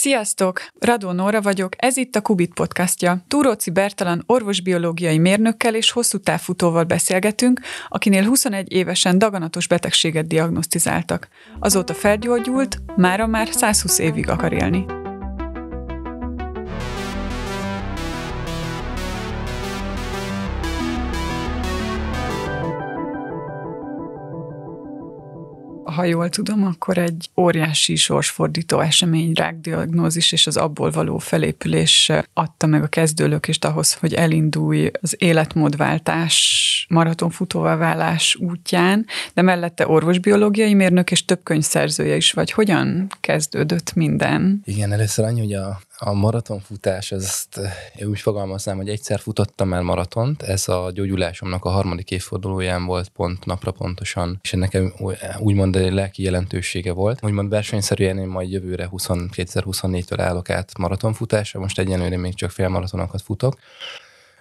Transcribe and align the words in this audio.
Sziasztok! 0.00 0.60
Radó 0.78 1.10
Nóra 1.10 1.40
vagyok, 1.40 1.72
ez 1.76 1.96
itt 1.96 2.16
a 2.16 2.20
Kubit 2.20 2.54
podcastja. 2.54 3.24
Túróci 3.28 3.70
Bertalan 3.70 4.22
orvosbiológiai 4.26 5.18
mérnökkel 5.18 5.74
és 5.74 5.90
hosszú 5.90 6.18
távfutóval 6.18 6.84
beszélgetünk, 6.84 7.60
akinél 7.88 8.24
21 8.24 8.72
évesen 8.72 9.18
daganatos 9.18 9.68
betegséget 9.68 10.26
diagnosztizáltak. 10.26 11.28
Azóta 11.60 11.94
felgyógyult, 11.94 12.78
mára 12.96 13.26
már 13.26 13.48
120 13.50 13.98
évig 13.98 14.28
akar 14.28 14.52
élni. 14.52 14.97
Ha 25.98 26.04
jól 26.04 26.28
tudom, 26.28 26.64
akkor 26.64 26.98
egy 26.98 27.30
óriási 27.36 27.96
sorsfordító 27.96 28.80
esemény, 28.80 29.32
rákdiagnózis 29.34 30.32
és 30.32 30.46
az 30.46 30.56
abból 30.56 30.90
való 30.90 31.18
felépülés 31.18 32.12
adta 32.32 32.66
meg 32.66 32.82
a 32.82 32.86
kezdőlökést 32.86 33.64
ahhoz, 33.64 33.94
hogy 33.94 34.14
elindulj 34.14 34.90
az 35.00 35.16
életmódváltás, 35.18 36.86
maratonfutóvá 36.88 37.76
válás 37.76 38.36
útján, 38.40 39.06
de 39.34 39.42
mellette 39.42 39.88
orvosbiológiai 39.88 40.74
mérnök 40.74 41.10
és 41.10 41.24
több 41.24 41.40
könyvszerzője 41.42 42.16
is 42.16 42.32
vagy. 42.32 42.50
Hogyan 42.50 43.06
kezdődött 43.20 43.94
minden? 43.94 44.62
Igen, 44.64 44.92
először 44.92 45.24
annyi, 45.24 45.40
hogy 45.40 45.52
a, 45.52 45.80
a 46.00 46.12
maratonfutás, 46.12 47.12
ezt 47.12 47.60
én 47.96 48.06
úgy 48.06 48.20
fogalmaznám, 48.20 48.76
hogy 48.76 48.88
egyszer 48.88 49.20
futottam 49.20 49.72
el 49.72 49.82
maratont, 49.82 50.42
ez 50.42 50.68
a 50.68 50.90
gyógyulásomnak 50.94 51.64
a 51.64 51.70
harmadik 51.70 52.10
évfordulóján 52.10 52.84
volt 52.84 53.08
pont 53.08 53.44
napra 53.44 53.70
pontosan, 53.70 54.38
és 54.42 54.52
ennek 54.52 54.78
úgymond 55.38 55.76
egy 55.76 55.92
lelki 55.92 56.22
jelentősége 56.22 56.92
volt. 56.92 57.24
Úgymond 57.24 57.48
versenyszerűen 57.48 58.18
én 58.18 58.26
majd 58.26 58.50
jövőre 58.50 58.88
2024-től 58.92 60.18
állok 60.20 60.50
át 60.50 60.78
maratonfutásra, 60.78 61.60
most 61.60 61.78
egyenlőre 61.78 62.16
még 62.16 62.34
csak 62.34 62.50
félmaratonokat 62.50 63.22
futok, 63.22 63.58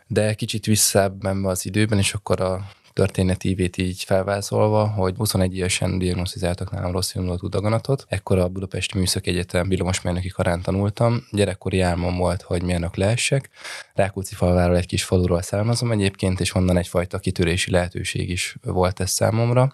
de 0.08 0.34
kicsit 0.34 0.66
visszább 0.66 1.24
menve 1.24 1.50
az 1.50 1.66
időben, 1.66 1.98
és 1.98 2.14
akkor 2.14 2.42
a 2.42 2.68
történetívét 2.98 3.78
így 3.78 4.04
felvázolva, 4.04 4.88
hogy 4.88 5.16
21 5.18 5.58
évesen 5.58 5.98
diagnosztizáltak 5.98 6.72
nálam 6.72 6.92
rossz 6.92 7.14
indulatú 7.16 7.48
daganatot. 7.48 8.06
Ekkor 8.08 8.38
a 8.38 8.48
Budapesti 8.48 8.98
Műszaki 8.98 9.30
Egyetem 9.30 9.70
villamosmérnöki 9.70 10.28
karán 10.28 10.62
tanultam. 10.62 11.28
Gyerekkori 11.32 11.80
álmom 11.80 12.18
volt, 12.18 12.42
hogy 12.42 12.64
mérnök 12.64 12.96
lehessek. 12.96 13.50
Rákóczi 13.94 14.36
falváról 14.36 14.78
egy 14.78 14.86
kis 14.86 15.04
faluról 15.04 15.42
származom 15.42 15.92
egyébként, 15.92 16.40
és 16.40 16.56
onnan 16.56 16.78
egyfajta 16.78 17.20
kitörési 17.20 17.72
lehetőség 17.72 18.30
is 18.30 18.58
volt 18.64 19.00
ez 19.00 19.10
számomra. 19.10 19.74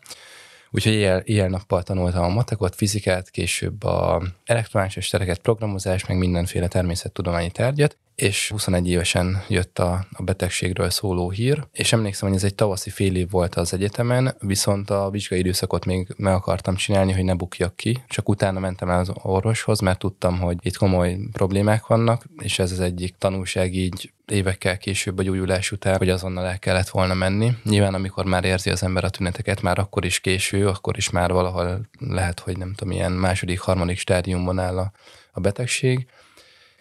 Úgyhogy 0.76 0.94
éjjel-nappal 1.24 1.84
tanultam 1.84 2.24
a 2.24 2.34
matekot, 2.34 2.76
fizikát, 2.76 3.30
később 3.30 3.84
a 3.84 4.22
elektromágneses 4.46 5.10
tereket, 5.10 5.40
programozást, 5.40 6.08
meg 6.08 6.18
mindenféle 6.18 6.68
természettudományi 6.68 7.52
tárgyat, 7.52 7.98
és 8.16 8.50
21 8.50 8.90
évesen 8.90 9.44
jött 9.48 9.80
a, 9.80 10.06
a 10.12 10.24
betegségről 10.24 10.90
szóló 10.90 11.30
hír, 11.30 11.68
és 11.72 11.94
emlékszem, 11.94 12.28
hogy 12.28 12.38
ez 12.38 12.44
egy 12.44 12.56
tavaszi 12.56 12.90
fél 12.90 13.16
év 13.16 13.30
volt 13.30 13.56
az 13.56 13.74
egyetemen, 13.74 14.36
viszont 14.40 14.90
a 14.90 15.10
vizsgai 15.10 15.40
időszakot 15.40 15.86
még 15.86 16.08
meg 16.18 16.34
akartam 16.34 16.76
csinálni, 16.76 17.12
hogy 17.12 17.24
ne 17.24 17.34
bukjak 17.34 17.76
ki, 17.76 18.04
csak 18.08 18.30
utána 18.30 18.60
mentem 18.60 18.90
el 18.90 19.00
az 19.00 19.12
orvoshoz, 19.14 19.80
mert 19.80 20.00
tudtam, 20.00 20.40
hogy 20.40 20.58
itt 20.62 20.78
komoly 20.78 21.18
problémák 21.32 21.88
vannak, 21.88 22.26
és 22.38 22.60
ez 22.60 22.72
az 22.72 22.80
egyik 22.80 23.16
tanulság 23.18 23.76
így 23.76 24.14
évekkel 24.26 24.78
később 24.78 25.18
a 25.18 25.24
gyógyulás 25.24 25.72
után, 25.72 25.98
hogy 25.98 26.10
azonnal 26.10 26.46
el 26.46 26.60
kellett 26.60 26.90
volna 26.90 27.14
menni. 27.14 27.52
Nyilván, 27.64 27.94
amikor 27.94 28.26
már 28.26 28.44
érzi 28.44 28.70
az 28.70 28.84
ember 28.84 29.04
a 29.04 29.10
tüneteket, 29.10 29.62
már 29.62 29.80
akkor 29.80 30.06
is 30.06 30.20
késő, 30.20 30.68
akkor 30.68 30.98
is 30.98 31.10
már 31.10 31.32
valahol 31.32 31.90
lehet, 32.00 32.40
hogy 32.40 32.58
nem 32.58 32.74
tudom, 32.74 32.94
ilyen 32.94 33.12
második, 33.12 33.60
harmadik 33.60 33.98
stádiumban 33.98 34.60
áll 34.60 34.78
a, 34.78 34.92
a 35.32 35.40
betegség. 35.40 36.08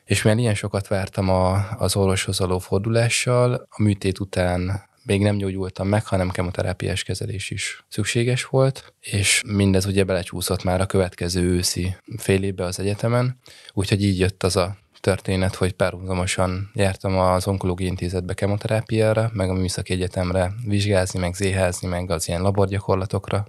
És 0.05 0.23
mivel 0.23 0.39
ilyen 0.39 0.55
sokat 0.55 0.89
vártam 0.89 1.29
a, 1.29 1.71
az 1.79 1.97
orvoshoz 1.97 2.39
való 2.39 2.59
fordulással, 2.59 3.67
a 3.71 3.83
műtét 3.83 4.21
után 4.21 4.91
még 5.05 5.23
nem 5.23 5.37
gyógyultam 5.37 5.89
meg, 5.89 6.07
hanem 6.07 6.31
kemoterápiás 6.31 7.03
kezelés 7.03 7.51
is 7.51 7.85
szükséges 7.89 8.45
volt, 8.45 8.95
és 9.01 9.43
mindez 9.47 9.87
ugye 9.87 10.05
belecsúszott 10.05 10.65
már 10.65 10.81
a 10.81 10.87
következő 10.87 11.43
őszi 11.43 11.97
fél 12.17 12.43
évbe 12.43 12.65
az 12.65 12.79
egyetemen, 12.79 13.39
úgyhogy 13.73 14.05
így 14.05 14.19
jött 14.19 14.43
az 14.43 14.57
a 14.57 14.77
történet, 15.03 15.55
hogy 15.55 15.73
párhuzamosan 15.73 16.71
jártam 16.75 17.19
az 17.19 17.47
onkológiai 17.47 17.89
intézetbe 17.89 18.35
kemoterápiára, 18.35 19.31
meg 19.33 19.51
a 19.51 19.53
műszaki 19.53 19.93
egyetemre 19.93 20.53
vizsgázni, 20.67 21.19
meg 21.19 21.35
zéházni, 21.35 21.89
meg 21.89 22.11
az 22.11 22.29
ilyen 22.29 22.43
laborgyakorlatokra, 22.43 23.47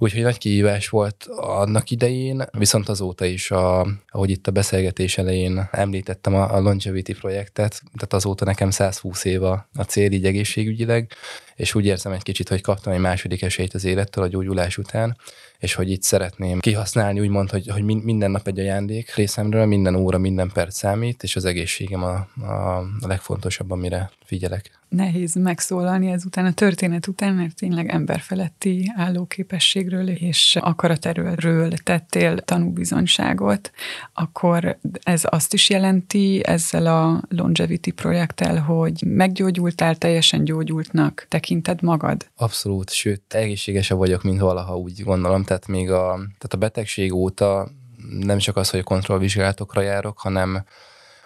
Úgyhogy 0.00 0.22
nagy 0.22 0.38
kihívás 0.38 0.88
volt 0.88 1.26
annak 1.36 1.90
idején, 1.90 2.44
viszont 2.58 2.88
azóta 2.88 3.24
is, 3.24 3.50
a, 3.50 3.86
ahogy 4.08 4.30
itt 4.30 4.46
a 4.46 4.50
beszélgetés 4.50 5.18
elején 5.18 5.68
említettem 5.70 6.34
a, 6.34 6.54
a 6.54 6.60
Longevity 6.60 7.12
projektet, 7.12 7.82
tehát 7.94 8.12
azóta 8.12 8.44
nekem 8.44 8.70
120 8.70 9.24
év 9.24 9.42
a, 9.42 9.68
a 9.74 9.82
cél 9.82 10.12
így 10.12 10.24
egészségügyileg, 10.24 11.12
és 11.54 11.74
úgy 11.74 11.86
érzem 11.86 12.12
egy 12.12 12.22
kicsit, 12.22 12.48
hogy 12.48 12.60
kaptam 12.60 12.92
egy 12.92 13.00
második 13.00 13.42
esélyt 13.42 13.74
az 13.74 13.84
élettől 13.84 14.24
a 14.24 14.28
gyógyulás 14.28 14.78
után, 14.78 15.16
és 15.58 15.74
hogy 15.74 15.90
itt 15.90 16.02
szeretném 16.02 16.58
kihasználni, 16.60 17.20
úgymond, 17.20 17.50
hogy, 17.50 17.68
hogy 17.68 17.82
minden 17.82 18.30
nap 18.30 18.46
egy 18.46 18.58
ajándék 18.58 19.14
részemről, 19.14 19.66
minden 19.66 19.94
óra, 19.94 20.18
minden 20.18 20.50
perc 20.52 20.76
számít, 20.76 21.22
és 21.22 21.36
az 21.36 21.44
egészségem 21.44 22.02
a, 22.02 22.14
a, 22.46 22.84
legfontosabb, 23.00 23.70
amire 23.70 24.10
figyelek. 24.24 24.77
Nehéz 24.88 25.34
megszólalni 25.34 26.10
ezután 26.10 26.44
a 26.44 26.52
történet 26.52 27.06
után, 27.06 27.34
mert 27.34 27.54
tényleg 27.54 27.88
emberfeletti 27.88 28.92
állóképességről 28.96 30.08
és 30.08 30.56
akaraterőről 30.60 31.70
tettél 31.70 32.38
tanúbizonyságot, 32.38 33.70
akkor 34.12 34.78
ez 35.02 35.22
azt 35.24 35.54
is 35.54 35.70
jelenti 35.70 36.40
ezzel 36.46 36.86
a 36.86 37.22
Longevity 37.28 37.90
projekttel, 37.90 38.58
hogy 38.60 39.02
meggyógyultál, 39.06 39.96
teljesen 39.96 40.44
gyógyultnak 40.44 41.26
tekinted 41.28 41.82
magad? 41.82 42.30
Abszolút, 42.36 42.90
sőt, 42.90 43.34
egészségesebb 43.34 43.98
vagyok, 43.98 44.22
mint 44.22 44.40
valaha 44.40 44.76
úgy 44.76 45.02
gondolom, 45.02 45.44
tehát 45.44 45.66
még 45.66 45.90
a, 45.90 46.14
tehát 46.14 46.54
a 46.54 46.56
betegség 46.56 47.14
óta 47.14 47.68
nem 48.20 48.38
csak 48.38 48.56
az, 48.56 48.70
hogy 48.70 48.82
kontrollvizsgálatokra 48.82 49.80
járok, 49.80 50.18
hanem 50.18 50.64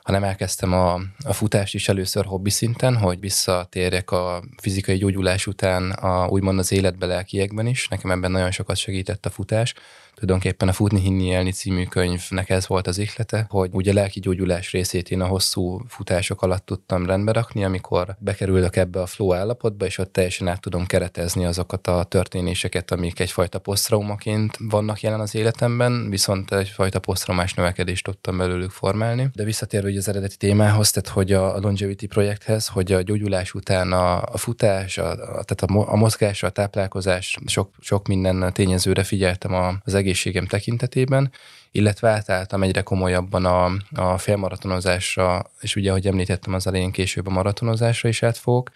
hanem 0.03 0.25
elkezdtem 0.25 0.73
a, 0.73 0.95
a 1.25 1.33
futást 1.33 1.75
is 1.75 1.89
először 1.89 2.25
hobbi 2.25 2.51
szinten, 2.51 2.97
hogy 2.97 3.21
visszatérjek 3.21 4.11
a 4.11 4.43
fizikai 4.57 4.97
gyógyulás 4.97 5.47
után 5.47 5.91
a, 5.91 6.27
úgymond 6.27 6.59
az 6.59 6.73
életbe 6.73 7.07
lelkiekben 7.07 7.67
is. 7.67 7.89
Nekem 7.89 8.11
ebben 8.11 8.31
nagyon 8.31 8.51
sokat 8.51 8.77
segített 8.77 9.27
a 9.27 9.31
futás 9.31 9.75
tulajdonképpen 10.15 10.69
a 10.69 10.73
Futni 10.73 11.01
Hinni 11.01 11.25
Élni 11.25 11.51
című 11.51 11.85
könyvnek 11.85 12.51
ez 12.51 12.67
volt 12.67 12.87
az 12.87 12.99
ihlete, 12.99 13.47
hogy 13.49 13.71
ugye 13.73 13.93
lelki 13.93 14.21
gyógyulás 14.21 14.73
részét 14.73 15.11
én 15.11 15.21
a 15.21 15.27
hosszú 15.27 15.81
futások 15.89 16.43
alatt 16.43 16.67
tudtam 16.67 17.07
rendbe 17.07 17.33
rakni, 17.33 17.65
amikor 17.65 18.17
bekerülök 18.19 18.77
ebbe 18.77 19.01
a 19.01 19.07
flow 19.07 19.35
állapotba, 19.35 19.85
és 19.85 19.99
ott 19.99 20.13
teljesen 20.13 20.49
át 20.49 20.61
tudom 20.61 20.87
keretezni 20.87 21.45
azokat 21.45 21.87
a 21.87 22.05
történéseket, 22.05 22.91
amik 22.91 23.21
egyfajta 23.21 23.59
posztraumaként 23.59 24.57
vannak 24.59 25.01
jelen 25.01 25.21
az 25.21 25.35
életemben, 25.35 26.11
viszont 26.11 26.53
egyfajta 26.53 26.99
posztraumás 26.99 27.55
növekedést 27.55 28.05
tudtam 28.05 28.39
belőlük 28.39 28.71
formálni. 28.71 29.31
De 29.35 29.45
visszatérve 29.45 29.91
az 29.97 30.09
eredeti 30.09 30.37
témához, 30.37 30.91
tehát 30.91 31.09
hogy 31.09 31.33
a 31.33 31.59
Longevity 31.59 32.07
projekthez, 32.07 32.69
hogy 32.69 32.93
a 32.93 33.03
gyógyulás 33.03 33.55
után 33.55 33.93
a, 33.93 34.23
a 34.23 34.37
futás, 34.37 34.99
a, 34.99 35.11
a, 35.11 35.17
tehát 35.45 35.63
a, 35.63 35.93
a 35.93 35.97
mozgás, 35.97 36.43
a 36.43 36.51
táplálkozás, 36.51 37.39
sok, 37.47 37.71
sok 37.81 38.07
minden 38.07 38.53
tényezőre 38.53 39.03
figyeltem 39.03 39.81
az 39.85 39.95
egészségem 40.03 40.47
tekintetében, 40.47 41.33
illetve 41.71 42.09
átálltam 42.09 42.63
egyre 42.63 42.83
komolyabban 42.83 43.45
a, 43.45 43.65
a 43.95 44.19
félmaratonozásra, 44.19 45.51
és 45.61 45.77
ugye, 45.77 45.91
ahogy 45.91 46.07
említettem, 46.07 46.55
az 46.55 46.67
elején 46.67 46.91
később 46.91 47.27
a 47.27 47.31
maratonozásra 47.31 48.09
is 48.09 48.23
át 48.23 48.39
fogok, 48.39 48.71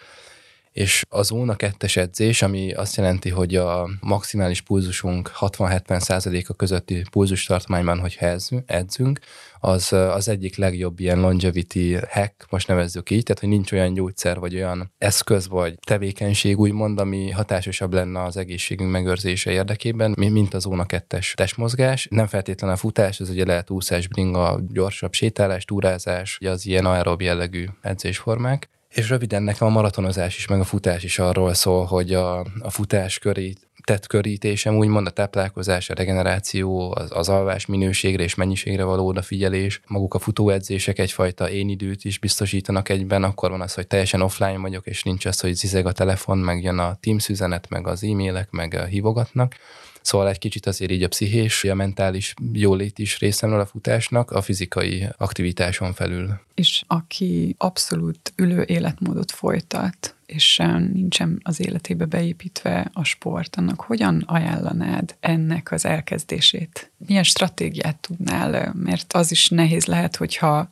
és 0.72 1.04
a 1.09 1.22
zóna 1.22 1.56
kettes 1.56 1.97
edzés, 1.97 2.42
ami 2.42 2.72
azt 2.72 2.97
jelenti, 2.97 3.31
hogy 3.31 3.56
a 3.56 3.88
maximális 4.00 4.60
pulzusunk 4.60 5.31
60-70 5.41 6.48
a 6.48 6.54
közötti 6.54 7.03
pulzustartományban, 7.10 7.98
hogyha 7.98 8.37
edzünk, 8.66 9.19
az 9.61 9.93
az 9.93 10.28
egyik 10.28 10.56
legjobb 10.56 11.00
ilyen 11.00 11.20
longevity 11.20 11.97
hack, 12.11 12.47
most 12.50 12.69
nevezzük 12.69 13.11
így, 13.11 13.23
tehát 13.23 13.41
hogy 13.41 13.49
nincs 13.49 13.73
olyan 13.73 13.94
gyógyszer, 13.94 14.38
vagy 14.38 14.55
olyan 14.55 14.93
eszköz, 14.99 15.49
vagy 15.49 15.75
tevékenység, 15.87 16.58
úgymond, 16.58 17.00
ami 17.00 17.31
hatásosabb 17.31 17.93
lenne 17.93 18.23
az 18.23 18.37
egészségünk 18.37 18.91
megőrzése 18.91 19.50
érdekében, 19.50 20.14
mint 20.17 20.55
a 20.55 20.58
zóna 20.58 20.87
kettes 20.87 21.35
testmozgás. 21.37 22.06
Nem 22.11 22.26
feltétlenül 22.26 22.76
a 22.76 22.79
futás, 22.79 23.20
ez 23.20 23.31
ugye 23.31 23.44
lehet 23.44 23.70
úszás, 23.70 24.08
bringa, 24.08 24.61
gyorsabb 24.69 25.12
sétálás, 25.12 25.64
túrázás, 25.64 26.38
ugye 26.41 26.50
az 26.50 26.67
ilyen 26.67 26.87
aerob 26.87 27.23
jellegű 27.23 27.64
edzésformák. 27.82 28.69
És 28.88 29.08
röviden 29.08 29.43
nekem 29.43 29.67
a 29.67 29.70
maratonozás 29.70 30.37
is, 30.37 30.47
meg 30.47 30.61
a 30.61 30.64
futás 30.64 31.03
is 31.03 31.19
arról 31.19 31.55
szól, 31.55 31.85
hogy 31.85 32.14
a, 32.14 32.38
a 32.38 32.70
futás 32.70 33.19
köré 33.19 33.55
tettkörítésem, 33.87 34.77
úgymond 34.77 35.06
a 35.06 35.11
táplálkozás, 35.11 35.91
a 35.91 35.94
regeneráció, 35.94 36.94
az, 36.97 37.11
az 37.12 37.29
alvás 37.29 37.67
minőségre 37.67 38.23
és 38.23 38.35
mennyiségre 38.35 38.85
való 38.85 39.06
odafigyelés, 39.06 39.81
maguk 39.87 40.15
a 40.15 40.19
futóedzések 40.19 40.99
egyfajta 40.99 41.50
én 41.50 41.69
időt 41.69 42.05
is 42.05 42.19
biztosítanak 42.19 42.88
egyben, 42.88 43.25
akkor 43.25 43.50
van 43.50 43.61
az, 43.61 43.75
hogy 43.75 43.87
teljesen 43.87 44.23
offline 44.23 44.59
vagyok, 44.59 44.87
és 44.87 45.03
nincs 45.03 45.25
az, 45.25 45.41
hogy 45.41 45.55
zizeg 45.55 45.87
a 45.87 45.93
telefon, 45.93 46.38
meg 46.38 46.62
jön 46.62 46.79
a 46.79 46.97
Teams 47.00 47.29
üzenet, 47.29 47.69
meg 47.69 47.87
az 47.87 48.03
e-mailek, 48.03 48.50
meg 48.50 48.87
hívogatnak. 48.88 49.55
Szóval 50.03 50.29
egy 50.29 50.39
kicsit 50.39 50.67
azért 50.67 50.91
így 50.91 51.03
a 51.03 51.09
pszichés, 51.09 51.65
a 51.65 51.75
mentális 51.75 52.35
jólét 52.53 52.99
is 52.99 53.19
részemről 53.19 53.61
a 53.61 53.67
futásnak, 53.67 54.31
a 54.31 54.43
fizikai 54.43 55.09
aktivitáson 55.17 55.93
felül. 55.93 56.41
És 56.55 56.85
aki 56.87 57.55
abszolút 57.59 58.32
ülő 58.37 58.62
életmódot 58.62 59.31
folytat, 59.31 60.16
és 60.26 60.62
nincsen 60.93 61.40
az 61.43 61.61
életébe 61.61 62.05
beépítve 62.05 62.90
a 62.93 63.05
sport, 63.05 63.56
annak 63.56 63.81
hogyan 63.81 64.23
ajánlanád 64.26 65.17
ennek 65.20 65.73
az 65.73 65.84
elkezdését? 65.84 66.90
Milyen 67.06 67.23
stratégiát 67.23 67.96
tudnál? 68.00 68.73
Mert 68.75 69.12
az 69.12 69.31
is 69.31 69.49
nehéz 69.49 69.84
lehet, 69.84 70.17
hogyha 70.17 70.69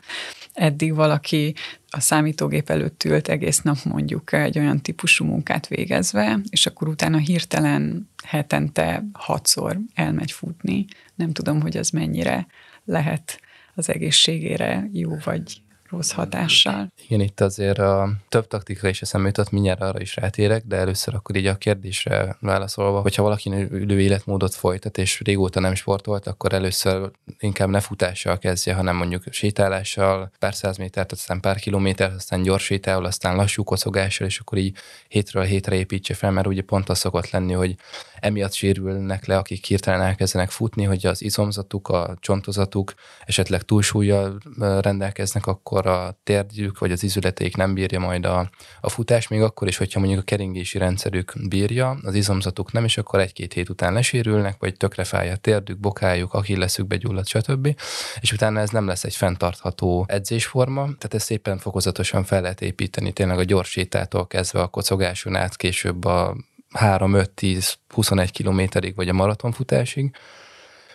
eddig 0.52 0.94
valaki 0.94 1.54
a 1.90 2.00
számítógép 2.00 2.70
előtt 2.70 3.04
ült 3.04 3.28
egész 3.28 3.60
nap 3.60 3.76
mondjuk 3.84 4.32
egy 4.32 4.58
olyan 4.58 4.80
típusú 4.80 5.24
munkát 5.24 5.66
végezve, 5.66 6.40
és 6.50 6.66
akkor 6.66 6.88
utána 6.88 7.16
hirtelen 7.16 8.08
hetente 8.24 9.04
hatszor 9.12 9.78
elmegy 9.94 10.32
futni. 10.32 10.84
Nem 11.14 11.32
tudom, 11.32 11.60
hogy 11.60 11.76
az 11.76 11.90
mennyire 11.90 12.46
lehet 12.84 13.40
az 13.74 13.88
egészségére 13.88 14.88
jó 14.92 15.16
vagy 15.24 15.62
rossz 15.94 16.12
hatással. 16.12 16.92
Igen, 17.08 17.20
itt 17.20 17.40
azért 17.40 17.78
a 17.78 18.12
több 18.28 18.46
taktika 18.46 18.88
is 18.88 19.02
eszembe 19.02 19.26
jutott, 19.26 19.50
mindjárt 19.50 19.80
arra 19.80 20.00
is 20.00 20.16
rátérek, 20.16 20.64
de 20.66 20.76
először 20.76 21.14
akkor 21.14 21.36
így 21.36 21.46
a 21.46 21.56
kérdésre 21.56 22.36
válaszolva, 22.40 23.00
hogyha 23.00 23.22
valaki 23.22 23.50
ülő 23.70 24.00
életmódot 24.00 24.54
folytat, 24.54 24.98
és 24.98 25.20
régóta 25.24 25.60
nem 25.60 25.74
sportolt, 25.74 26.26
akkor 26.26 26.52
először 26.52 27.10
inkább 27.38 27.68
ne 27.68 27.80
futással 27.80 28.38
kezdje, 28.38 28.74
hanem 28.74 28.96
mondjuk 28.96 29.22
sétálással, 29.30 30.30
pár 30.38 30.54
száz 30.54 30.76
métert, 30.76 31.12
aztán 31.12 31.40
pár 31.40 31.56
kilométert, 31.56 32.14
aztán 32.14 32.42
gyors 32.42 32.64
sétával, 32.64 33.04
aztán 33.04 33.36
lassú 33.36 33.64
kocogással, 33.64 34.26
és 34.26 34.38
akkor 34.38 34.58
így 34.58 34.76
hétről 35.08 35.44
hétre 35.44 35.76
építse 35.76 36.14
fel, 36.14 36.30
mert 36.30 36.46
ugye 36.46 36.62
pont 36.62 36.88
az 36.88 36.98
szokott 36.98 37.30
lenni, 37.30 37.52
hogy 37.52 37.76
emiatt 38.24 38.52
sérülnek 38.52 39.26
le, 39.26 39.36
akik 39.36 39.64
hirtelen 39.64 40.00
elkezdenek 40.00 40.50
futni, 40.50 40.84
hogy 40.84 41.06
az 41.06 41.22
izomzatuk, 41.22 41.88
a 41.88 42.16
csontozatuk 42.20 42.94
esetleg 43.24 43.62
túlsúlyjal 43.62 44.38
rendelkeznek, 44.80 45.46
akkor 45.46 45.86
a 45.86 46.18
térdjük 46.22 46.78
vagy 46.78 46.92
az 46.92 47.02
izületeik 47.02 47.56
nem 47.56 47.74
bírja 47.74 47.98
majd 47.98 48.24
a, 48.24 48.50
a 48.80 48.88
futás, 48.88 49.28
még 49.28 49.42
akkor 49.42 49.68
is, 49.68 49.76
hogyha 49.76 49.98
mondjuk 49.98 50.20
a 50.20 50.24
keringési 50.24 50.78
rendszerük 50.78 51.32
bírja, 51.48 51.98
az 52.02 52.14
izomzatuk 52.14 52.72
nem, 52.72 52.84
és 52.84 52.98
akkor 52.98 53.20
egy-két 53.20 53.52
hét 53.52 53.68
után 53.68 53.92
lesérülnek, 53.92 54.56
vagy 54.58 54.76
tökre 54.76 55.04
fáj 55.04 55.30
a 55.30 55.36
térdük, 55.36 55.78
bokájuk, 55.78 56.34
akilleszük 56.34 56.86
begyullad, 56.86 57.26
stb. 57.26 57.76
És 58.20 58.32
utána 58.32 58.60
ez 58.60 58.70
nem 58.70 58.86
lesz 58.86 59.04
egy 59.04 59.16
fenntartható 59.16 60.04
edzésforma, 60.08 60.82
tehát 60.82 61.14
ezt 61.14 61.26
szépen 61.26 61.58
fokozatosan 61.58 62.24
fel 62.24 62.40
lehet 62.40 62.60
építeni, 62.60 63.12
tényleg 63.12 63.38
a 63.38 63.44
gyors 63.44 63.70
sétától 63.70 64.26
kezdve 64.26 64.60
a 64.60 64.66
kocogáson 64.66 65.36
át, 65.36 65.56
később 65.56 66.04
a 66.04 66.36
3-5-10-21 66.78 68.28
kilométerig, 68.32 68.94
vagy 68.94 69.08
a 69.08 69.12
maratonfutásig. 69.12 70.10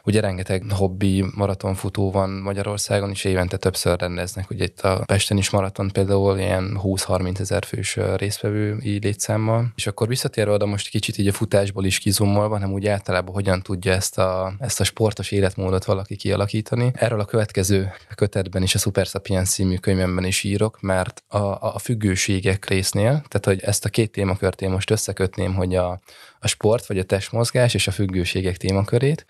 Ugye 0.03 0.21
rengeteg 0.21 0.63
hobbi 0.69 1.25
maratonfutó 1.35 2.11
van 2.11 2.29
Magyarországon, 2.29 3.09
és 3.09 3.23
évente 3.23 3.57
többször 3.57 3.99
rendeznek. 3.99 4.49
Ugye 4.49 4.63
itt 4.63 4.81
a 4.81 5.03
Pesten 5.05 5.37
is 5.37 5.49
maraton 5.49 5.89
például 5.89 6.37
ilyen 6.37 6.79
20-30 6.83 7.39
ezer 7.39 7.65
fős 7.65 7.97
résztvevő 8.15 8.77
létszámmal. 9.01 9.71
És 9.75 9.87
akkor 9.87 10.07
visszatérve 10.07 10.51
oda 10.51 10.65
most 10.65 10.89
kicsit 10.89 11.17
így 11.17 11.27
a 11.27 11.33
futásból 11.33 11.85
is 11.85 11.99
kizumolva, 11.99 12.53
hanem 12.53 12.73
úgy 12.73 12.87
általában 12.87 13.33
hogyan 13.33 13.61
tudja 13.61 13.93
ezt 13.93 14.17
a, 14.17 14.53
ezt 14.59 14.79
a 14.79 14.83
sportos 14.83 15.31
életmódot 15.31 15.85
valaki 15.85 16.15
kialakítani. 16.15 16.91
Erről 16.93 17.19
a 17.19 17.25
következő 17.25 17.91
kötetben 18.15 18.63
is 18.63 18.75
a 18.75 18.77
Super 18.77 19.05
Sapiens 19.05 19.49
című 19.49 19.75
könyvemben 19.75 20.25
is 20.25 20.43
írok, 20.43 20.81
mert 20.81 21.23
a, 21.27 21.37
a 21.59 21.79
függőségek 21.79 22.65
résznél, 22.65 23.11
tehát 23.11 23.45
hogy 23.45 23.61
ezt 23.61 23.85
a 23.85 23.89
két 23.89 24.11
témakört 24.11 24.61
én 24.61 24.69
most 24.69 24.89
összekötném, 24.89 25.53
hogy 25.53 25.75
a, 25.75 25.99
a 26.39 26.47
sport 26.47 26.85
vagy 26.85 26.99
a 26.99 27.03
testmozgás 27.03 27.73
és 27.73 27.87
a 27.87 27.91
függőségek 27.91 28.57
témakörét, 28.57 29.25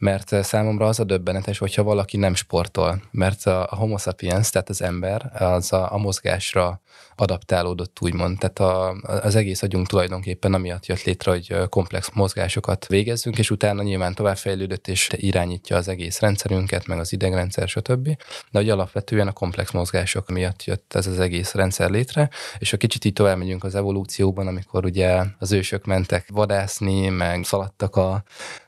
mert 0.00 0.32
eh, 0.32 0.42
számomra 0.42 0.86
az 0.86 1.00
a 1.00 1.04
döbbenetes, 1.04 1.58
hogyha 1.58 1.82
valaki 1.82 2.16
nem 2.16 2.34
sportol, 2.34 3.02
mert 3.10 3.46
a 3.46 3.76
homo 3.76 3.98
sapiens, 3.98 4.50
tehát 4.50 4.68
az 4.68 4.82
ember, 4.82 5.30
az 5.42 5.72
a, 5.72 5.92
a 5.92 5.98
mozgásra 5.98 6.80
adaptálódott, 7.20 7.98
úgymond. 8.00 8.38
Tehát 8.38 8.58
a, 8.58 8.90
az 9.02 9.34
egész 9.34 9.62
agyunk 9.62 9.86
tulajdonképpen 9.86 10.54
amiatt 10.54 10.86
jött 10.86 11.02
létre, 11.02 11.30
hogy 11.30 11.68
komplex 11.68 12.10
mozgásokat 12.14 12.86
végezzünk, 12.86 13.38
és 13.38 13.50
utána 13.50 13.82
nyilván 13.82 14.14
továbbfejlődött 14.14 14.88
és 14.88 15.08
irányítja 15.12 15.76
az 15.76 15.88
egész 15.88 16.20
rendszerünket, 16.20 16.86
meg 16.86 16.98
az 16.98 17.12
idegrendszer, 17.12 17.68
stb. 17.68 18.04
De 18.50 18.58
hogy 18.58 18.70
alapvetően 18.70 19.28
a 19.28 19.32
komplex 19.32 19.70
mozgások 19.70 20.28
miatt 20.28 20.64
jött 20.64 20.94
ez 20.94 21.06
az 21.06 21.18
egész 21.18 21.54
rendszer 21.54 21.90
létre, 21.90 22.30
és 22.58 22.70
ha 22.70 22.76
kicsit 22.76 23.04
így 23.04 23.12
tovább 23.12 23.38
megyünk 23.38 23.64
az 23.64 23.74
evolúcióban, 23.74 24.46
amikor 24.46 24.84
ugye 24.84 25.22
az 25.38 25.52
ősök 25.52 25.84
mentek 25.84 26.26
vadászni, 26.32 27.08
meg 27.08 27.44
szaladtak 27.44 27.96
a, 27.96 28.22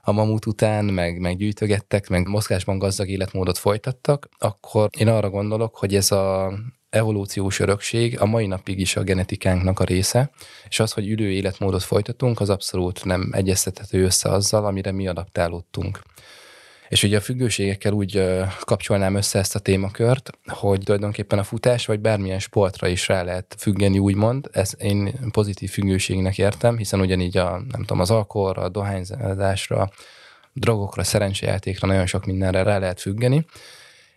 a 0.05 0.13
mamut 0.13 0.47
után, 0.47 0.85
meg, 0.85 1.19
meg 1.19 1.37
gyűjtögettek, 1.37 2.09
meg 2.09 2.29
mozgásban 2.29 2.79
gazdag 2.79 3.09
életmódot 3.09 3.59
folytattak, 3.59 4.29
akkor 4.39 4.89
én 4.99 5.09
arra 5.09 5.31
gondolok, 5.31 5.77
hogy 5.77 5.95
ez 5.95 6.13
a 6.13 6.53
evolúciós 6.91 7.61
örökség 7.61 8.21
a 8.21 8.27
mai 8.27 8.47
napig 8.47 8.79
is 8.79 8.97
a 8.97 9.03
genetikánknak 9.03 9.79
a 9.81 9.85
része, 9.85 10.31
és 10.69 10.81
az, 10.81 10.93
hogy 10.93 11.09
ülő 11.09 11.31
életmódot 11.31 11.83
folytatunk, 11.83 12.41
az 12.41 12.51
abszolút 12.51 13.05
nem 13.05 13.31
egyeztethető 13.33 14.05
össze 14.05 14.29
azzal, 14.29 14.65
amire 14.65 14.93
mi 14.93 15.09
adaptálódtunk. 15.09 16.01
És 16.93 17.03
ugye 17.03 17.17
a 17.17 17.21
függőségekkel 17.21 17.93
úgy 17.93 18.23
kapcsolnám 18.61 19.15
össze 19.15 19.39
ezt 19.39 19.55
a 19.55 19.59
témakört, 19.59 20.31
hogy 20.47 20.81
tulajdonképpen 20.85 21.39
a 21.39 21.43
futás 21.43 21.87
vagy 21.87 22.00
bármilyen 22.00 22.39
sportra 22.39 22.89
is 22.89 23.09
rá 23.09 23.23
lehet 23.23 23.55
függeni, 23.59 23.99
úgymond. 23.99 24.49
Ez 24.53 24.75
én 24.79 25.15
pozitív 25.31 25.71
függőségnek 25.71 26.39
értem, 26.39 26.77
hiszen 26.77 27.00
ugyanígy 27.00 27.37
a, 27.37 27.50
nem 27.50 27.81
tudom, 27.81 28.00
az 28.00 28.11
alkoholra, 28.11 28.62
a 28.62 28.69
dohányzásra, 28.69 29.91
drogokra, 30.53 31.05
szerencsejátékra, 31.05 31.87
nagyon 31.87 32.06
sok 32.06 32.27
mindenre 32.27 32.62
rá 32.62 32.79
lehet 32.79 33.00
függeni. 33.00 33.47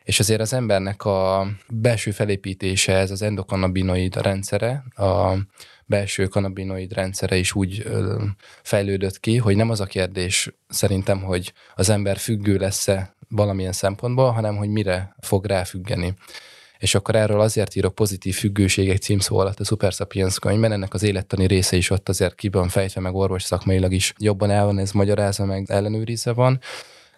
És 0.05 0.19
azért 0.19 0.41
az 0.41 0.53
embernek 0.53 1.05
a 1.05 1.47
belső 1.69 2.11
felépítése, 2.11 2.93
ez 2.93 3.11
az 3.11 3.21
endokannabinoid 3.21 4.15
rendszere, 4.15 4.83
a 4.95 5.33
belső 5.85 6.27
kanabinoid 6.27 6.93
rendszere 6.93 7.35
is 7.35 7.55
úgy 7.55 7.87
fejlődött 8.61 9.19
ki, 9.19 9.37
hogy 9.37 9.55
nem 9.55 9.69
az 9.69 9.79
a 9.79 9.85
kérdés 9.85 10.55
szerintem, 10.67 11.21
hogy 11.21 11.53
az 11.75 11.89
ember 11.89 12.17
függő 12.17 12.57
lesz-e 12.57 13.15
valamilyen 13.29 13.71
szempontból, 13.71 14.31
hanem 14.31 14.55
hogy 14.55 14.69
mire 14.69 15.15
fog 15.19 15.45
ráfüggeni. 15.45 16.13
És 16.77 16.95
akkor 16.95 17.15
erről 17.15 17.39
azért 17.39 17.75
írok 17.75 17.95
pozitív 17.95 18.35
függőségek 18.35 18.97
címszó 18.97 19.37
alatt 19.37 19.59
a 19.59 19.63
Super 19.63 19.91
Sapiens 19.91 20.39
könyvben, 20.39 20.71
ennek 20.71 20.93
az 20.93 21.03
élettani 21.03 21.47
része 21.47 21.75
is 21.75 21.89
ott 21.89 22.09
azért 22.09 22.35
ki 22.35 22.49
van 22.49 22.69
fejtve, 22.69 23.01
meg 23.01 23.13
orvos 23.13 23.43
szakmailag 23.43 23.93
is 23.93 24.13
jobban 24.17 24.51
el 24.51 24.65
van 24.65 24.79
ez 24.79 24.91
magyarázva, 24.91 25.45
meg 25.45 25.65
ellenőrizve 25.67 26.33
van, 26.33 26.59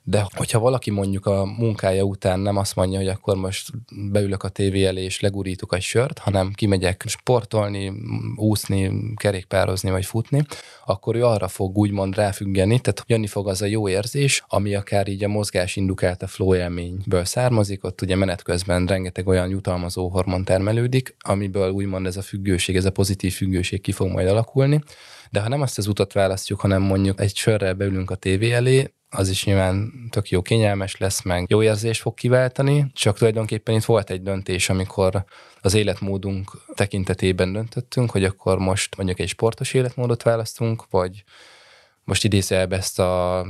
de 0.09 0.25
hogyha 0.35 0.59
valaki 0.59 0.91
mondjuk 0.91 1.25
a 1.25 1.45
munkája 1.45 2.03
után 2.03 2.39
nem 2.39 2.57
azt 2.57 2.75
mondja, 2.75 2.97
hogy 2.97 3.07
akkor 3.07 3.35
most 3.35 3.71
beülök 4.11 4.43
a 4.43 4.49
tévé 4.49 4.85
elé 4.85 5.03
és 5.03 5.19
legurítok 5.19 5.75
egy 5.75 5.81
sört, 5.81 6.19
hanem 6.19 6.51
kimegyek 6.53 7.03
sportolni, 7.07 7.93
úszni, 8.35 8.91
kerékpározni 9.15 9.89
vagy 9.89 10.05
futni, 10.05 10.45
akkor 10.85 11.15
ő 11.15 11.25
arra 11.25 11.47
fog 11.47 11.77
úgymond 11.77 12.15
ráfüggeni, 12.15 12.79
tehát 12.79 13.03
jönni 13.07 13.27
fog 13.27 13.47
az 13.47 13.61
a 13.61 13.65
jó 13.65 13.89
érzés, 13.89 14.43
ami 14.47 14.75
akár 14.75 15.07
így 15.07 15.23
a 15.23 15.27
mozgás 15.27 15.75
indukált 15.75 16.23
a 16.23 16.27
flow 16.27 16.55
élményből 16.55 17.25
származik, 17.25 17.83
ott 17.83 18.01
ugye 18.01 18.15
menet 18.15 18.43
közben 18.43 18.85
rengeteg 18.85 19.27
olyan 19.27 19.49
jutalmazó 19.49 20.09
hormon 20.09 20.43
termelődik, 20.43 21.15
amiből 21.19 21.71
úgymond 21.71 22.05
ez 22.05 22.17
a 22.17 22.21
függőség, 22.21 22.75
ez 22.75 22.85
a 22.85 22.91
pozitív 22.91 23.33
függőség 23.33 23.81
ki 23.81 23.91
fog 23.91 24.11
majd 24.11 24.27
alakulni, 24.27 24.83
de 25.31 25.39
ha 25.39 25.49
nem 25.49 25.61
azt 25.61 25.77
az 25.77 25.87
utat 25.87 26.13
választjuk, 26.13 26.59
hanem 26.59 26.81
mondjuk 26.81 27.21
egy 27.21 27.35
sörrel 27.35 27.73
beülünk 27.73 28.11
a 28.11 28.15
tévé 28.15 28.51
elé, 28.51 28.91
az 29.09 29.29
is 29.29 29.45
nyilván 29.45 29.93
tök 30.09 30.29
jó 30.29 30.41
kényelmes 30.41 30.97
lesz, 30.97 31.21
meg 31.21 31.45
jó 31.49 31.63
érzés 31.63 32.01
fog 32.01 32.13
kiváltani, 32.13 32.91
csak 32.93 33.17
tulajdonképpen 33.17 33.75
itt 33.75 33.83
volt 33.83 34.09
egy 34.09 34.21
döntés, 34.21 34.69
amikor 34.69 35.25
az 35.61 35.73
életmódunk 35.73 36.51
tekintetében 36.73 37.53
döntöttünk, 37.53 38.11
hogy 38.11 38.23
akkor 38.23 38.57
most 38.57 38.97
mondjuk 38.97 39.19
egy 39.19 39.27
sportos 39.27 39.73
életmódot 39.73 40.23
választunk, 40.23 40.83
vagy 40.89 41.23
most 42.03 42.23
idézőjelbe 42.23 42.75
ezt 42.75 42.99
a 42.99 43.45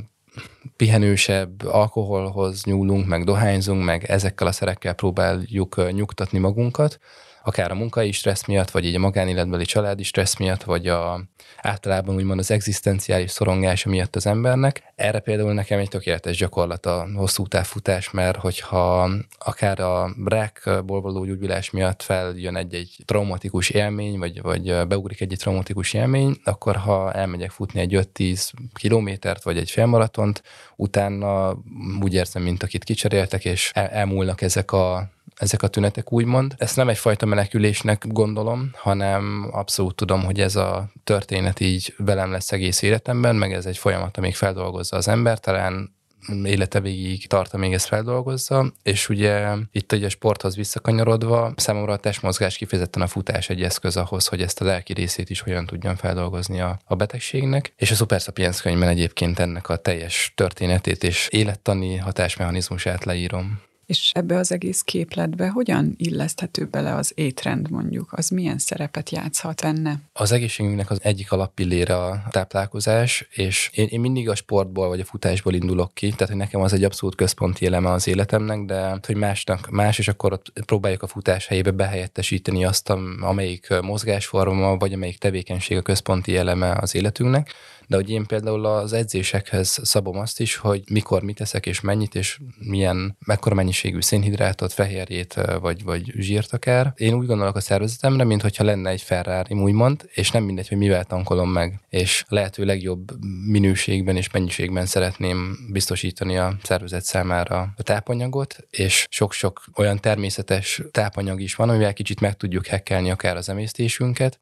pihenősebb 0.76 1.66
alkoholhoz 1.66 2.64
nyúlunk, 2.64 3.08
meg 3.08 3.24
dohányzunk, 3.24 3.84
meg 3.84 4.04
ezekkel 4.04 4.48
a 4.48 4.52
szerekkel 4.52 4.94
próbáljuk 4.94 5.92
nyugtatni 5.92 6.40
magunkat, 6.40 7.00
akár 7.48 7.72
a 7.72 7.76
munkai 7.76 8.12
stressz 8.12 8.46
miatt, 8.46 8.72
vagy 8.72 8.86
így 8.86 8.96
a 8.96 9.00
magánéletbeli 9.00 9.66
családi 9.66 10.04
stressz 10.04 10.38
miatt, 10.38 10.64
vagy 10.64 10.88
a, 10.88 11.22
általában 11.58 12.16
úgymond 12.16 12.40
az 12.40 12.52
egzisztenciális 12.52 13.32
szorongása 13.32 13.90
miatt 13.90 14.16
az 14.16 14.26
embernek. 14.26 14.84
Erre 14.96 15.20
például 15.20 15.54
nekem 15.54 15.80
egy 15.80 15.88
tökéletes 15.88 16.38
gyakorlat 16.38 16.86
a 16.86 17.08
hosszú 17.16 17.48
távfutás, 17.48 18.12
mert 18.12 18.38
hogyha 18.38 19.10
akár 19.38 19.80
a 19.80 20.16
rákból 20.26 21.02
való 21.02 21.26
gyógyulás 21.26 21.70
miatt 21.70 22.02
feljön 22.02 22.56
egy-egy 22.56 22.96
traumatikus 23.06 23.70
élmény, 23.70 24.18
vagy, 24.18 24.42
vagy 24.42 24.88
beugrik 24.88 25.22
egy, 25.22 25.32
egy 25.32 25.40
traumatikus 25.40 25.94
élmény, 25.94 26.38
akkor 26.44 26.76
ha 26.76 27.14
elmegyek 27.14 27.52
futni 27.52 27.80
egy 27.80 28.10
5-10 28.14 28.52
kilométert, 28.74 29.44
vagy 29.44 29.58
egy 29.58 29.72
félmaratont, 29.72 30.44
utána 30.76 31.58
úgy 32.02 32.14
érzem, 32.14 32.44
mint 32.44 32.64
akit 32.64 32.84
kicseréltek, 32.84 33.46
és 33.46 33.72
el, 33.74 33.88
elmúlnak 33.88 34.42
ezek 34.42 34.72
a 34.72 35.16
ezek 35.38 35.62
a 35.62 35.68
tünetek 35.68 36.12
úgymond. 36.12 36.54
Ezt 36.58 36.76
nem 36.76 36.90
egyfajta 36.90 37.26
menekülésnek 37.26 38.06
gondolom, 38.08 38.72
hanem 38.74 39.50
abszolút 39.52 39.96
tudom, 39.96 40.24
hogy 40.24 40.40
ez 40.40 40.56
a 40.56 40.92
történet 41.04 41.60
így 41.60 41.94
velem 41.98 42.32
lesz 42.32 42.52
egész 42.52 42.82
életemben, 42.82 43.36
meg 43.36 43.54
ez 43.54 43.66
egy 43.66 43.78
folyamat, 43.78 44.18
amíg 44.18 44.36
feldolgozza 44.36 44.96
az 44.98 45.08
ember, 45.08 45.40
talán 45.40 45.96
élete 46.44 46.80
végig 46.80 47.28
tart, 47.28 47.54
amíg 47.54 47.74
ezt 47.74 47.88
feldolgozza, 47.88 48.74
és 48.84 49.10
ugye 49.10 49.54
itt 49.72 49.92
ugye 49.94 50.10
sporthoz 50.10 50.56
visszakanyarodva, 50.56 51.54
számomra 51.56 51.94
a 51.94 51.98
testmozgás 51.98 52.58
kifejezetten 52.58 53.02
a 53.02 53.08
futás 53.08 53.50
egy 53.50 53.62
eszköz 53.62 53.98
ahhoz, 53.98 54.28
hogy 54.28 54.42
ezt 54.42 54.62
a 54.62 54.66
lelki 54.66 54.94
részét 54.94 55.30
is 55.30 55.42
hogyan 55.42 55.66
tudjam 55.66 55.96
feldolgozni 55.96 56.62
a, 56.62 56.80
a 56.86 56.96
betegségnek, 56.96 57.74
és 57.76 57.92
a 57.92 57.96
Super 57.96 58.20
Sapiens 58.20 58.62
könyvben 58.62 58.90
egyébként 58.90 59.40
ennek 59.40 59.70
a 59.70 59.76
teljes 59.76 60.34
történetét 60.36 61.04
és 61.04 61.28
élettani 61.32 61.98
hatásmechanizmusát 61.98 63.06
leírom. 63.06 63.62
És 63.88 64.12
ebbe 64.14 64.38
az 64.38 64.52
egész 64.52 64.82
képletbe 64.82 65.50
hogyan 65.50 65.94
illeszthető 65.98 66.66
bele 66.66 66.96
az 66.96 67.12
étrend 67.16 67.70
mondjuk? 67.70 68.14
Az 68.14 68.30
milyen 68.30 68.58
szerepet 68.58 69.10
játszhat 69.10 69.62
benne? 69.62 70.00
Az 70.14 70.32
egészségünknek 70.32 70.90
az 70.90 71.00
egyik 71.02 71.32
alappillére 71.32 71.96
a 71.96 72.24
táplálkozás, 72.30 73.28
és 73.30 73.70
én, 73.74 73.88
én 73.90 74.00
mindig 74.00 74.30
a 74.30 74.36
sportból 74.36 74.88
vagy 74.88 75.00
a 75.00 75.06
futásból 75.06 75.54
indulok 75.54 75.94
ki, 75.94 76.10
tehát 76.10 76.28
hogy 76.28 76.38
nekem 76.38 76.62
az 76.62 76.74
egy 76.74 76.84
abszolút 76.84 77.16
központi 77.16 77.66
eleme 77.66 77.92
az 77.92 78.08
életemnek, 78.08 78.66
de 78.66 79.00
hogy 79.06 79.16
másnak 79.16 79.70
más, 79.70 80.00
és 80.00 80.08
akkor 80.08 80.34
ott 80.34 80.52
próbáljuk 80.66 81.04
a 81.04 81.08
futás 81.08 81.48
helyébe 81.48 81.72
behelyettesíteni 81.72 82.66
azt, 82.66 82.90
amelyik 83.20 83.68
mozgásforma, 83.82 84.78
vagy 84.78 84.94
amelyik 84.94 85.18
tevékenység 85.18 85.78
a 85.78 85.82
központi 85.82 86.38
eleme 86.38 86.78
az 86.80 86.96
életünknek 86.96 87.54
de 87.88 87.96
hogy 87.96 88.10
én 88.10 88.26
például 88.26 88.66
az 88.66 88.94
edzésekhez 88.94 89.80
szabom 89.84 90.18
azt 90.18 90.40
is, 90.40 90.56
hogy 90.56 90.84
mikor 90.90 91.22
mit 91.22 91.36
teszek 91.36 91.66
és 91.66 91.82
mennyit, 91.82 92.16
és 92.16 92.40
milyen, 92.60 93.18
mekkora 93.26 93.56
mennyiségű 93.84 94.02
szénhidrátot, 94.02 94.74
fehérjét 94.74 95.34
vagy, 95.60 95.84
vagy 95.84 96.12
zsírt 96.18 96.54
akár. 96.54 96.94
Én 96.96 97.14
úgy 97.14 97.26
gondolok 97.26 97.56
a 97.56 97.60
szervezetemre, 97.60 98.24
mint 98.24 98.42
hogyha 98.42 98.64
lenne 98.64 98.90
egy 98.90 99.02
Ferrari, 99.02 99.54
úgymond, 99.54 100.10
és 100.14 100.32
nem 100.32 100.44
mindegy, 100.44 100.68
hogy 100.68 100.78
mivel 100.78 101.04
tankolom 101.04 101.50
meg, 101.50 101.80
és 101.90 102.26
lehető 102.28 102.66
legjobb 102.66 103.12
minőségben 103.46 104.16
és 104.16 104.32
mennyiségben 104.32 104.86
szeretném 104.86 105.58
biztosítani 105.72 106.38
a 106.38 106.58
szervezet 106.64 107.04
számára 107.04 107.74
a 107.78 107.84
tápanyagot, 107.84 108.56
és 108.70 109.08
sok-sok 109.10 109.64
olyan 109.76 110.00
természetes 110.00 110.82
tápanyag 110.92 111.42
is 111.42 111.56
van, 111.56 111.70
amivel 111.70 111.94
kicsit 111.94 112.20
meg 112.20 112.38
tudjuk 112.38 112.66
hekkelni 112.66 113.12
akár 113.12 113.36
az 113.36 113.50
emésztésünket, 113.50 114.40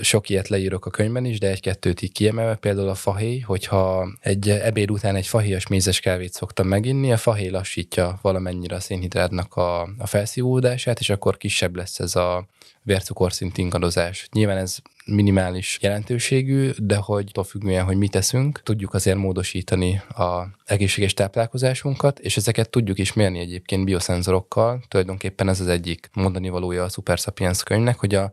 sok 0.00 0.28
ilyet 0.28 0.48
leírok 0.48 0.86
a 0.86 0.90
könyvben 0.90 1.24
is, 1.24 1.38
de 1.38 1.48
egy-kettőt 1.48 2.02
így 2.02 2.12
kiemelve, 2.12 2.54
például 2.54 2.88
a 2.88 2.94
fahéj, 2.94 3.38
hogyha 3.38 4.08
egy 4.20 4.48
ebéd 4.48 4.90
után 4.90 5.16
egy 5.16 5.26
fahéjas 5.26 5.66
mézes 5.66 6.00
kávét 6.00 6.32
szoktam 6.32 6.66
meginni, 6.66 7.12
a 7.12 7.16
fahéj 7.16 7.48
lassítja 7.48 8.18
valamennyire 8.22 8.74
a 8.74 8.80
szénhidrátnak 8.80 9.54
a, 9.54 9.82
a 9.82 10.06
felszívódását, 10.06 11.00
és 11.00 11.10
akkor 11.10 11.36
kisebb 11.36 11.76
lesz 11.76 11.98
ez 11.98 12.16
a 12.16 12.46
vércukorszint 12.82 13.58
ingadozás. 13.58 14.28
Nyilván 14.32 14.56
ez 14.56 14.76
minimális 15.04 15.78
jelentőségű, 15.80 16.70
de 16.76 16.96
hogy 16.96 17.26
attól 17.28 17.44
függően, 17.44 17.84
hogy 17.84 17.96
mit 17.96 18.10
teszünk, 18.10 18.62
tudjuk 18.62 18.94
azért 18.94 19.16
módosítani 19.16 20.02
a 20.08 20.46
egészséges 20.64 21.14
táplálkozásunkat, 21.14 22.18
és 22.18 22.36
ezeket 22.36 22.70
tudjuk 22.70 22.98
is 22.98 23.12
mérni 23.12 23.38
egyébként 23.38 23.84
bioszenzorokkal. 23.84 24.82
Tulajdonképpen 24.88 25.48
ez 25.48 25.60
az 25.60 25.68
egyik 25.68 26.10
mondani 26.12 26.48
valója 26.48 26.84
a 26.84 26.88
Super 26.88 27.18
Sapiens 27.18 27.62
könyvnek, 27.62 27.98
hogy 27.98 28.14
a 28.14 28.30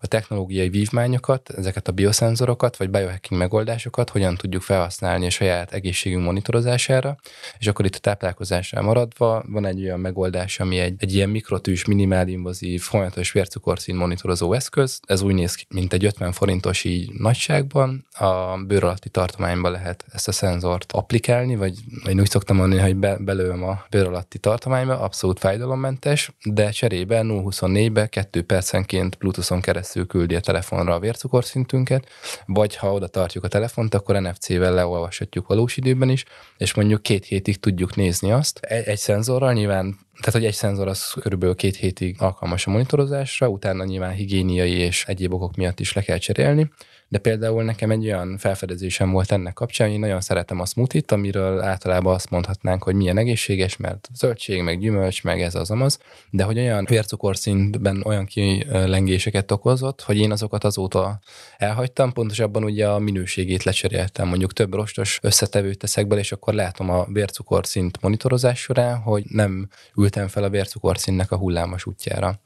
a 0.00 0.06
technológiai 0.06 0.68
vívmányokat, 0.68 1.50
ezeket 1.50 1.88
a 1.88 1.92
bioszenzorokat, 1.92 2.76
vagy 2.76 2.90
biohacking 2.90 3.40
megoldásokat 3.40 4.10
hogyan 4.10 4.36
tudjuk 4.36 4.62
felhasználni 4.62 5.26
a 5.26 5.30
saját 5.30 5.72
egészségünk 5.72 6.24
monitorozására, 6.24 7.16
és 7.58 7.66
akkor 7.66 7.84
itt 7.84 7.94
a 7.94 7.98
táplálkozásra 7.98 8.82
maradva 8.82 9.44
van 9.46 9.66
egy 9.66 9.82
olyan 9.82 10.00
megoldás, 10.00 10.60
ami 10.60 10.78
egy, 10.78 10.94
egy 10.98 11.14
ilyen 11.14 11.28
mikrotűs, 11.28 11.84
minimálinvazív, 11.84 12.80
folyamatos 12.80 13.32
vércukorszín 13.32 13.96
monitorozó 13.96 14.52
eszköz. 14.52 15.00
Ez 15.06 15.22
úgy 15.22 15.34
néz 15.34 15.54
ki, 15.54 15.64
mint 15.68 15.92
egy 15.92 16.04
50 16.04 16.32
forintos 16.32 16.84
így 16.84 17.12
nagyságban. 17.12 18.06
A 18.18 18.56
bőr 18.66 18.84
alatti 18.84 19.08
tartományban 19.08 19.72
lehet 19.72 20.04
ezt 20.12 20.28
a 20.28 20.32
szenzort 20.32 20.92
applikálni, 20.92 21.56
vagy 21.56 21.74
én 22.08 22.20
úgy 22.20 22.30
szoktam 22.30 22.56
mondani, 22.56 22.80
hogy 22.80 22.96
be, 22.96 23.16
belőlem 23.16 23.64
a 23.64 23.84
bőr 23.90 24.06
alatti 24.06 24.38
tartományba, 24.38 25.00
abszolút 25.00 25.38
fájdalommentes, 25.38 26.32
de 26.44 26.70
cserébe 26.70 27.20
0-24-be 27.22 28.06
2 28.06 28.42
percenként 28.42 29.18
Bluetooth-on 29.18 29.60
keresztül 29.60 29.86
keresztül 29.92 30.20
küldi 30.20 30.34
a 30.34 30.40
telefonra 30.40 30.94
a 30.94 30.98
vércukorszintünket, 30.98 32.08
vagy 32.46 32.76
ha 32.76 32.92
oda 32.92 33.06
tartjuk 33.06 33.44
a 33.44 33.48
telefont, 33.48 33.94
akkor 33.94 34.20
NFC-vel 34.20 34.74
leolvashatjuk 34.74 35.46
valós 35.46 35.76
időben 35.76 36.08
is, 36.08 36.24
és 36.56 36.74
mondjuk 36.74 37.02
két 37.02 37.24
hétig 37.24 37.60
tudjuk 37.60 37.96
nézni 37.96 38.32
azt. 38.32 38.58
Egy, 38.58 38.86
egy 38.86 38.98
szenzorral 38.98 39.52
nyilván 39.52 39.98
tehát, 40.20 40.34
hogy 40.34 40.44
egy 40.44 40.54
szenzor 40.54 40.88
az 40.88 41.12
körülbelül 41.20 41.54
két 41.54 41.76
hétig 41.76 42.16
alkalmas 42.18 42.66
a 42.66 42.70
monitorozásra, 42.70 43.48
utána 43.48 43.84
nyilván 43.84 44.12
higiéniai 44.12 44.72
és 44.72 45.04
egyéb 45.06 45.32
okok 45.32 45.56
miatt 45.56 45.80
is 45.80 45.92
le 45.92 46.02
kell 46.02 46.18
cserélni, 46.18 46.70
de 47.08 47.18
például 47.18 47.64
nekem 47.64 47.90
egy 47.90 48.04
olyan 48.04 48.38
felfedezésem 48.38 49.10
volt 49.10 49.32
ennek 49.32 49.52
kapcsán, 49.52 49.86
hogy 49.86 49.96
én 49.96 50.02
nagyon 50.02 50.20
szeretem 50.20 50.60
a 50.60 50.66
smoothie 50.66 51.02
amiről 51.06 51.60
általában 51.60 52.14
azt 52.14 52.30
mondhatnánk, 52.30 52.82
hogy 52.82 52.94
milyen 52.94 53.18
egészséges, 53.18 53.76
mert 53.76 54.08
zöldség, 54.14 54.62
meg 54.62 54.78
gyümölcs, 54.78 55.22
meg 55.22 55.42
ez 55.42 55.54
az 55.54 55.70
amaz, 55.70 55.98
de 56.30 56.42
hogy 56.42 56.58
olyan 56.58 56.84
vércukorszintben 56.84 58.02
olyan 58.04 58.24
kilengéseket 58.26 59.50
okozott, 59.50 60.02
hogy 60.02 60.18
én 60.18 60.32
azokat 60.32 60.64
azóta 60.64 61.20
elhagytam, 61.56 62.12
pontosabban 62.12 62.64
ugye 62.64 62.88
a 62.88 62.98
minőségét 62.98 63.62
lecseréltem. 63.62 64.28
Mondjuk 64.28 64.52
több 64.52 64.74
rostos 64.74 65.18
összetevőt 65.22 65.78
teszek 65.78 66.06
bele, 66.06 66.20
és 66.20 66.32
akkor 66.32 66.54
látom 66.54 66.90
a 66.90 67.06
vércukorszint 67.12 68.00
monitorozás 68.00 68.60
során, 68.60 68.96
hogy 68.96 69.24
nem 69.28 69.68
ültem 69.96 70.28
fel 70.28 70.42
a 70.42 70.50
vércukorszintnek 70.50 71.30
a 71.32 71.36
hullámos 71.36 71.86
útjára. 71.86 72.40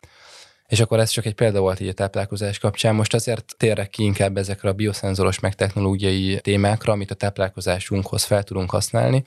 És 0.72 0.80
akkor 0.80 1.00
ez 1.00 1.10
csak 1.10 1.26
egy 1.26 1.34
példa 1.34 1.60
volt 1.60 1.80
így 1.80 1.88
a 1.88 1.92
táplálkozás 1.92 2.58
kapcsán. 2.58 2.94
Most 2.94 3.14
azért 3.14 3.54
térek 3.56 3.90
ki 3.90 4.02
inkább 4.02 4.36
ezekre 4.36 4.68
a 4.68 4.72
bioszenzoros 4.72 5.40
meg 5.40 5.54
technológiai 5.54 6.40
témákra, 6.40 6.92
amit 6.92 7.10
a 7.10 7.14
táplálkozásunkhoz 7.14 8.24
fel 8.24 8.42
tudunk 8.42 8.70
használni, 8.70 9.24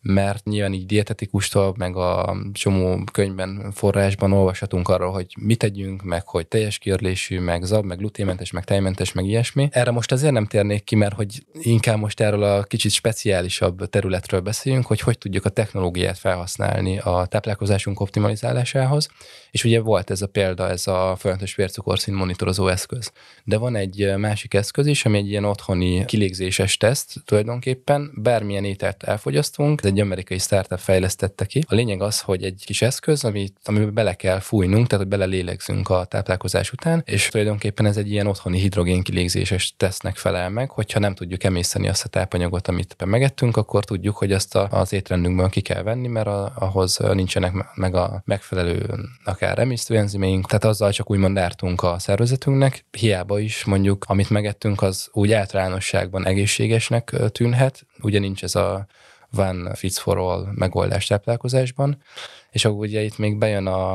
mert 0.00 0.44
nyilván 0.44 0.72
így 0.72 0.86
dietetikustól, 0.86 1.74
meg 1.76 1.96
a 1.96 2.36
csomó 2.52 3.04
könyvben, 3.12 3.70
forrásban 3.74 4.32
olvashatunk 4.32 4.88
arról, 4.88 5.12
hogy 5.12 5.34
mit 5.40 5.58
tegyünk, 5.58 6.02
meg 6.02 6.26
hogy 6.26 6.46
teljes 6.46 6.78
kiörlésű, 6.78 7.40
meg 7.40 7.62
zab, 7.62 7.84
meg 7.84 7.98
gluténmentes, 7.98 8.50
meg 8.50 8.64
tejmentes, 8.64 9.12
meg 9.12 9.24
ilyesmi. 9.24 9.68
Erre 9.72 9.90
most 9.90 10.12
azért 10.12 10.32
nem 10.32 10.46
térnék 10.46 10.84
ki, 10.84 10.94
mert 10.94 11.14
hogy 11.14 11.44
inkább 11.52 11.98
most 11.98 12.20
erről 12.20 12.42
a 12.42 12.62
kicsit 12.62 12.90
speciálisabb 12.90 13.88
területről 13.88 14.40
beszéljünk, 14.40 14.86
hogy 14.86 15.00
hogy 15.00 15.18
tudjuk 15.18 15.44
a 15.44 15.48
technológiát 15.48 16.18
felhasználni 16.18 16.98
a 16.98 17.26
táplálkozásunk 17.26 18.00
optimalizálásához. 18.00 19.08
És 19.50 19.64
ugye 19.64 19.80
volt 19.80 20.10
ez 20.10 20.22
a 20.22 20.26
példa, 20.26 20.68
ez 20.68 20.86
a 20.86 21.16
folyamatos 21.18 21.54
vércukorszín 21.54 22.14
monitorozó 22.14 22.68
eszköz. 22.68 23.12
De 23.44 23.56
van 23.56 23.76
egy 23.76 24.12
másik 24.16 24.54
eszköz 24.54 24.86
is, 24.86 25.04
ami 25.04 25.18
egy 25.18 25.28
ilyen 25.28 25.44
otthoni 25.44 26.04
kilégzéses 26.04 26.76
teszt 26.76 27.14
tulajdonképpen. 27.24 28.12
Bármilyen 28.14 28.64
ételt 28.64 29.02
elfogyasztunk, 29.02 29.80
egy 29.88 30.00
amerikai 30.00 30.38
startup 30.38 30.78
fejlesztette 30.78 31.44
ki. 31.44 31.64
A 31.68 31.74
lényeg 31.74 32.02
az, 32.02 32.20
hogy 32.20 32.42
egy 32.42 32.62
kis 32.66 32.82
eszköz, 32.82 33.24
amit, 33.24 33.56
amiben 33.64 33.94
bele 33.94 34.14
kell 34.14 34.38
fújnunk, 34.38 34.86
tehát 34.86 35.04
hogy 35.04 35.18
belelélegzünk 35.18 35.88
a 35.88 36.04
táplálkozás 36.04 36.72
után, 36.72 37.02
és 37.06 37.28
tulajdonképpen 37.28 37.86
ez 37.86 37.96
egy 37.96 38.10
ilyen 38.10 38.26
otthoni 38.26 38.58
hidrogén 38.58 39.02
kilégzéses 39.02 39.74
tesznek 39.76 40.16
felel 40.16 40.50
meg, 40.50 40.70
hogyha 40.70 40.98
nem 40.98 41.14
tudjuk 41.14 41.44
emészteni 41.44 41.88
azt 41.88 42.04
a 42.04 42.08
tápanyagot, 42.08 42.68
amit 42.68 43.04
megettünk, 43.04 43.56
akkor 43.56 43.84
tudjuk, 43.84 44.16
hogy 44.16 44.32
azt 44.32 44.54
a, 44.56 44.68
az 44.70 44.92
étrendünkből 44.92 45.48
ki 45.48 45.60
kell 45.60 45.82
venni, 45.82 46.08
mert 46.08 46.26
a, 46.26 46.52
ahhoz 46.54 46.96
nincsenek 46.96 47.52
meg 47.74 47.94
a 47.94 48.22
megfelelő 48.24 48.86
akár 49.24 49.58
emésztőenzimeink, 49.58 50.46
tehát 50.46 50.64
azzal 50.64 50.92
csak 50.92 51.10
úgymond 51.10 51.38
ártunk 51.38 51.82
a 51.82 51.98
szervezetünknek, 51.98 52.84
hiába 52.90 53.38
is 53.38 53.64
mondjuk, 53.64 54.04
amit 54.08 54.30
megettünk, 54.30 54.82
az 54.82 55.08
úgy 55.12 55.32
általánosságban 55.32 56.26
egészségesnek 56.26 57.14
tűnhet, 57.32 57.86
ugye 58.00 58.18
nincs 58.18 58.42
ez 58.42 58.54
a 58.54 58.86
van 59.30 59.70
fits 59.74 59.98
for 59.98 60.18
all 60.18 60.48
megoldás 60.54 61.06
táplálkozásban, 61.06 62.02
és 62.50 62.64
akkor 62.64 62.78
ugye 62.78 63.02
itt 63.02 63.18
még 63.18 63.38
bejön 63.38 63.66
a, 63.66 63.92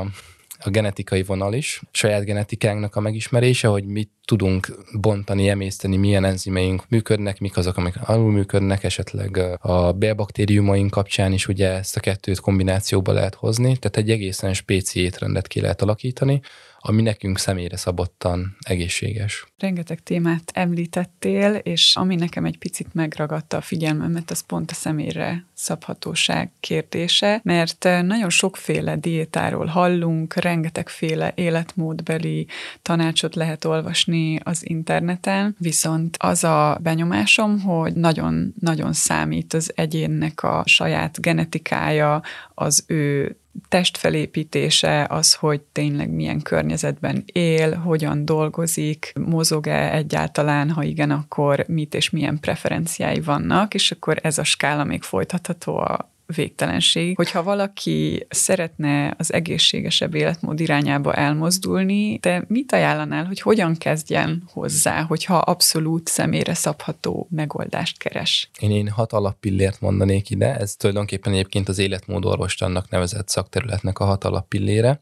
a 0.58 0.70
genetikai 0.70 1.22
vonal 1.22 1.54
is, 1.54 1.82
saját 1.90 2.24
genetikánknak 2.24 2.96
a 2.96 3.00
megismerése, 3.00 3.68
hogy 3.68 3.84
mit 3.84 4.10
tudunk 4.24 4.68
bontani, 5.00 5.48
emészteni, 5.48 5.96
milyen 5.96 6.24
enzimeink 6.24 6.88
működnek, 6.88 7.40
mik 7.40 7.56
azok, 7.56 7.76
amik 7.76 7.94
alul 8.04 8.32
működnek, 8.32 8.84
esetleg 8.84 9.58
a 9.60 9.92
bélbaktériumaink 9.92 10.90
kapcsán 10.90 11.32
is 11.32 11.48
ugye 11.48 11.68
ezt 11.68 11.96
a 11.96 12.00
kettőt 12.00 12.40
kombinációba 12.40 13.12
lehet 13.12 13.34
hozni, 13.34 13.76
tehát 13.76 13.96
egy 13.96 14.10
egészen 14.10 14.54
spéci 14.54 15.00
étrendet 15.00 15.46
ki 15.46 15.60
lehet 15.60 15.82
alakítani, 15.82 16.40
ami 16.86 17.02
nekünk 17.02 17.38
személyre 17.38 17.76
szabottan 17.76 18.56
egészséges. 18.60 19.46
Rengeteg 19.58 20.02
témát 20.02 20.50
említettél, 20.54 21.54
és 21.54 21.96
ami 21.96 22.14
nekem 22.14 22.44
egy 22.44 22.58
picit 22.58 22.94
megragadta 22.94 23.56
a 23.56 23.60
figyelmemet, 23.60 24.30
az 24.30 24.40
pont 24.40 24.70
a 24.70 24.74
személyre 24.74 25.44
szabhatóság 25.54 26.50
kérdése, 26.60 27.40
mert 27.42 27.84
nagyon 27.84 28.30
sokféle 28.30 28.96
diétáról 28.96 29.66
hallunk, 29.66 30.34
rengetegféle 30.34 31.32
életmódbeli 31.34 32.46
tanácsot 32.82 33.34
lehet 33.34 33.64
olvasni 33.64 34.40
az 34.42 34.68
interneten, 34.68 35.56
viszont 35.58 36.16
az 36.18 36.44
a 36.44 36.78
benyomásom, 36.82 37.60
hogy 37.60 37.94
nagyon-nagyon 37.94 38.92
számít 38.92 39.54
az 39.54 39.72
egyénnek 39.74 40.42
a 40.42 40.62
saját 40.66 41.20
genetikája, 41.20 42.22
az 42.54 42.84
ő 42.86 43.36
testfelépítése, 43.68 45.06
az, 45.08 45.34
hogy 45.34 45.60
tényleg 45.60 46.10
milyen 46.10 46.42
környezetben 46.42 47.22
él, 47.26 47.74
hogyan 47.74 48.24
dolgozik, 48.24 49.12
mozog-e 49.20 49.92
egyáltalán, 49.92 50.70
ha 50.70 50.82
igen, 50.82 51.10
akkor 51.10 51.64
mit 51.68 51.94
és 51.94 52.10
milyen 52.10 52.40
preferenciái 52.40 53.20
vannak, 53.20 53.74
és 53.74 53.90
akkor 53.90 54.18
ez 54.22 54.38
a 54.38 54.44
skála 54.44 54.84
még 54.84 55.02
folytatható 55.02 55.76
a 55.76 56.13
végtelenség. 56.26 57.16
Hogyha 57.16 57.42
valaki 57.42 58.26
szeretne 58.30 59.14
az 59.18 59.32
egészségesebb 59.32 60.14
életmód 60.14 60.60
irányába 60.60 61.14
elmozdulni, 61.14 62.18
te 62.18 62.44
mit 62.48 62.72
ajánlanál, 62.72 63.24
hogy 63.24 63.40
hogyan 63.40 63.76
kezdjen 63.76 64.42
hozzá, 64.52 65.02
hogyha 65.02 65.36
abszolút 65.36 66.08
személyre 66.08 66.54
szabható 66.54 67.28
megoldást 67.30 67.98
keres? 67.98 68.50
Én, 68.58 68.70
én 68.70 68.88
hat 68.88 69.12
alappillért 69.12 69.80
mondanék 69.80 70.30
ide, 70.30 70.56
ez 70.56 70.76
tulajdonképpen 70.76 71.32
egyébként 71.32 71.68
az 71.68 71.78
életmódorvostannak 71.78 72.90
nevezett 72.90 73.28
szakterületnek 73.28 73.98
a 73.98 74.04
hat 74.04 74.24
alappillére 74.24 75.00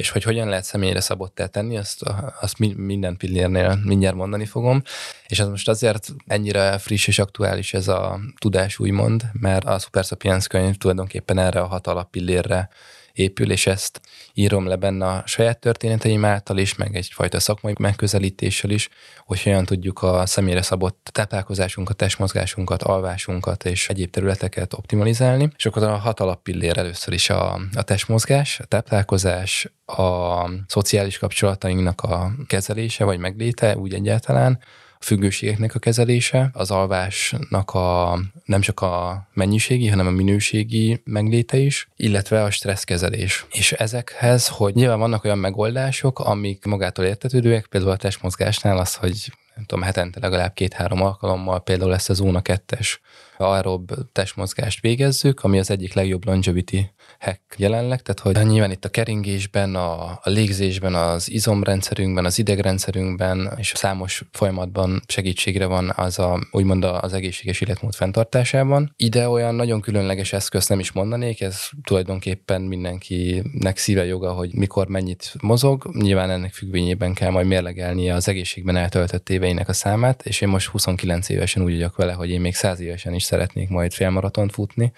és 0.00 0.10
hogy 0.10 0.22
hogyan 0.22 0.48
lehet 0.48 0.64
személyre 0.64 1.00
szabottá 1.00 1.46
tenni, 1.46 1.76
azt, 1.76 2.02
azt 2.40 2.58
minden 2.76 3.16
pillérnél 3.16 3.80
mindjárt 3.84 4.16
mondani 4.16 4.46
fogom. 4.46 4.82
És 5.26 5.38
ez 5.38 5.48
most 5.48 5.68
azért 5.68 6.08
ennyire 6.26 6.78
friss 6.78 7.06
és 7.06 7.18
aktuális 7.18 7.74
ez 7.74 7.88
a 7.88 8.20
tudás 8.38 8.78
úgymond, 8.78 9.24
mert 9.32 9.64
a 9.64 9.78
Super 9.78 10.04
Sapiens 10.04 10.46
könyv 10.46 10.76
tulajdonképpen 10.76 11.38
erre 11.38 11.60
a 11.60 11.66
hat 11.66 11.86
alappillérre 11.86 12.68
épül, 13.12 13.50
és 13.50 13.66
ezt 13.66 14.00
írom 14.34 14.66
le 14.66 14.76
benne 14.76 15.06
a 15.06 15.22
saját 15.26 15.58
történeteim 15.58 16.24
által 16.24 16.58
is, 16.58 16.74
meg 16.74 16.96
egyfajta 16.96 17.40
szakmai 17.40 17.74
megközelítéssel 17.78 18.70
is, 18.70 18.88
hogy 19.26 19.42
hogyan 19.42 19.64
tudjuk 19.64 20.02
a 20.02 20.26
személyre 20.26 20.62
szabott 20.62 21.08
táplálkozásunkat, 21.12 21.96
testmozgásunkat, 21.96 22.82
alvásunkat 22.82 23.64
és 23.64 23.88
egyéb 23.88 24.10
területeket 24.10 24.72
optimalizálni. 24.72 25.50
És 25.56 25.66
akkor 25.66 25.82
a 25.82 25.96
hat 25.96 26.20
alappillér 26.20 26.78
először 26.78 27.14
is 27.14 27.30
a, 27.30 27.60
a 27.74 27.82
testmozgás, 27.82 28.60
a 28.60 28.64
táplálkozás, 28.64 29.72
a 29.86 30.50
szociális 30.66 31.18
kapcsolatainknak 31.18 32.00
a 32.00 32.32
kezelése 32.46 33.04
vagy 33.04 33.18
megléte 33.18 33.76
úgy 33.76 33.94
egyáltalán, 33.94 34.58
függőségeknek 35.00 35.74
a 35.74 35.78
kezelése, 35.78 36.50
az 36.52 36.70
alvásnak 36.70 37.70
a 37.70 38.18
nem 38.44 38.60
csak 38.60 38.80
a 38.80 39.26
mennyiségi, 39.32 39.88
hanem 39.88 40.06
a 40.06 40.10
minőségi 40.10 41.00
megléte 41.04 41.56
is, 41.56 41.88
illetve 41.96 42.42
a 42.42 42.50
stresszkezelés. 42.50 43.46
És 43.50 43.72
ezekhez, 43.72 44.48
hogy 44.48 44.74
nyilván 44.74 44.98
vannak 44.98 45.24
olyan 45.24 45.38
megoldások, 45.38 46.18
amik 46.18 46.64
magától 46.64 47.04
értetődőek, 47.04 47.66
például 47.66 47.92
a 47.92 47.96
testmozgásnál 47.96 48.78
az, 48.78 48.94
hogy 48.94 49.32
nem 49.54 49.64
tudom, 49.64 49.84
hetente 49.84 50.20
legalább 50.20 50.54
két-három 50.54 51.02
alkalommal 51.02 51.62
például 51.62 51.94
ezt 51.94 52.10
a 52.10 52.14
zóna 52.14 52.40
kettes 52.40 53.00
aerob 53.36 53.92
testmozgást 54.12 54.80
végezzük, 54.80 55.44
ami 55.44 55.58
az 55.58 55.70
egyik 55.70 55.92
legjobb 55.92 56.26
longevity 56.26 56.80
hack 57.20 57.40
jelenleg, 57.56 58.02
tehát 58.02 58.38
hogy 58.38 58.50
nyilván 58.50 58.70
itt 58.70 58.84
a 58.84 58.88
keringésben, 58.88 59.74
a, 59.74 60.02
a 60.02 60.20
légzésben, 60.24 60.94
az 60.94 61.30
izomrendszerünkben, 61.30 62.24
az 62.24 62.38
idegrendszerünkben 62.38 63.52
és 63.56 63.72
a 63.72 63.76
számos 63.76 64.24
folyamatban 64.32 65.02
segítségre 65.06 65.66
van 65.66 65.92
az 65.96 66.18
a, 66.18 66.40
úgymond 66.50 66.84
az 66.84 67.12
egészséges 67.12 67.60
életmód 67.60 67.94
fenntartásában. 67.94 68.94
Ide 68.96 69.28
olyan 69.28 69.54
nagyon 69.54 69.80
különleges 69.80 70.32
eszköz 70.32 70.66
nem 70.66 70.78
is 70.78 70.92
mondanék, 70.92 71.40
ez 71.40 71.68
tulajdonképpen 71.84 72.62
mindenkinek 72.62 73.76
szíve 73.76 74.04
joga, 74.04 74.32
hogy 74.32 74.54
mikor 74.54 74.88
mennyit 74.88 75.32
mozog. 75.40 75.90
Nyilván 75.92 76.30
ennek 76.30 76.52
függvényében 76.52 77.14
kell 77.14 77.30
majd 77.30 77.46
mérlegelnie 77.46 78.14
az 78.14 78.28
egészségben 78.28 78.76
eltöltött 78.76 79.28
éveinek 79.28 79.68
a 79.68 79.72
számát, 79.72 80.26
és 80.26 80.40
én 80.40 80.48
most 80.48 80.68
29 80.68 81.28
évesen 81.28 81.62
úgy 81.62 81.72
vagyok 81.72 81.96
vele, 81.96 82.12
hogy 82.12 82.30
én 82.30 82.40
még 82.40 82.54
100 82.54 82.80
évesen 82.80 83.14
is 83.14 83.22
szeretnék 83.22 83.68
majd 83.68 83.92
félmaratont 83.92 84.52
futni 84.52 84.92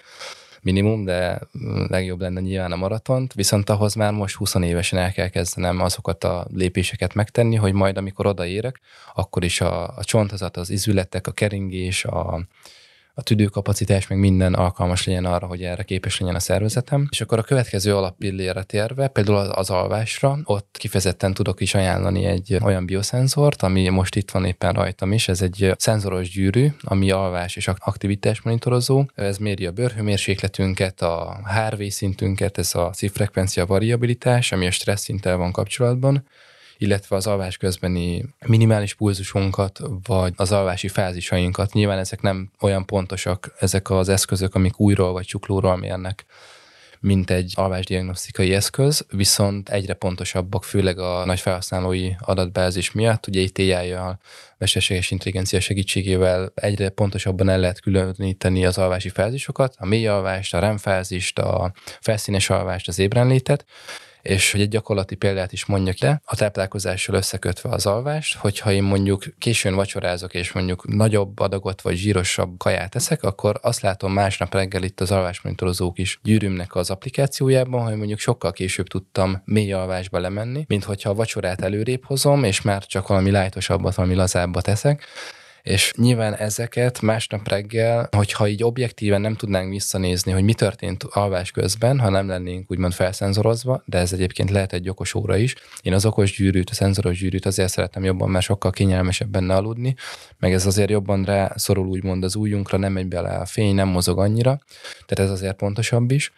minimum, 0.63 1.03
de 1.03 1.39
legjobb 1.87 2.21
lenne 2.21 2.39
nyilván 2.39 2.71
a 2.71 2.75
maratont, 2.75 3.33
viszont 3.33 3.69
ahhoz 3.69 3.93
már 3.93 4.11
most 4.11 4.35
20 4.35 4.55
évesen 4.55 4.99
el 4.99 5.11
kell 5.11 5.27
kezdenem 5.27 5.79
azokat 5.79 6.23
a 6.23 6.47
lépéseket 6.53 7.13
megtenni, 7.13 7.55
hogy 7.55 7.73
majd 7.73 7.97
amikor 7.97 8.25
odaérek, 8.25 8.79
akkor 9.13 9.43
is 9.43 9.61
a, 9.61 9.97
a 9.97 10.03
csontozat, 10.03 10.57
az 10.57 10.69
izületek, 10.69 11.27
a 11.27 11.31
keringés, 11.31 12.05
a, 12.05 12.41
a 13.15 13.23
tüdőkapacitás, 13.23 14.07
meg 14.07 14.19
minden 14.19 14.53
alkalmas 14.53 15.05
legyen 15.05 15.25
arra, 15.25 15.47
hogy 15.47 15.63
erre 15.63 15.83
képes 15.83 16.19
legyen 16.19 16.35
a 16.35 16.39
szervezetem. 16.39 17.07
És 17.11 17.21
akkor 17.21 17.37
a 17.37 17.43
következő 17.43 17.95
alappillére 17.95 18.63
térve, 18.63 19.07
például 19.07 19.37
az 19.37 19.69
alvásra, 19.69 20.39
ott 20.43 20.75
kifejezetten 20.79 21.33
tudok 21.33 21.61
is 21.61 21.75
ajánlani 21.75 22.25
egy 22.25 22.57
olyan 22.61 22.85
bioszenzort, 22.85 23.61
ami 23.61 23.89
most 23.89 24.15
itt 24.15 24.31
van 24.31 24.45
éppen 24.45 24.73
rajtam 24.73 25.11
is, 25.11 25.27
ez 25.27 25.41
egy 25.41 25.73
szenzoros 25.77 26.29
gyűrű, 26.29 26.67
ami 26.81 27.11
alvás 27.11 27.55
és 27.55 27.67
aktivitás 27.67 28.41
monitorozó. 28.41 29.05
Ez 29.15 29.37
méri 29.37 29.65
a 29.65 29.71
bőrhőmérsékletünket, 29.71 31.01
a 31.01 31.39
HRV 31.45 31.81
szintünket, 31.87 32.57
ez 32.57 32.75
a 32.75 32.89
szívfrekvencia 32.93 33.65
variabilitás, 33.65 34.51
ami 34.51 34.67
a 34.67 34.71
stressz 34.71 35.03
szinttel 35.03 35.37
van 35.37 35.51
kapcsolatban 35.51 36.23
illetve 36.83 37.15
az 37.15 37.27
alvás 37.27 37.57
közbeni 37.57 38.25
minimális 38.45 38.93
pulzusunkat, 38.93 39.79
vagy 40.03 40.33
az 40.35 40.51
alvási 40.51 40.87
fázisainkat. 40.87 41.73
Nyilván 41.73 41.99
ezek 41.99 42.21
nem 42.21 42.51
olyan 42.61 42.85
pontosak, 42.85 43.53
ezek 43.59 43.89
az 43.89 44.09
eszközök, 44.09 44.55
amik 44.55 44.79
újról 44.79 45.11
vagy 45.11 45.25
csuklóról 45.25 45.77
mérnek 45.77 46.25
mint 47.03 47.29
egy 47.29 47.53
alvásdiagnosztikai 47.55 48.53
eszköz, 48.53 49.05
viszont 49.09 49.69
egyre 49.69 49.93
pontosabbak, 49.93 50.63
főleg 50.63 50.99
a 50.99 51.25
nagy 51.25 51.39
felhasználói 51.39 52.11
adatbázis 52.19 52.91
miatt. 52.91 53.27
Ugye 53.27 53.39
itt 53.39 53.57
AI-jal, 53.57 54.19
mesterséges 54.57 55.11
intelligencia 55.11 55.59
segítségével 55.59 56.51
egyre 56.55 56.89
pontosabban 56.89 57.49
el 57.49 57.59
lehet 57.59 57.79
különíteni 57.81 58.65
az 58.65 58.77
alvási 58.77 59.09
fázisokat, 59.09 59.75
a 59.77 59.85
mély 59.85 60.07
alvást, 60.07 60.53
a 60.53 60.59
REM 60.59 60.77
fázist, 60.77 61.39
a 61.39 61.73
felszínes 62.01 62.49
alvást, 62.49 62.87
az 62.87 62.99
ébrenlétet, 62.99 63.65
és 64.23 64.51
hogy 64.51 64.61
egy 64.61 64.69
gyakorlati 64.69 65.15
példát 65.15 65.51
is 65.51 65.65
mondjak 65.65 65.99
le, 65.99 66.21
a 66.25 66.35
táplálkozással 66.35 67.15
összekötve 67.15 67.69
az 67.69 67.85
alvást, 67.85 68.35
hogyha 68.35 68.71
én 68.71 68.83
mondjuk 68.83 69.23
későn 69.37 69.75
vacsorázok, 69.75 70.33
és 70.33 70.51
mondjuk 70.51 70.87
nagyobb 70.87 71.39
adagot 71.39 71.81
vagy 71.81 71.95
zsírosabb 71.95 72.57
kaját 72.57 72.95
eszek, 72.95 73.23
akkor 73.23 73.59
azt 73.61 73.81
látom 73.81 74.13
másnap 74.13 74.53
reggel 74.53 74.83
itt 74.83 74.99
az 74.99 75.11
alvásmonitorozók 75.11 75.99
is 75.99 76.19
gyűrűmnek 76.23 76.75
az 76.75 76.89
applikációjában, 76.89 77.83
hogy 77.83 77.95
mondjuk 77.95 78.19
sokkal 78.19 78.51
később 78.51 78.87
tudtam 78.87 79.41
mély 79.45 79.73
alvásba 79.73 80.19
lemenni, 80.19 80.65
mint 80.67 80.83
hogyha 80.83 81.09
a 81.09 81.13
vacsorát 81.13 81.61
előrébb 81.61 82.05
hozom, 82.05 82.43
és 82.43 82.61
már 82.61 82.85
csak 82.85 83.07
valami 83.07 83.31
lájtosabbat, 83.31 83.95
valami 83.95 84.15
lazábbat 84.15 84.67
eszek, 84.67 85.05
és 85.63 85.93
nyilván 85.97 86.35
ezeket 86.35 87.01
másnap 87.01 87.47
reggel, 87.47 88.09
hogyha 88.11 88.47
így 88.47 88.63
objektíven 88.63 89.21
nem 89.21 89.35
tudnánk 89.35 89.69
visszanézni, 89.69 90.31
hogy 90.31 90.43
mi 90.43 90.53
történt 90.53 91.03
alvás 91.03 91.51
közben, 91.51 91.99
ha 91.99 92.09
nem 92.09 92.27
lennénk 92.27 92.71
úgymond 92.71 92.93
felszenzorozva, 92.93 93.83
de 93.85 93.97
ez 93.97 94.13
egyébként 94.13 94.49
lehet 94.49 94.73
egy 94.73 94.89
okos 94.89 95.13
óra 95.13 95.37
is. 95.37 95.55
Én 95.81 95.93
az 95.93 96.05
okos 96.05 96.35
gyűrűt, 96.35 96.69
a 96.69 96.73
szenzoros 96.73 97.19
gyűrűt 97.19 97.45
azért 97.45 97.71
szeretem 97.71 98.03
jobban, 98.03 98.29
mert 98.29 98.45
sokkal 98.45 98.71
kényelmesebb 98.71 99.29
benne 99.29 99.55
aludni, 99.55 99.95
meg 100.39 100.53
ez 100.53 100.65
azért 100.65 100.89
jobban 100.89 101.23
rá 101.23 101.51
szorul 101.55 101.87
úgymond 101.87 102.23
az 102.23 102.35
újunkra, 102.35 102.77
nem 102.77 102.91
megy 102.91 103.07
bele 103.07 103.29
a 103.29 103.45
fény, 103.45 103.75
nem 103.75 103.87
mozog 103.87 104.19
annyira, 104.19 104.59
tehát 105.05 105.31
ez 105.31 105.39
azért 105.39 105.55
pontosabb 105.55 106.11
is. 106.11 106.31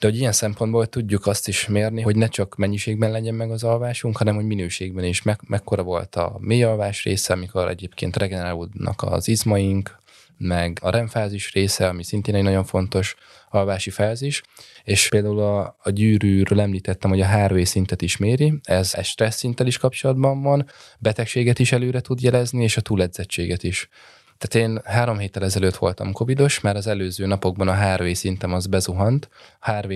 De 0.00 0.06
hogy 0.06 0.18
ilyen 0.18 0.32
szempontból 0.32 0.86
tudjuk 0.86 1.26
azt 1.26 1.48
is 1.48 1.66
mérni, 1.66 2.00
hogy 2.00 2.16
ne 2.16 2.28
csak 2.28 2.56
mennyiségben 2.56 3.10
legyen 3.10 3.34
meg 3.34 3.50
az 3.50 3.64
alvásunk, 3.64 4.16
hanem 4.16 4.34
hogy 4.34 4.44
minőségben 4.44 5.04
is. 5.04 5.22
Meg, 5.22 5.40
mekkora 5.46 5.82
volt 5.82 6.16
a 6.16 6.36
mély 6.38 6.62
alvás 6.62 7.04
része, 7.04 7.32
amikor 7.32 7.68
egyébként 7.68 8.16
regenerálódnak 8.16 9.02
az 9.02 9.28
izmaink, 9.28 9.98
meg 10.36 10.78
a 10.80 10.90
REM 10.90 11.08
fázis 11.08 11.52
része, 11.52 11.88
ami 11.88 12.04
szintén 12.04 12.34
egy 12.34 12.42
nagyon 12.42 12.64
fontos 12.64 13.14
alvási 13.50 13.90
fázis, 13.90 14.42
és 14.84 15.08
például 15.08 15.40
a, 15.40 15.76
a 15.82 15.90
gyűrűről 15.90 16.60
említettem, 16.60 17.10
hogy 17.10 17.20
a 17.20 17.28
HRV 17.28 17.62
szintet 17.62 18.02
is 18.02 18.16
méri, 18.16 18.60
ez 18.62 18.94
egy 18.94 19.04
stressz 19.04 19.36
szinttel 19.36 19.66
is 19.66 19.78
kapcsolatban 19.78 20.42
van, 20.42 20.66
betegséget 20.98 21.58
is 21.58 21.72
előre 21.72 22.00
tud 22.00 22.22
jelezni, 22.22 22.62
és 22.62 22.76
a 22.76 22.80
túledzettséget 22.80 23.62
is. 23.62 23.88
Tehát 24.40 24.68
én 24.68 24.80
három 24.84 25.18
héttel 25.18 25.44
ezelőtt 25.44 25.76
voltam 25.76 26.12
covidos, 26.12 26.60
mert 26.60 26.76
az 26.76 26.86
előző 26.86 27.26
napokban 27.26 27.68
a 27.68 27.74
HRV 27.74 28.12
szintem 28.12 28.52
az 28.52 28.66
bezuhant. 28.66 29.28
HRV 29.60 29.92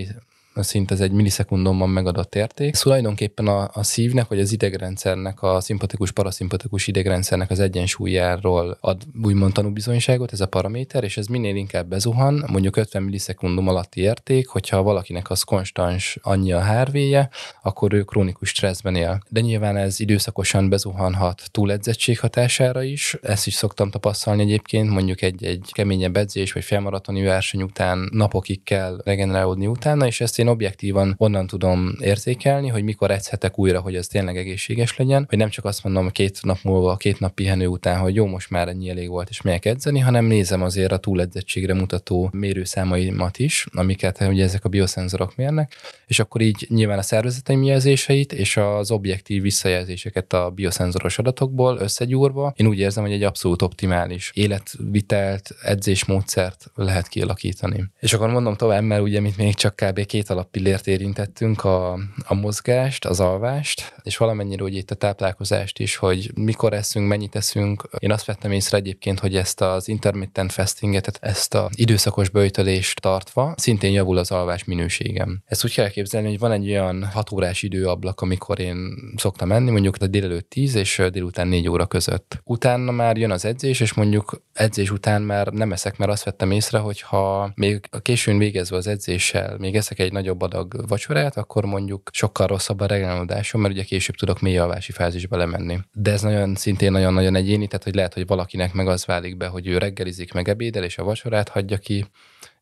szint 0.63 0.91
ez 0.91 0.99
egy 0.99 1.11
millisekundumban 1.11 1.89
megadott 1.89 2.35
érték. 2.35 2.75
Szóval 2.75 2.93
tulajdonképpen 2.95 3.47
a, 3.47 3.69
a 3.73 3.83
szívnek, 3.83 4.27
vagy 4.27 4.39
az 4.39 4.51
idegrendszernek, 4.51 5.41
a 5.41 5.59
szimpatikus, 5.59 6.11
paraszimpatikus 6.11 6.87
idegrendszernek 6.87 7.49
az 7.49 7.59
egyensúlyáról 7.59 8.77
ad 8.81 9.01
úgymond 9.23 9.53
tanúbizonyságot, 9.53 10.33
ez 10.33 10.41
a 10.41 10.45
paraméter, 10.45 11.03
és 11.03 11.17
ez 11.17 11.27
minél 11.27 11.55
inkább 11.55 11.87
bezuhan, 11.87 12.43
mondjuk 12.51 12.75
50 12.75 13.03
millisekundum 13.03 13.67
alatti 13.67 14.01
érték, 14.01 14.47
hogyha 14.47 14.81
valakinek 14.81 15.29
az 15.29 15.43
konstans 15.43 16.17
annyi 16.21 16.51
a 16.51 16.65
HRV-je, 16.65 17.29
akkor 17.61 17.93
ő 17.93 18.03
krónikus 18.03 18.49
stresszben 18.49 18.95
él. 18.95 19.21
De 19.29 19.39
nyilván 19.39 19.77
ez 19.77 19.99
időszakosan 19.99 20.69
bezuhanhat 20.69 21.41
túledzettség 21.51 22.19
hatására 22.19 22.83
is. 22.83 23.17
Ezt 23.21 23.47
is 23.47 23.53
szoktam 23.53 23.89
tapasztalni 23.89 24.41
egyébként, 24.41 24.89
mondjuk 24.89 25.21
egy, 25.21 25.43
egy 25.43 25.69
keményebb 25.71 26.17
edzés 26.17 26.53
vagy 26.53 26.63
felmaratoni 26.63 27.23
verseny 27.23 27.61
után 27.61 28.09
napokig 28.11 28.63
kell 28.63 29.01
regenerálódni 29.03 29.67
utána, 29.67 30.05
és 30.05 30.21
ezt 30.21 30.39
én 30.39 30.44
objektívan 30.47 31.15
onnan 31.17 31.47
tudom 31.47 31.95
érzékelni, 31.99 32.67
hogy 32.67 32.83
mikor 32.83 33.11
edzhetek 33.11 33.59
újra, 33.59 33.79
hogy 33.79 33.95
ez 33.95 34.07
tényleg 34.07 34.37
egészséges 34.37 34.97
legyen, 34.97 35.25
hogy 35.29 35.37
nem 35.37 35.49
csak 35.49 35.65
azt 35.65 35.83
mondom 35.83 36.09
két 36.09 36.39
nap 36.41 36.57
múlva, 36.63 36.95
két 36.95 37.19
nap 37.19 37.33
pihenő 37.33 37.67
után, 37.67 37.99
hogy 37.99 38.15
jó, 38.15 38.25
most 38.25 38.49
már 38.49 38.67
ennyi 38.67 38.89
elég 38.89 39.09
volt, 39.09 39.29
és 39.29 39.41
megyek 39.41 39.65
edzeni, 39.65 39.99
hanem 39.99 40.25
nézem 40.25 40.61
azért 40.61 40.91
a 40.91 40.97
túledzettségre 40.97 41.73
mutató 41.73 42.29
mérőszámaimat 42.33 43.39
is, 43.39 43.65
amiket 43.71 44.21
ugye 44.21 44.43
ezek 44.43 44.65
a 44.65 44.69
bioszenzorok 44.69 45.35
mérnek, 45.35 45.75
és 46.07 46.19
akkor 46.19 46.41
így 46.41 46.65
nyilván 46.69 46.97
a 46.97 47.01
szervezeteim 47.01 47.63
jelzéseit 47.63 48.33
és 48.33 48.57
az 48.57 48.91
objektív 48.91 49.41
visszajelzéseket 49.41 50.33
a 50.33 50.49
bioszenzoros 50.49 51.17
adatokból 51.17 51.77
összegyúrva, 51.77 52.53
én 52.55 52.67
úgy 52.67 52.79
érzem, 52.79 53.03
hogy 53.03 53.13
egy 53.13 53.23
abszolút 53.23 53.61
optimális 53.61 54.31
életvitelt, 54.33 55.49
edzésmódszert 55.63 56.71
lehet 56.75 57.07
kialakítani. 57.07 57.85
És 57.99 58.13
akkor 58.13 58.29
mondom 58.29 58.55
tovább, 58.55 58.83
mert 58.83 59.01
ugye 59.01 59.19
mit 59.19 59.37
még 59.37 59.55
csak 59.55 59.75
kb. 59.75 60.05
két 60.05 60.29
alappillért 60.35 60.87
érintettünk, 60.87 61.63
a, 61.63 61.93
a 62.25 62.33
mozgást, 62.33 63.05
az 63.05 63.19
alvást, 63.19 63.95
és 64.03 64.17
valamennyire 64.17 64.63
ugye 64.63 64.77
itt 64.77 64.91
a 64.91 64.95
táplálkozást 64.95 65.79
is, 65.79 65.95
hogy 65.95 66.31
mikor 66.35 66.73
eszünk, 66.73 67.07
mennyit 67.07 67.35
eszünk. 67.35 67.89
Én 67.99 68.11
azt 68.11 68.25
vettem 68.25 68.51
észre 68.51 68.77
egyébként, 68.77 69.19
hogy 69.19 69.35
ezt 69.35 69.61
az 69.61 69.87
intermittent 69.87 70.51
fastinget, 70.51 71.17
ezt 71.21 71.53
a 71.53 71.69
időszakos 71.73 72.29
böjtölést 72.29 73.01
tartva, 73.01 73.53
szintén 73.57 73.91
javul 73.91 74.17
az 74.17 74.31
alvás 74.31 74.63
minőségem. 74.63 75.41
Ezt 75.45 75.65
úgy 75.65 75.73
kell 75.73 75.89
képzelni, 75.89 76.27
hogy 76.27 76.39
van 76.39 76.51
egy 76.51 76.69
olyan 76.69 77.03
6 77.03 77.31
órás 77.31 77.63
időablak, 77.63 78.21
amikor 78.21 78.59
én 78.59 78.77
szoktam 79.15 79.47
menni, 79.47 79.71
mondjuk 79.71 79.95
a 79.99 80.07
délelőtt 80.07 80.49
10 80.49 80.75
és 80.75 81.01
délután 81.11 81.47
4 81.47 81.67
óra 81.67 81.85
között. 81.85 82.41
Utána 82.43 82.91
már 82.91 83.17
jön 83.17 83.31
az 83.31 83.45
edzés, 83.45 83.79
és 83.79 83.93
mondjuk 83.93 84.41
edzés 84.53 84.91
után 84.91 85.21
már 85.21 85.47
nem 85.47 85.71
eszek, 85.71 85.97
mert 85.97 86.11
azt 86.11 86.23
vettem 86.23 86.51
észre, 86.51 86.77
hogy 86.77 87.01
ha 87.01 87.51
még 87.55 87.87
a 87.91 87.99
későn 87.99 88.37
végezve 88.37 88.77
az 88.77 88.87
edzéssel 88.87 89.57
még 89.57 89.75
eszek 89.75 89.99
egy 89.99 90.11
nagyobb 90.25 90.41
adag 90.41 90.87
vacsorát, 90.87 91.37
akkor 91.37 91.65
mondjuk 91.65 92.09
sokkal 92.13 92.47
rosszabb 92.47 92.79
a 92.79 92.85
regenerálódásom, 92.85 93.61
mert 93.61 93.73
ugye 93.73 93.83
később 93.83 94.15
tudok 94.15 94.41
mély 94.41 94.57
alvási 94.57 94.91
fázisba 94.91 95.37
lemenni. 95.37 95.79
De 95.93 96.11
ez 96.11 96.21
nagyon 96.21 96.55
szintén 96.55 96.91
nagyon-nagyon 96.91 97.35
egyéni, 97.35 97.67
tehát 97.67 97.83
hogy 97.83 97.95
lehet, 97.95 98.13
hogy 98.13 98.27
valakinek 98.27 98.73
meg 98.73 98.87
az 98.87 99.05
válik 99.05 99.37
be, 99.37 99.47
hogy 99.47 99.67
ő 99.67 99.77
reggelizik 99.77 100.33
meg 100.33 100.49
ebédel, 100.49 100.83
és 100.83 100.97
a 100.97 101.03
vacsorát 101.03 101.49
hagyja 101.49 101.77
ki, 101.77 102.05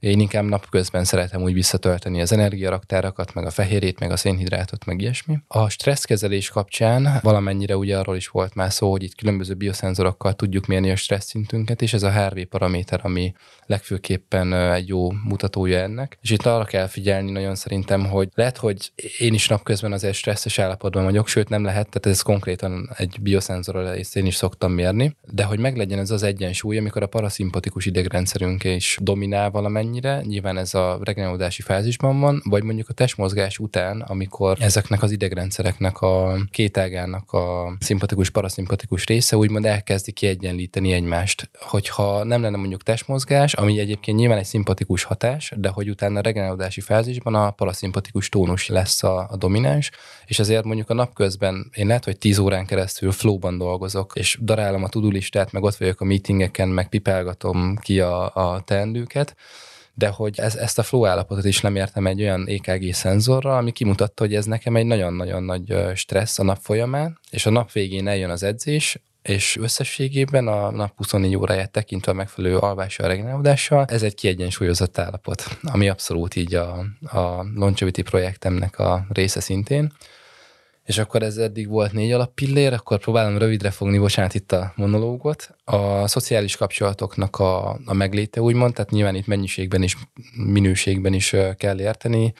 én 0.03 0.19
inkább 0.19 0.43
napközben 0.43 1.03
szeretem 1.03 1.41
úgy 1.41 1.53
visszatölteni 1.53 2.21
az 2.21 2.31
energiaraktárakat, 2.31 3.33
meg 3.33 3.45
a 3.45 3.49
fehérét, 3.49 3.99
meg 3.99 4.11
a 4.11 4.17
szénhidrátot, 4.17 4.85
meg 4.85 5.01
ilyesmi. 5.01 5.37
A 5.47 5.69
stresszkezelés 5.69 6.49
kapcsán 6.49 7.19
valamennyire 7.21 7.77
ugye 7.77 7.97
arról 7.97 8.15
is 8.15 8.27
volt 8.27 8.55
már 8.55 8.71
szó, 8.71 8.91
hogy 8.91 9.03
itt 9.03 9.15
különböző 9.15 9.53
bioszenzorokkal 9.53 10.33
tudjuk 10.33 10.65
mérni 10.65 10.91
a 10.91 10.95
stressz 10.95 11.25
szintünket, 11.25 11.81
és 11.81 11.93
ez 11.93 12.03
a 12.03 12.11
HRV 12.11 12.39
paraméter, 12.49 12.99
ami 13.03 13.33
legfőképpen 13.65 14.53
egy 14.53 14.87
jó 14.87 15.11
mutatója 15.11 15.79
ennek. 15.79 16.17
És 16.21 16.29
itt 16.29 16.45
arra 16.45 16.63
kell 16.63 16.87
figyelni 16.87 17.31
nagyon 17.31 17.55
szerintem, 17.55 18.05
hogy 18.05 18.29
lehet, 18.33 18.57
hogy 18.57 18.91
én 19.17 19.33
is 19.33 19.47
napközben 19.47 19.91
azért 19.91 20.13
stresszes 20.13 20.59
állapotban 20.59 21.03
vagyok, 21.03 21.27
sőt 21.27 21.49
nem 21.49 21.63
lehet, 21.63 21.89
tehát 21.89 22.17
ez 22.17 22.21
konkrétan 22.21 22.89
egy 22.97 23.17
bioszenzorral 23.21 23.89
ezt 23.89 24.15
én 24.15 24.25
is 24.25 24.35
szoktam 24.35 24.71
mérni, 24.71 25.15
de 25.31 25.43
hogy 25.43 25.59
meglegyen 25.59 25.99
ez 25.99 26.11
az 26.11 26.23
egyensúly, 26.23 26.77
amikor 26.77 27.03
a 27.03 27.07
paraszimpatikus 27.07 27.85
idegrendszerünk 27.85 28.63
is 28.63 28.97
dominál 29.01 29.49
valamennyi, 29.49 29.92
ennyire, 29.93 30.21
nyilván 30.21 30.57
ez 30.57 30.73
a 30.73 30.99
regenerálódási 31.03 31.61
fázisban 31.61 32.19
van, 32.19 32.41
vagy 32.43 32.63
mondjuk 32.63 32.89
a 32.89 32.93
testmozgás 32.93 33.59
után, 33.59 34.01
amikor 34.01 34.57
ezeknek 34.59 35.03
az 35.03 35.11
idegrendszereknek 35.11 36.01
a 36.01 36.35
két 36.51 36.77
ágának 36.77 37.31
a 37.31 37.75
szimpatikus, 37.79 38.29
paraszimpatikus 38.29 39.05
része 39.05 39.37
úgymond 39.37 39.65
elkezdi 39.65 40.11
kiegyenlíteni 40.11 40.91
egymást. 40.91 41.49
Hogyha 41.59 42.23
nem 42.23 42.41
lenne 42.41 42.57
mondjuk 42.57 42.83
testmozgás, 42.83 43.53
ami 43.53 43.79
egyébként 43.79 44.17
nyilván 44.17 44.37
egy 44.37 44.45
szimpatikus 44.45 45.03
hatás, 45.03 45.53
de 45.55 45.69
hogy 45.69 45.89
utána 45.89 46.19
a 46.19 46.21
regenerálódási 46.21 46.81
fázisban 46.81 47.35
a 47.35 47.51
paraszimpatikus 47.51 48.29
tónus 48.29 48.67
lesz 48.67 49.03
a, 49.03 49.27
a 49.29 49.37
domináns, 49.37 49.91
és 50.25 50.39
azért 50.39 50.63
mondjuk 50.63 50.89
a 50.89 50.93
napközben 50.93 51.69
én 51.73 51.87
lehet, 51.87 52.03
hogy 52.03 52.17
10 52.17 52.37
órán 52.37 52.65
keresztül 52.65 53.11
flowban 53.11 53.57
dolgozok, 53.57 54.11
és 54.15 54.37
darálom 54.41 54.83
a 54.83 54.89
tudulistát, 54.89 55.51
meg 55.51 55.63
ott 55.63 55.75
vagyok 55.75 56.01
a 56.01 56.05
meetingeken, 56.05 56.69
meg 56.69 56.89
pipálgatom 56.89 57.75
ki 57.81 57.99
a, 57.99 58.35
a 58.35 58.61
teendőket, 58.65 59.35
de 59.93 60.07
hogy 60.07 60.39
ez, 60.39 60.55
ezt 60.55 60.79
a 60.79 60.83
flow 60.83 61.05
állapotot 61.05 61.45
is 61.45 61.61
nem 61.61 61.75
értem 61.75 62.07
egy 62.07 62.21
olyan 62.21 62.47
EKG 62.47 62.93
szenzorral, 62.93 63.57
ami 63.57 63.71
kimutatta, 63.71 64.23
hogy 64.23 64.35
ez 64.35 64.45
nekem 64.45 64.75
egy 64.75 64.85
nagyon-nagyon 64.85 65.43
nagy 65.43 65.75
stressz 65.95 66.39
a 66.39 66.43
nap 66.43 66.57
folyamán, 66.61 67.19
és 67.29 67.45
a 67.45 67.49
nap 67.49 67.71
végén 67.71 68.07
eljön 68.07 68.29
az 68.29 68.43
edzés, 68.43 69.01
és 69.21 69.57
összességében 69.57 70.47
a 70.47 70.71
nap 70.71 70.91
24 70.95 71.35
óráját 71.35 71.71
tekintve 71.71 72.11
a 72.11 72.15
megfelelő 72.15 72.57
alvással, 72.57 73.07
regenerálódással, 73.07 73.85
ez 73.87 74.03
egy 74.03 74.15
kiegyensúlyozott 74.15 74.97
állapot, 74.97 75.57
ami 75.63 75.89
abszolút 75.89 76.35
így 76.35 76.55
a, 76.55 76.77
a 77.01 77.45
Longevity 77.55 78.01
projektemnek 78.01 78.79
a 78.79 79.05
része 79.09 79.39
szintén. 79.39 79.93
És 80.83 80.97
akkor 80.97 81.23
ez 81.23 81.37
eddig 81.37 81.67
volt 81.67 81.91
négy 81.91 82.11
alappillér, 82.11 82.73
akkor 82.73 82.99
próbálom 82.99 83.37
rövidre 83.37 83.71
fogni, 83.71 83.97
bocsánat, 83.97 84.33
itt 84.33 84.51
a 84.51 84.73
monológot. 84.75 85.55
A 85.63 86.07
szociális 86.07 86.55
kapcsolatoknak 86.55 87.39
a, 87.39 87.79
a 87.85 87.93
megléte 87.93 88.41
úgymond, 88.41 88.73
tehát 88.73 88.91
nyilván 88.91 89.15
itt 89.15 89.27
mennyiségben 89.27 89.83
is, 89.83 89.97
minőségben 90.35 91.13
is 91.13 91.35
kell 91.57 91.79
érteni. 91.79 92.33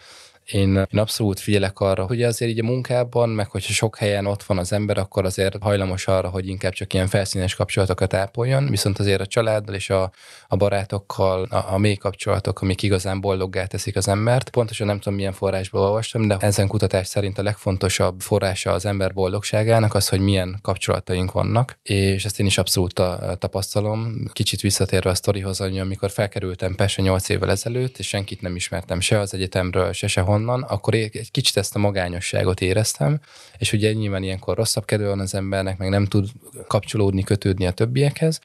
Én, 0.46 0.76
én 0.76 1.00
abszolút 1.00 1.40
figyelek 1.40 1.80
arra, 1.80 2.06
hogy 2.06 2.24
azért 2.24 2.52
így 2.52 2.60
a 2.60 2.64
munkában, 2.64 3.30
meg 3.30 3.50
hogyha 3.50 3.74
sok 3.74 3.98
helyen 3.98 4.26
ott 4.26 4.44
van 4.44 4.58
az 4.58 4.74
ember, 4.74 4.98
akkor 4.98 5.26
azért 5.26 5.58
hajlamos 5.62 6.08
arra, 6.08 6.30
hogy 6.30 6.48
inkább 6.48 6.72
csak 6.72 6.94
ilyen 6.94 7.08
felszínes 7.08 7.56
kapcsolatokat 7.56 8.14
ápoljon, 8.14 8.70
viszont 8.70 9.00
azért 9.00 9.22
a 9.22 9.26
családdal 9.26 9.76
és 9.76 9.90
a, 9.90 10.12
a 10.48 10.56
barátokkal 10.56 11.44
a, 11.44 11.74
a 11.74 11.78
mély 11.78 11.96
kapcsolatok, 11.96 12.62
amik 12.62 12.82
igazán 12.82 13.22
boldoggá 13.22 13.66
teszik 13.66 13.96
az 13.96 14.08
embert. 14.08 14.50
Pontosan 14.50 14.88
nem 14.88 15.00
tudom, 15.00 15.14
milyen 15.14 15.34
forrásból 15.34 15.82
olvastam, 15.82 16.28
de 16.28 16.38
ezen 16.40 16.68
kutatás 16.68 17.08
szerint 17.08 17.38
a 17.38 17.44
legfontosabb 17.44 18.22
forrása 18.22 18.72
az 18.72 18.86
ember 18.86 19.14
boldogságának 19.14 19.94
az, 19.94 20.10
hogy 20.10 20.20
milyen 20.20 20.60
kapcsolataink 20.62 21.32
vannak, 21.32 21.78
és 21.84 22.26
ezt 22.26 22.40
én 22.40 22.46
is 22.46 22.58
abszolút 22.58 23.02
tapasztalom. 23.38 24.30
Kicsit 24.34 24.62
visszatérve 24.62 25.10
a 25.10 25.16
sztorihoz, 25.16 25.62
amikor 25.62 26.12
felkerültem 26.12 26.76
Pese 26.76 27.02
8 27.02 27.30
évvel 27.30 27.50
ezelőtt, 27.50 27.98
és 27.98 28.08
senkit 28.08 28.42
nem 28.42 28.56
ismertem 28.56 29.00
se 29.00 29.20
az 29.20 29.34
egyetemről, 29.34 29.92
se 29.92 30.08
sehol 30.08 30.33
valahonnan, 30.34 30.70
akkor 30.70 30.94
egy 30.94 31.32
kicsit 31.32 31.58
ezt 31.58 31.76
a 31.76 31.80
magányosságot 31.80 32.62
éreztem, 32.62 33.20
és 33.58 33.74
ugye 33.74 33.94
nyilván 33.94 34.24
ilyenkor 34.24 34.58
rosszabb 34.58 34.86
kedve 34.86 35.08
van 35.08 35.20
az 35.20 35.34
embernek, 35.34 35.78
meg 35.78 35.90
nem 35.90 36.06
tud 36.06 36.30
kapcsolódni, 36.68 37.24
kötődni 37.24 37.66
a 37.66 37.72
többiekhez. 37.72 38.40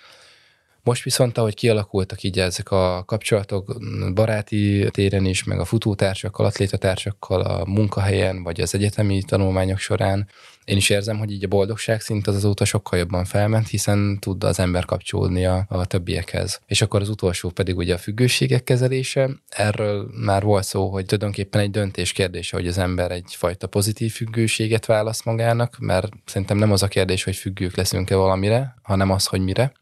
Most 0.83 1.03
viszont, 1.03 1.39
ahogy 1.39 1.55
kialakultak 1.55 2.23
így 2.23 2.39
ezek 2.39 2.71
a 2.71 3.05
kapcsolatok 3.07 3.77
baráti 4.15 4.89
téren 4.91 5.25
is, 5.25 5.45
meg 5.45 5.61
a 5.61 5.65
futótársakkal, 5.65 6.47
atlétatársakkal, 6.47 7.41
a 7.41 7.65
munkahelyen, 7.65 8.43
vagy 8.43 8.61
az 8.61 8.75
egyetemi 8.75 9.23
tanulmányok 9.23 9.79
során, 9.79 10.29
én 10.69 10.77
is 10.77 10.91
érzem, 10.91 11.19
hogy 11.19 11.33
így 11.33 11.45
a 11.45 11.49
boldogság 11.49 12.01
szint 12.01 12.27
az 12.27 12.35
azóta 12.35 12.65
sokkal 12.65 12.99
jobban 12.99 13.25
felment, 13.25 13.69
hiszen 13.69 14.19
tud 14.21 14.45
az 14.45 14.59
ember 14.59 14.85
kapcsolódni 14.85 15.47
a, 15.47 15.67
a 15.69 15.87
többiekhez. 15.87 16.61
És 16.67 16.83
akkor 16.83 17.01
az 17.01 17.09
utolsó 17.09 17.51
pedig 17.51 17.77
ugye 17.77 17.95
a 17.95 17.99
függőségek 17.99 18.65
kezelése. 18.65 19.31
Erről 19.49 20.11
már 20.25 20.43
volt 20.43 20.65
szó, 20.65 20.91
hogy 20.91 21.05
tulajdonképpen 21.05 21.61
egy 21.61 21.71
döntés 21.71 22.13
kérdése, 22.13 22.57
hogy 22.57 22.67
az 22.67 22.79
ember 22.79 23.11
egyfajta 23.11 23.67
pozitív 23.67 24.13
függőséget 24.13 24.87
választ 24.87 25.25
magának, 25.25 25.77
mert 25.79 26.13
szerintem 26.25 26.57
nem 26.57 26.73
az 26.73 26.83
a 26.83 26.89
kérdés, 26.89 27.25
hogy 27.25 27.37
függők 27.37 27.77
leszünk-e 27.77 28.17
valamire, 28.17 28.75
hanem 28.83 29.11
az, 29.11 29.27
hogy 29.27 29.41
mire 29.41 29.73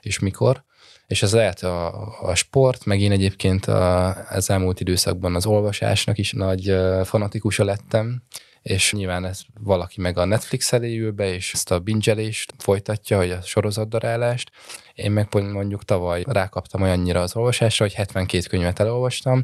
és 0.00 0.18
mikor. 0.18 0.64
És 1.06 1.22
ez 1.22 1.32
lehet 1.32 1.62
a, 1.62 2.08
a 2.20 2.34
sport, 2.34 2.84
meg 2.84 3.00
én 3.00 3.12
egyébként 3.12 3.66
a, 3.66 4.08
az 4.28 4.50
elmúlt 4.50 4.80
időszakban 4.80 5.34
az 5.34 5.46
olvasásnak 5.46 6.18
is 6.18 6.32
nagy 6.32 6.76
fanatikusa 7.04 7.64
lettem, 7.64 8.22
és 8.62 8.92
nyilván 8.92 9.24
ez 9.24 9.40
valaki 9.60 10.00
meg 10.00 10.18
a 10.18 10.24
Netflix 10.24 10.72
elé 10.72 10.96
ül 10.96 11.12
be, 11.12 11.34
és 11.34 11.52
ezt 11.52 11.70
a 11.70 11.78
bingelést 11.78 12.54
folytatja, 12.58 13.16
hogy 13.16 13.30
a 13.30 13.40
sorozatdarálást. 13.40 14.50
Én 14.94 15.10
meg 15.10 15.28
mondjuk 15.32 15.84
tavaly 15.84 16.24
rákaptam 16.26 16.82
olyannyira 16.82 17.20
az 17.20 17.36
olvasásra, 17.36 17.84
hogy 17.84 17.94
72 17.94 18.46
könyvet 18.48 18.80
elolvastam, 18.80 19.42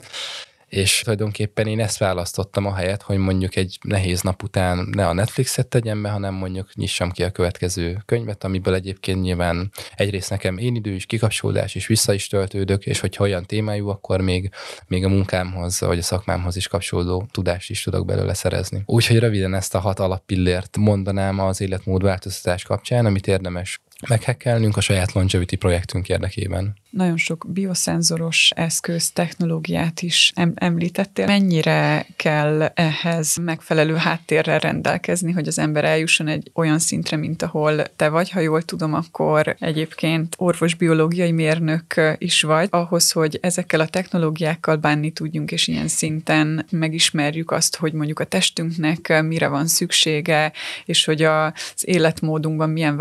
és 0.73 1.01
tulajdonképpen 1.01 1.67
én 1.67 1.81
ezt 1.81 1.99
választottam 1.99 2.67
a 2.67 2.75
helyet, 2.75 3.03
hogy 3.03 3.17
mondjuk 3.17 3.57
egy 3.57 3.79
nehéz 3.83 4.21
nap 4.21 4.43
után 4.43 4.89
ne 4.93 5.09
a 5.09 5.13
Netflixet 5.13 5.67
tegyem 5.67 6.03
be, 6.03 6.09
hanem 6.09 6.35
mondjuk 6.35 6.75
nyissam 6.75 7.11
ki 7.11 7.23
a 7.23 7.31
következő 7.31 8.03
könyvet, 8.05 8.45
amiből 8.45 8.75
egyébként 8.75 9.23
nyilván 9.23 9.71
egyrészt 9.95 10.31
nekem 10.31 10.59
én 10.59 10.75
idő 10.75 10.91
is, 10.91 11.07
kikapcsolódás 11.07 11.75
is, 11.75 11.87
vissza 11.87 12.13
is 12.13 12.27
töltődök, 12.27 12.87
és 12.87 13.01
hogyha 13.01 13.25
olyan 13.25 13.45
témájú, 13.45 13.89
akkor 13.89 14.21
még, 14.21 14.51
még 14.87 15.05
a 15.05 15.09
munkámhoz, 15.09 15.81
vagy 15.81 15.99
a 15.99 16.03
szakmámhoz 16.03 16.57
is 16.57 16.69
kapcsolódó 16.69 17.27
tudást 17.31 17.71
is 17.71 17.83
tudok 17.83 18.07
belőle 18.07 18.35
szerezni. 18.35 18.83
Úgyhogy 18.87 19.19
röviden 19.19 19.55
ezt 19.55 19.75
a 19.75 19.79
hat 19.79 19.99
alappillért 19.99 20.77
mondanám 20.77 21.39
az 21.39 21.61
életmódváltoztatás 21.61 22.63
kapcsán, 22.63 23.07
amit 23.07 23.27
érdemes 23.27 23.81
meghekkelnünk 24.09 24.77
a 24.77 24.81
saját 24.81 25.13
longevity 25.13 25.55
projektünk 25.57 26.09
érdekében. 26.09 26.75
Nagyon 26.91 27.17
sok 27.17 27.47
bioszenzoros 27.49 28.51
eszköz, 28.55 29.11
technológiát 29.11 30.03
is 30.03 30.33
em- 30.35 30.63
említettél. 30.63 31.27
Mennyire 31.27 32.07
kell 32.17 32.63
ehhez 32.63 33.37
megfelelő 33.37 33.95
háttérrel 33.95 34.59
rendelkezni, 34.59 35.33
hogy 35.33 35.49
az 35.49 35.59
ember 35.59 35.85
eljusson 35.85 36.29
egy 36.29 36.51
olyan 36.55 36.79
szintre, 36.79 37.17
mint 37.17 37.43
ahol 37.43 37.85
te 37.97 38.09
vagy, 38.09 38.31
ha 38.31 38.41
jól 38.41 38.63
tudom, 38.63 38.95
akkor 38.95 39.57
egyébként 39.59 40.35
orvosbiológiai 40.39 41.33
mérnök 41.33 42.17
is 42.19 42.43
vagy, 42.43 42.69
ahhoz, 42.71 43.11
hogy 43.11 43.39
ezekkel 43.43 43.81
a 43.81 43.87
technológiákkal 43.87 44.77
bánni 44.77 45.11
tudjunk, 45.11 45.51
és 45.51 45.69
ilyen 45.69 45.89
szinten 45.89 46.67
megismerjük 46.71 47.51
azt, 47.51 47.77
hogy 47.77 47.93
mondjuk 47.93 48.21
a 48.21 48.25
testünknek 48.25 49.23
mire 49.23 49.49
van 49.49 49.67
szüksége, 49.67 50.53
és 50.85 51.05
hogy 51.05 51.23
az 51.23 51.53
életmódunkban 51.81 52.71
milyen 52.71 52.97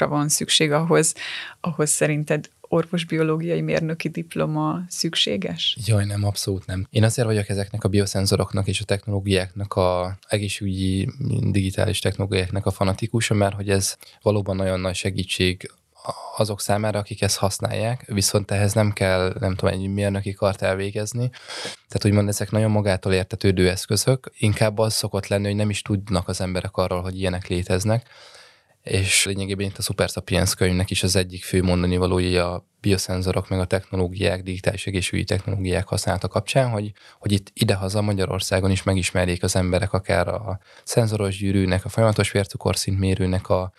változtatásokra 0.00 0.08
van 0.08 0.28
szükség 0.28 0.72
ahhoz, 0.72 1.14
ahhoz 1.60 1.90
szerinted 1.90 2.48
orvosbiológiai 2.60 3.60
mérnöki 3.60 4.08
diploma 4.08 4.80
szükséges? 4.88 5.76
Jaj, 5.84 6.04
nem, 6.04 6.24
abszolút 6.24 6.66
nem. 6.66 6.86
Én 6.90 7.04
azért 7.04 7.26
vagyok 7.26 7.48
ezeknek 7.48 7.84
a 7.84 7.88
bioszenzoroknak 7.88 8.66
és 8.66 8.80
a 8.80 8.84
technológiáknak, 8.84 9.74
a 9.74 10.18
egészségügyi 10.28 11.08
digitális 11.50 11.98
technológiáknak 11.98 12.66
a 12.66 12.70
fanatikusa, 12.70 13.34
mert 13.34 13.54
hogy 13.54 13.70
ez 13.70 13.96
valóban 14.22 14.56
nagyon 14.56 14.80
nagy 14.80 14.94
segítség 14.94 15.70
azok 16.36 16.60
számára, 16.60 16.98
akik 16.98 17.22
ezt 17.22 17.36
használják, 17.36 18.04
viszont 18.06 18.50
ehhez 18.50 18.72
nem 18.72 18.92
kell, 18.92 19.36
nem 19.40 19.54
tudom, 19.54 19.74
egy 19.74 19.88
mérnöki 19.88 20.32
kart 20.32 20.62
elvégezni. 20.62 21.30
Tehát 21.88 22.04
úgymond 22.04 22.28
ezek 22.28 22.50
nagyon 22.50 22.70
magától 22.70 23.12
értetődő 23.12 23.68
eszközök, 23.68 24.32
inkább 24.38 24.78
az 24.78 24.94
szokott 24.94 25.26
lenni, 25.26 25.46
hogy 25.46 25.56
nem 25.56 25.70
is 25.70 25.82
tudnak 25.82 26.28
az 26.28 26.40
emberek 26.40 26.76
arról, 26.76 27.02
hogy 27.02 27.18
ilyenek 27.18 27.48
léteznek, 27.48 28.08
és 28.82 29.24
lényegében 29.24 29.66
itt 29.66 29.78
a 29.78 29.82
Super 29.82 30.08
Sapiens 30.08 30.54
könyvnek 30.54 30.90
is 30.90 31.02
az 31.02 31.16
egyik 31.16 31.44
fő 31.44 31.62
mondani 31.62 31.96
valója 31.96 32.52
a 32.52 32.66
bioszenzorok, 32.80 33.48
meg 33.48 33.60
a 33.60 33.64
technológiák, 33.64 34.42
digitális 34.42 34.86
egészségügyi 34.86 35.24
technológiák 35.24 35.88
használata 35.88 36.28
kapcsán, 36.28 36.70
hogy, 36.70 36.92
hogy 37.18 37.32
itt 37.32 37.50
idehaza 37.54 38.00
Magyarországon 38.00 38.70
is 38.70 38.82
megismerjék 38.82 39.42
az 39.42 39.56
emberek 39.56 39.92
akár 39.92 40.28
a 40.28 40.58
szenzoros 40.84 41.38
gyűrűnek, 41.38 41.84
a 41.84 41.88
folyamatos 41.88 42.30
vércukorszintmérőnek 42.30 43.48
a 43.48 43.72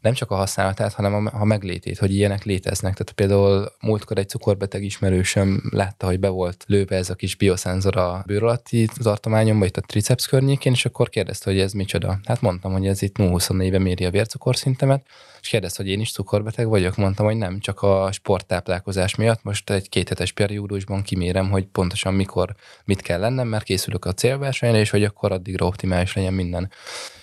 nem 0.00 0.12
csak 0.12 0.30
a 0.30 0.34
használatát, 0.34 0.92
hanem 0.92 1.14
a, 1.14 1.30
a 1.40 1.44
meglétét, 1.44 1.98
hogy 1.98 2.14
ilyenek 2.14 2.44
léteznek. 2.44 2.92
Tehát 2.92 3.12
például 3.12 3.72
múltkor 3.80 4.18
egy 4.18 4.28
cukorbeteg 4.28 4.84
ismerősöm 4.84 5.62
látta, 5.70 6.06
hogy 6.06 6.20
be 6.20 6.28
volt 6.28 6.64
lőve 6.66 6.96
ez 6.96 7.10
a 7.10 7.14
kis 7.14 7.34
bioszenzor 7.34 7.96
a 7.96 8.22
bőr 8.26 8.42
alatti 8.42 8.88
tartományomba, 9.02 9.64
itt 9.64 9.76
a 9.76 9.80
triceps 9.80 10.26
környékén, 10.26 10.72
és 10.72 10.84
akkor 10.84 11.08
kérdezte, 11.08 11.50
hogy 11.50 11.60
ez 11.60 11.72
micsoda. 11.72 12.18
Hát 12.24 12.40
mondtam, 12.40 12.72
hogy 12.72 12.86
ez 12.86 13.02
itt 13.02 13.16
0-24-ben 13.18 13.82
méri 13.82 14.04
a 14.04 14.10
vércukorszintemet, 14.10 15.06
és 15.40 15.48
kérdezte, 15.48 15.82
hogy 15.82 15.92
én 15.92 16.00
is 16.00 16.12
cukorbeteg 16.12 16.68
vagyok. 16.68 16.96
Mondtam, 16.96 17.26
hogy 17.26 17.36
nem, 17.36 17.60
csak 17.60 17.82
a 17.82 18.08
sporttáplálkozás 18.12 19.14
miatt 19.14 19.42
most 19.42 19.70
egy 19.70 19.88
kéthetes 19.88 20.32
periódusban 20.32 21.02
kimérem, 21.02 21.50
hogy 21.50 21.64
pontosan 21.64 22.14
mikor 22.14 22.54
mit 22.84 23.00
kell 23.00 23.20
lennem, 23.20 23.48
mert 23.48 23.64
készülök 23.64 24.04
a 24.04 24.12
célversenyre, 24.12 24.78
és 24.78 24.90
hogy 24.90 25.04
akkor 25.04 25.32
addigra 25.32 25.66
optimális 25.66 26.14
legyen 26.14 26.34
minden 26.34 26.70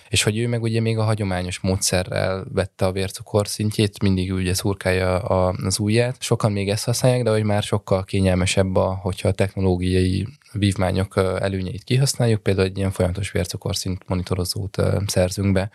és 0.08 0.22
hogy 0.22 0.38
ő 0.38 0.48
meg 0.48 0.62
ugye 0.62 0.80
még 0.80 0.98
a 0.98 1.02
hagyományos 1.02 1.60
módszerrel 1.60 2.46
vette 2.52 2.86
a 2.86 2.92
vércukor 2.92 3.48
szintjét, 3.48 4.02
mindig 4.02 4.32
ugye 4.32 4.54
szurkálja 4.54 5.18
az 5.18 5.78
ujját. 5.78 6.16
Sokan 6.22 6.52
még 6.52 6.68
ezt 6.68 6.84
használják, 6.84 7.22
de 7.22 7.30
hogy 7.30 7.42
már 7.42 7.62
sokkal 7.62 8.04
kényelmesebb, 8.04 8.76
a, 8.76 8.94
hogyha 9.02 9.28
a 9.28 9.32
technológiai 9.32 10.26
vívmányok 10.52 11.16
előnyeit 11.16 11.84
kihasználjuk, 11.84 12.42
például 12.42 12.66
egy 12.66 12.78
ilyen 12.78 12.90
folyamatos 12.90 13.30
vércukorszint 13.30 14.08
monitorozót 14.08 14.82
szerzünk 15.06 15.52
be. 15.52 15.70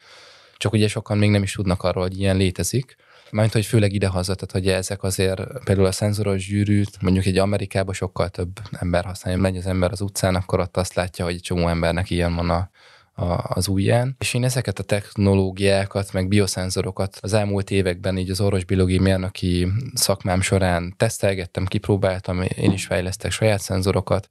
Csak 0.58 0.74
ugye 0.74 0.88
sokan 0.88 1.18
még 1.18 1.30
nem 1.30 1.44
is 1.44 1.52
tudnak 1.52 1.84
arról, 1.84 2.04
hogy 2.04 2.20
ilyen 2.20 2.38
létezik. 2.38 2.96
Mármint, 3.32 3.54
hogy 3.54 3.66
főleg 3.66 3.94
idehaza, 3.94 4.36
tehát 4.36 4.52
hogy 4.52 4.68
ezek 4.68 5.04
azért 5.04 5.64
például 5.64 5.88
a 5.88 5.92
szenzoros 5.92 6.48
gyűrűt, 6.48 7.02
mondjuk 7.02 7.26
egy 7.26 7.38
Amerikában 7.38 7.94
sokkal 7.94 8.30
több 8.30 8.60
ember 8.72 9.06
használja, 9.06 9.40
megy 9.40 9.58
az 9.58 9.66
ember 9.66 9.92
az 9.92 10.02
utcán, 10.02 10.36
akkor 10.36 10.60
ott 10.60 10.78
azt 10.78 10.94
látja, 10.94 11.26
hogy 11.26 11.34
egy 11.34 11.42
csomó 11.42 11.68
embernek 11.68 12.10
ilyen 12.10 12.36
van 12.36 12.50
a 12.50 12.70
a, 13.14 13.44
az 13.48 13.68
ujján. 13.68 14.16
És 14.20 14.34
én 14.34 14.44
ezeket 14.44 14.80
a 14.80 14.84
technológiákat, 14.84 16.14
meg 16.14 16.28
bioszenzorokat 16.28 17.18
az 17.22 17.34
elmúlt 17.34 17.72
években 17.72 18.18
így 18.18 18.30
az 18.30 18.42
orvosbiológiai 18.42 19.00
mérnöki 19.00 19.68
szakmám 19.94 20.42
során 20.42 20.94
tesztelgettem, 20.98 21.66
kipróbáltam, 21.66 22.42
én 22.42 22.72
is 22.72 22.86
fejlesztek 22.86 23.32
saját 23.32 23.62
szenzorokat, 23.62 24.28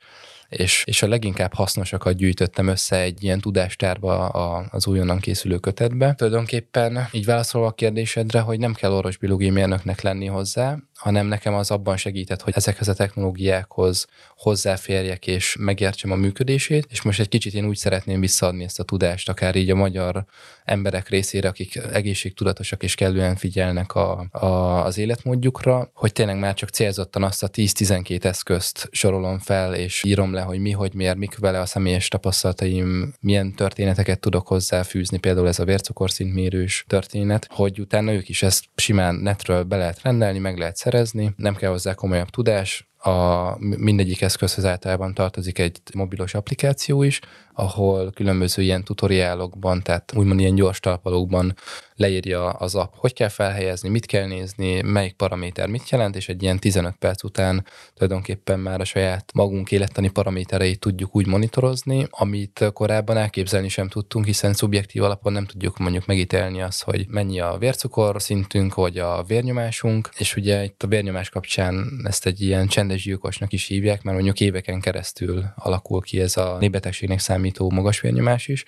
és, 0.56 0.82
és 0.86 1.02
a 1.02 1.08
leginkább 1.08 1.54
hasznosakat 1.54 2.16
gyűjtöttem 2.16 2.66
össze 2.66 3.00
egy 3.00 3.22
ilyen 3.22 3.40
tudástárba 3.40 4.28
a, 4.28 4.66
az 4.70 4.86
újonnan 4.86 5.18
készülő 5.18 5.58
kötetbe. 5.58 6.14
Tulajdonképpen 6.14 7.08
így 7.12 7.24
válaszolva 7.24 7.66
a 7.66 7.72
kérdésedre, 7.72 8.40
hogy 8.40 8.58
nem 8.58 8.74
kell 8.74 8.92
orvosbiológiai 8.92 9.50
mérnöknek 9.50 10.00
lenni 10.00 10.26
hozzá, 10.26 10.78
hanem 11.02 11.26
nekem 11.26 11.54
az 11.54 11.70
abban 11.70 11.96
segített, 11.96 12.42
hogy 12.42 12.52
ezekhez 12.56 12.88
a 12.88 12.94
technológiákhoz 12.94 14.06
hozzáférjek 14.36 15.26
és 15.26 15.56
megértsem 15.58 16.10
a 16.10 16.16
működését, 16.16 16.86
és 16.90 17.02
most 17.02 17.20
egy 17.20 17.28
kicsit 17.28 17.54
én 17.54 17.66
úgy 17.66 17.76
szeretném 17.76 18.20
visszaadni 18.20 18.64
ezt 18.64 18.80
a 18.80 18.82
tudást, 18.82 19.28
akár 19.28 19.56
így 19.56 19.70
a 19.70 19.74
magyar 19.74 20.24
emberek 20.64 21.08
részére, 21.08 21.48
akik 21.48 21.80
egészségtudatosak 21.92 22.82
és 22.82 22.94
kellően 22.94 23.36
figyelnek 23.36 23.94
a, 23.94 24.26
a, 24.30 24.46
az 24.84 24.98
életmódjukra, 24.98 25.90
hogy 25.94 26.12
tényleg 26.12 26.38
már 26.38 26.54
csak 26.54 26.68
célzottan 26.68 27.22
azt 27.22 27.42
a 27.42 27.48
10-12 27.48 28.24
eszközt 28.24 28.88
sorolom 28.90 29.38
fel, 29.38 29.74
és 29.74 30.04
írom 30.04 30.32
le, 30.32 30.41
hogy 30.44 30.58
mi, 30.58 30.70
hogy 30.70 30.94
miért, 30.94 31.16
mik 31.16 31.38
vele 31.38 31.60
a 31.60 31.66
személyes 31.66 32.08
tapasztalataim, 32.08 33.14
milyen 33.20 33.54
történeteket 33.54 34.20
tudok 34.20 34.46
hozzáfűzni, 34.46 35.18
például 35.18 35.48
ez 35.48 35.58
a 35.58 35.64
vércukorszintmérős 35.64 36.84
történet, 36.88 37.46
hogy 37.50 37.80
utána 37.80 38.12
ők 38.12 38.28
is 38.28 38.42
ezt 38.42 38.64
simán 38.74 39.14
netről 39.14 39.62
be 39.62 39.76
lehet 39.76 40.02
rendelni, 40.02 40.38
meg 40.38 40.58
lehet 40.58 40.76
szerezni, 40.76 41.34
nem 41.36 41.54
kell 41.54 41.70
hozzá 41.70 41.94
komolyabb 41.94 42.28
tudás, 42.30 42.86
a 43.04 43.56
mindegyik 43.58 44.22
eszközhöz 44.22 44.64
általában 44.64 45.14
tartozik 45.14 45.58
egy 45.58 45.80
mobilos 45.94 46.34
applikáció 46.34 47.02
is, 47.02 47.20
ahol 47.54 48.10
különböző 48.10 48.62
ilyen 48.62 48.84
tutoriálokban, 48.84 49.82
tehát 49.82 50.12
úgymond 50.16 50.40
ilyen 50.40 50.54
gyors 50.54 50.80
talpalókban 50.80 51.54
leírja 51.94 52.48
az 52.48 52.74
app, 52.74 52.92
hogy 52.96 53.12
kell 53.12 53.28
felhelyezni, 53.28 53.88
mit 53.88 54.06
kell 54.06 54.26
nézni, 54.26 54.82
melyik 54.82 55.14
paraméter 55.14 55.68
mit 55.68 55.90
jelent, 55.90 56.16
és 56.16 56.28
egy 56.28 56.42
ilyen 56.42 56.58
15 56.58 56.94
perc 56.98 57.22
után 57.22 57.64
tulajdonképpen 57.94 58.60
már 58.60 58.80
a 58.80 58.84
saját 58.84 59.32
magunk 59.34 59.70
élettani 59.70 60.08
paramétereit 60.08 60.80
tudjuk 60.80 61.16
úgy 61.16 61.26
monitorozni, 61.26 62.06
amit 62.10 62.70
korábban 62.72 63.16
elképzelni 63.16 63.68
sem 63.68 63.88
tudtunk, 63.88 64.24
hiszen 64.24 64.52
szubjektív 64.52 65.02
alapon 65.02 65.32
nem 65.32 65.46
tudjuk 65.46 65.78
mondjuk 65.78 66.06
megítélni 66.06 66.62
azt, 66.62 66.82
hogy 66.82 67.06
mennyi 67.08 67.40
a 67.40 67.56
vércukor 67.58 68.22
szintünk, 68.22 68.74
vagy 68.74 68.98
a 68.98 69.22
vérnyomásunk, 69.22 70.08
és 70.16 70.36
ugye 70.36 70.64
itt 70.64 70.82
a 70.82 70.86
vérnyomás 70.86 71.28
kapcsán 71.28 72.02
ezt 72.04 72.26
egy 72.26 72.40
ilyen 72.40 72.66
csendes 72.66 73.02
gyilkosnak 73.02 73.52
is 73.52 73.66
hívják, 73.66 74.02
mert 74.02 74.16
mondjuk 74.16 74.40
éveken 74.40 74.80
keresztül 74.80 75.44
alakul 75.56 76.00
ki 76.00 76.20
ez 76.20 76.36
a 76.36 76.56
népbetegségnek 76.60 77.18
számító 77.18 77.70
magas 77.70 78.00
vérnyomás 78.00 78.48
is, 78.48 78.64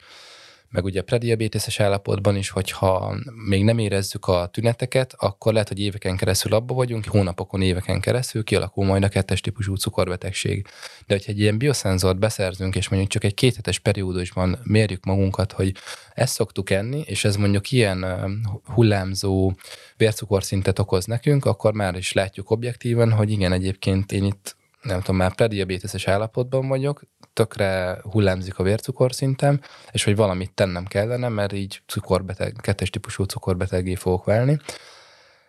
meg 0.75 0.85
ugye 0.85 1.03
prediabéteses 1.03 1.81
állapotban 1.81 2.37
is, 2.37 2.49
hogyha 2.51 3.17
még 3.49 3.65
nem 3.65 3.79
érezzük 3.79 4.27
a 4.27 4.49
tüneteket, 4.53 5.15
akkor 5.17 5.53
lehet, 5.53 5.69
hogy 5.69 5.81
éveken 5.81 6.17
keresztül 6.17 6.55
abba 6.55 6.75
vagyunk, 6.75 7.07
hónapokon, 7.07 7.63
éveken 7.63 8.01
keresztül 8.01 8.45
kialakul 8.45 8.85
majd 8.85 9.03
a 9.03 9.09
kettes 9.09 9.41
típusú 9.41 9.75
cukorbetegség. 9.75 10.67
De 11.07 11.15
hogyha 11.15 11.33
egy 11.33 11.41
ilyen 11.41 11.59
bioszenzort 11.59 12.19
beszerzünk, 12.19 12.77
és 12.77 12.89
mondjuk 12.89 13.11
csak 13.11 13.25
egy 13.25 13.35
kéthetes 13.35 13.79
periódusban 13.79 14.59
mérjük 14.63 15.05
magunkat, 15.05 15.53
hogy 15.53 15.75
ezt 16.15 16.35
szoktuk 16.35 16.71
enni, 16.71 17.03
és 17.07 17.25
ez 17.25 17.37
mondjuk 17.37 17.71
ilyen 17.71 18.07
hullámzó 18.65 19.53
vércukorszintet 19.97 20.79
okoz 20.79 21.05
nekünk, 21.05 21.45
akkor 21.45 21.73
már 21.73 21.95
is 21.95 22.13
látjuk 22.13 22.51
objektíven, 22.51 23.13
hogy 23.13 23.31
igen, 23.31 23.53
egyébként 23.53 24.13
én 24.13 24.25
itt 24.25 24.57
nem 24.85 25.01
tudom, 25.01 25.17
már 25.17 25.35
prediabéteses 25.35 26.09
állapotban 26.09 26.69
vagyok, 26.69 27.03
tökre 27.33 27.99
hullámzik 28.03 28.59
a 28.59 28.63
vércukorszintem, 28.63 29.61
és 29.93 30.05
hogy 30.05 30.17
valamit 30.17 30.53
tennem 30.53 30.85
kellene, 30.85 31.29
mert 31.29 31.53
így 31.53 31.83
cukorbeteg, 31.87 32.57
kettes 32.61 32.91
típusú 32.91 33.25
cukorbetegé 33.25 33.95
fogok 33.95 34.25
válni. 34.25 34.59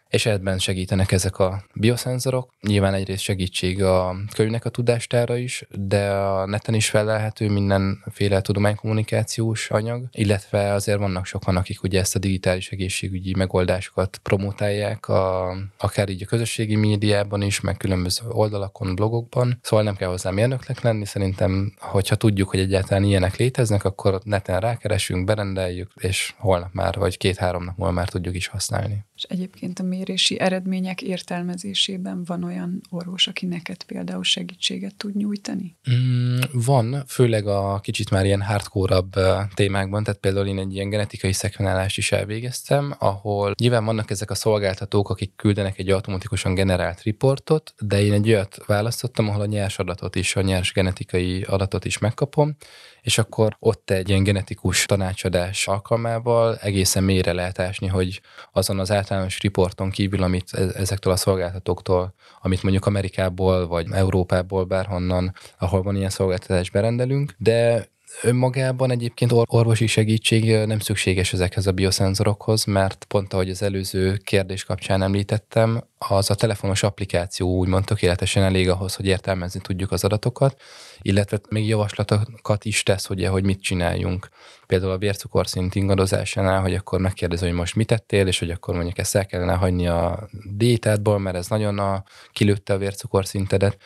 És 0.10 0.26
ebben 0.26 0.60
segítenek 0.60 1.12
ezek 1.12 1.39
a 1.39 1.63
bioszenzorok. 1.74 2.54
Nyilván 2.62 2.94
egyrészt 2.94 3.24
segítség 3.24 3.84
a 3.84 4.15
könyvnek 4.34 4.65
a 4.65 4.70
tudástára 4.70 5.38
is, 5.38 5.68
de 5.72 6.12
a 6.12 6.46
neten 6.46 6.74
is 6.74 6.89
felelhető 6.89 7.50
mindenféle 7.50 8.41
tudománykommunikációs 8.41 9.70
anyag, 9.70 10.08
illetve 10.12 10.74
azért 10.74 11.00
vannak 11.00 11.26
sokan, 11.26 11.56
akik 11.56 11.84
ugye 11.84 12.00
ezt 12.00 12.15
a 12.15 12.20
digitális 12.20 12.70
egészségügyi 12.70 13.34
megoldásokat 13.38 14.20
promotálják, 14.24 15.08
a, 15.08 15.56
akár 15.78 16.10
így 16.10 16.24
a 16.24 16.26
közösségi 16.26 16.76
médiában 16.76 17.41
is, 17.41 17.62
meg 17.62 17.78
különböző 17.78 18.28
oldalakon, 18.28 18.96
blogokban. 18.96 19.60
Szóval 19.62 19.86
nem 19.86 19.96
kell 19.96 20.10
hozzá 20.10 20.30
mérnöknek 20.30 20.82
lenni, 20.82 21.06
szerintem, 21.06 21.74
hogyha 21.80 22.15
tudjuk, 22.15 22.50
hogy 22.50 22.60
egyáltalán 22.60 23.04
ilyenek 23.04 23.36
léteznek, 23.36 23.84
akkor 23.84 24.20
neten 24.24 24.60
rákeresünk, 24.60 25.26
berendeljük, 25.26 25.91
és 25.96 26.34
holnap 26.38 26.74
már, 26.74 26.96
vagy 26.98 27.18
két-három 27.18 27.63
nap 27.63 27.78
múlva 27.78 27.94
már 27.94 28.10
tudjuk 28.10 28.36
is 28.36 28.48
használni. 28.48 29.06
És 29.15 29.23
egyébként 29.23 29.80
a 29.80 29.84
mérési 29.84 30.39
eredmények 30.39 31.01
értelmezésében 31.01 32.23
van 32.23 32.43
olyan 32.43 32.82
orvos, 32.89 33.28
aki 33.28 33.45
neked 33.45 33.84
például 33.84 34.23
segítséget 34.23 34.95
tud 34.95 35.15
nyújtani? 35.15 35.75
Mm, 35.91 36.39
van, 36.51 37.04
főleg 37.08 37.47
a 37.47 37.80
kicsit 37.80 38.10
már 38.10 38.25
ilyen 38.25 38.41
hardcore 38.41 38.99
témákban, 39.54 40.04
tehát 40.04 40.19
például 40.19 40.47
én 40.47 40.60
egy 40.60 40.73
ilyen 40.73 40.89
genetikai 40.89 41.34
szekvenálást 41.34 41.97
is 41.97 42.12
elvégeztem, 42.12 42.95
ahol 42.99 43.54
nyilván 43.60 43.86
vannak 43.86 44.10
ezek 44.12 44.30
a 44.30 44.36
szolgáltatók, 44.36 45.10
akik 45.10 45.36
küldenek 45.36 45.80
egy 45.80 45.89
automatikusan 45.89 46.54
generált 46.54 47.01
riportot, 47.01 47.73
de 47.80 48.01
én 48.01 48.13
egy 48.13 48.30
olyat 48.30 48.58
választottam, 48.65 49.30
ahol 49.30 49.41
a 49.41 49.45
nyers 49.45 49.80
adatot 49.80 50.15
is, 50.15 50.36
a 50.36 50.41
nyers 50.41 50.73
genetikai 50.73 51.41
adatot 51.41 51.86
is 51.86 51.97
megkapom, 51.97 52.56
és 53.01 53.17
akkor 53.17 53.56
ott 53.60 53.89
egy 53.89 54.10
ilyen 54.10 54.23
genetikus 54.23 54.86
tanácsadás 54.86 55.67
alkalmával 55.67 56.58
egészen 56.58 57.04
mélyre 57.04 57.34
lehet 57.34 57.60
ásni, 57.60 57.88
hogy 57.88 58.21
azon 58.51 58.80
az 58.80 58.91
általános 59.06 59.39
riporton 59.39 59.89
kívül, 59.89 60.24
amit 60.24 60.54
e- 60.54 60.72
ezektől 60.74 61.13
a 61.13 61.15
szolgáltatóktól, 61.15 62.13
amit 62.41 62.63
mondjuk 62.63 62.86
Amerikából 62.86 63.68
vagy 63.68 63.88
Európából 63.91 64.63
bárhonnan, 64.63 65.34
ahol 65.60 65.82
van 65.82 65.96
ilyen 65.96 66.10
szolgáltatás 66.10 66.70
berendelünk, 66.70 67.36
de 67.38 67.88
önmagában 68.22 68.91
egyébként 68.91 69.32
orvosi 69.34 69.88
segítség 69.88 70.65
nem 70.65 70.80
szükséges 70.80 71.34
ezekhez 71.34 71.68
a 71.68 71.72
bioszenzorokhoz, 71.72 72.65
mert 72.65 73.06
pont 73.08 73.34
ahogy 73.34 73.50
az 73.50 73.62
előző 73.62 74.18
kérdés 74.24 74.63
kapcsán 74.63 75.02
említettem, 75.02 75.84
az 75.98 76.30
a 76.30 76.36
telefonos 76.36 76.84
applikáció 76.84 77.58
úgymond 77.58 77.86
tökéletesen 77.86 78.44
elég 78.44 78.70
ahhoz, 78.70 78.96
hogy 78.96 79.06
értelmezni 79.06 79.60
tudjuk 79.62 79.91
az 79.91 80.04
adatokat, 80.04 80.62
illetve 81.02 81.39
még 81.50 81.68
javaslatokat 81.68 82.65
is 82.65 82.84
tesz, 82.84 83.10
ugye, 83.10 83.30
hogy 83.30 83.44
mit 83.44 83.62
csináljunk. 83.62 84.30
Például 84.68 84.91
a 84.91 84.98
vércukorszint 84.98 85.76
ingadozásánál, 85.76 86.62
hogy 86.62 86.74
akkor 86.74 87.00
megkérdezi, 87.00 87.46
hogy 87.46 87.54
most 87.54 87.76
mit 87.76 87.88
tettél, 87.88 88.28
és 88.28 88.39
hogy 88.39 88.52
akkor 88.52 88.76
mondjuk 88.76 88.98
ezt 88.98 89.15
el 89.15 89.26
kellene 89.26 89.54
hagyni 89.54 89.88
a 89.88 90.30
diétádból, 90.44 91.20
mert 91.20 91.36
ez 91.36 91.48
nagyon 91.48 91.80
a, 91.80 92.04
kilőtte 92.32 92.74
a 92.74 92.78
vércukorszintedet 92.78 93.78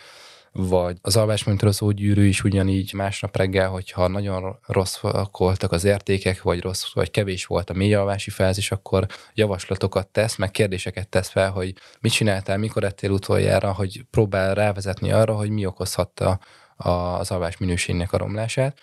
vagy 0.67 0.97
az 1.01 1.17
alvásmonitorozó 1.17 1.91
gyűrű 1.91 2.25
is 2.25 2.43
ugyanígy 2.43 2.93
másnap 2.93 3.37
reggel, 3.37 3.69
hogyha 3.69 4.07
nagyon 4.07 4.59
rossz 4.65 4.97
voltak 5.31 5.71
az 5.71 5.83
értékek, 5.83 6.41
vagy 6.41 6.61
rossz, 6.61 6.93
vagy 6.93 7.11
kevés 7.11 7.45
volt 7.45 7.69
a 7.69 7.73
mély 7.73 7.93
alvási 7.93 8.29
fázis, 8.29 8.71
akkor 8.71 9.05
javaslatokat 9.33 10.07
tesz, 10.07 10.35
meg 10.35 10.51
kérdéseket 10.51 11.07
tesz 11.07 11.29
fel, 11.29 11.51
hogy 11.51 11.73
mit 11.99 12.11
csináltál, 12.11 12.57
mikor 12.57 12.83
ettél 12.83 13.11
utoljára, 13.11 13.71
hogy 13.71 14.05
próbál 14.11 14.53
rávezetni 14.53 15.11
arra, 15.11 15.35
hogy 15.35 15.49
mi 15.49 15.65
okozhatta 15.65 16.39
az 16.77 17.31
alvás 17.31 17.57
minőségnek 17.57 18.13
a 18.13 18.17
romlását. 18.17 18.77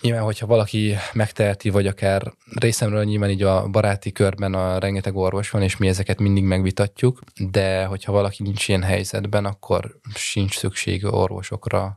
Nyilván, 0.00 0.22
hogyha 0.22 0.46
valaki 0.46 0.94
megteheti, 1.12 1.70
vagy 1.70 1.86
akár 1.86 2.32
részemről 2.54 3.04
nyilván 3.04 3.30
így 3.30 3.42
a 3.42 3.68
baráti 3.68 4.12
körben 4.12 4.54
a 4.54 4.78
rengeteg 4.78 5.16
orvos 5.16 5.50
van, 5.50 5.62
és 5.62 5.76
mi 5.76 5.88
ezeket 5.88 6.20
mindig 6.20 6.44
megvitatjuk, 6.44 7.20
de 7.50 7.84
hogyha 7.84 8.12
valaki 8.12 8.42
nincs 8.42 8.68
ilyen 8.68 8.82
helyzetben, 8.82 9.44
akkor 9.44 9.98
sincs 10.14 10.58
szükség 10.58 11.04
orvosokra, 11.04 11.96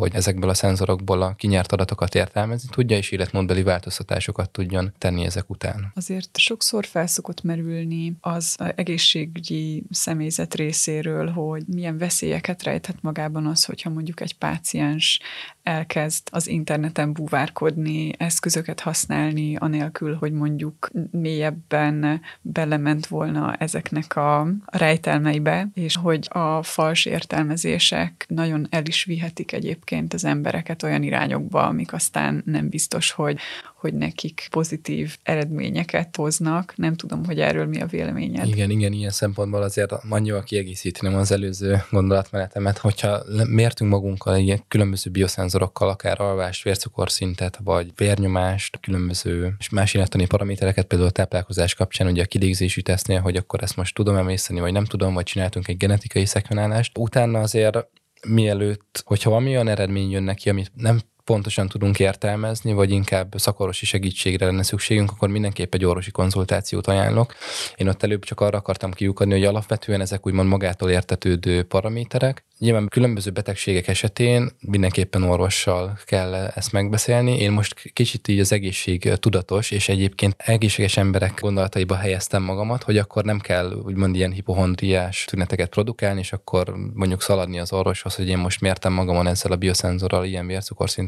hogy 0.00 0.14
ezekből 0.14 0.50
a 0.50 0.54
szenzorokból 0.54 1.22
a 1.22 1.34
kinyert 1.34 1.72
adatokat 1.72 2.14
értelmezni 2.14 2.68
tudja, 2.70 2.96
és 2.96 3.10
életmódbeli 3.10 3.62
változtatásokat 3.62 4.50
tudjon 4.50 4.92
tenni 4.98 5.24
ezek 5.24 5.50
után. 5.50 5.92
Azért 5.94 6.38
sokszor 6.38 6.86
felszokott 6.86 7.42
merülni 7.42 8.16
az 8.20 8.56
egészségügyi 8.74 9.84
személyzet 9.90 10.54
részéről, 10.54 11.30
hogy 11.30 11.62
milyen 11.66 11.98
veszélyeket 11.98 12.62
rejthet 12.62 12.96
magában 13.00 13.46
az, 13.46 13.64
hogyha 13.64 13.90
mondjuk 13.90 14.20
egy 14.20 14.34
páciens 14.34 15.20
elkezd 15.62 16.28
az 16.30 16.48
interneten 16.48 17.12
búvárkodni, 17.12 18.12
eszközöket 18.18 18.80
használni, 18.80 19.56
anélkül, 19.56 20.14
hogy 20.14 20.32
mondjuk 20.32 20.90
mélyebben 21.10 22.20
belement 22.40 23.06
volna 23.06 23.54
ezeknek 23.54 24.16
a 24.16 24.48
rejtelmeibe, 24.66 25.68
és 25.74 25.96
hogy 25.96 26.26
a 26.30 26.62
fals 26.62 27.04
értelmezések 27.04 28.24
nagyon 28.28 28.66
el 28.70 28.86
is 28.86 29.04
vihetik 29.04 29.52
egyébként 29.52 29.88
az 30.08 30.24
embereket 30.24 30.82
olyan 30.82 31.02
irányokba, 31.02 31.66
amik 31.66 31.92
aztán 31.92 32.42
nem 32.46 32.68
biztos, 32.68 33.10
hogy, 33.10 33.38
hogy 33.76 33.94
nekik 33.94 34.48
pozitív 34.50 35.16
eredményeket 35.22 36.16
hoznak. 36.16 36.72
Nem 36.76 36.94
tudom, 36.94 37.24
hogy 37.24 37.40
erről 37.40 37.66
mi 37.66 37.80
a 37.80 37.86
véleményed. 37.86 38.46
Igen, 38.46 38.70
igen, 38.70 38.92
ilyen 38.92 39.10
szempontból 39.10 39.62
azért 39.62 39.92
annyival 40.08 40.42
kiegészíteném 40.42 41.18
az 41.18 41.32
előző 41.32 41.82
gondolatmenetemet, 41.90 42.78
hogyha 42.78 43.22
mértünk 43.48 43.90
magunkkal 43.90 44.36
ilyen 44.36 44.62
különböző 44.68 45.10
bioszenzorokkal, 45.10 45.88
akár 45.88 46.20
alvást, 46.20 46.62
vércukorszintet, 46.62 47.58
vagy 47.64 47.90
vérnyomást, 47.96 48.80
különböző 48.80 49.54
és 49.58 49.68
más 49.68 49.94
élettani 49.94 50.26
paramétereket, 50.26 50.86
például 50.86 51.10
a 51.10 51.12
táplálkozás 51.12 51.74
kapcsán, 51.74 52.06
ugye 52.06 52.22
a 52.22 52.26
kilégzési 52.26 52.82
tesztnél, 52.82 53.20
hogy 53.20 53.36
akkor 53.36 53.62
ezt 53.62 53.76
most 53.76 53.94
tudom 53.94 54.16
emészteni, 54.16 54.60
vagy 54.60 54.72
nem 54.72 54.84
tudom, 54.84 55.14
vagy 55.14 55.24
csináltunk 55.24 55.68
egy 55.68 55.76
genetikai 55.76 56.26
szekvenálást. 56.26 56.98
Utána 56.98 57.40
azért 57.40 57.88
mielőtt, 58.28 59.02
hogyha 59.04 59.30
valami 59.30 59.48
olyan 59.50 59.68
eredmény 59.68 60.10
jön 60.10 60.22
neki, 60.22 60.48
amit 60.48 60.70
nem 60.74 61.00
pontosan 61.24 61.68
tudunk 61.68 61.98
értelmezni, 61.98 62.72
vagy 62.72 62.90
inkább 62.90 63.34
szakorvosi 63.36 63.86
segítségre 63.86 64.46
lenne 64.46 64.62
szükségünk, 64.62 65.10
akkor 65.10 65.28
mindenképp 65.28 65.74
egy 65.74 65.84
orvosi 65.84 66.10
konzultációt 66.10 66.86
ajánlok. 66.86 67.34
Én 67.76 67.88
ott 67.88 68.02
előbb 68.02 68.24
csak 68.24 68.40
arra 68.40 68.58
akartam 68.58 68.92
kiukadni, 68.92 69.32
hogy 69.32 69.44
alapvetően 69.44 70.00
ezek 70.00 70.26
úgymond 70.26 70.48
magától 70.48 70.90
értetődő 70.90 71.62
paraméterek, 71.62 72.44
Nyilván 72.60 72.88
különböző 72.88 73.30
betegségek 73.30 73.88
esetén 73.88 74.50
mindenképpen 74.60 75.22
orvossal 75.22 75.98
kell 76.04 76.34
ezt 76.34 76.72
megbeszélni. 76.72 77.38
Én 77.38 77.52
most 77.52 77.90
kicsit 77.92 78.28
így 78.28 78.40
az 78.40 78.52
egészség 78.52 79.12
tudatos, 79.14 79.70
és 79.70 79.88
egyébként 79.88 80.34
egészséges 80.38 80.96
emberek 80.96 81.40
gondolataiba 81.40 81.94
helyeztem 81.94 82.42
magamat, 82.42 82.82
hogy 82.82 82.98
akkor 82.98 83.24
nem 83.24 83.38
kell 83.38 83.72
úgymond 83.84 84.16
ilyen 84.16 84.32
hipohondriás 84.32 85.24
tüneteket 85.24 85.68
produkálni, 85.68 86.20
és 86.20 86.32
akkor 86.32 86.76
mondjuk 86.94 87.22
szaladni 87.22 87.58
az 87.58 87.72
orvoshoz, 87.72 88.14
hogy 88.14 88.28
én 88.28 88.38
most 88.38 88.60
mértem 88.60 88.92
magamon 88.92 89.26
ezzel 89.26 89.52
a 89.52 89.56
bioszenzorral 89.56 90.24
ilyen 90.24 90.44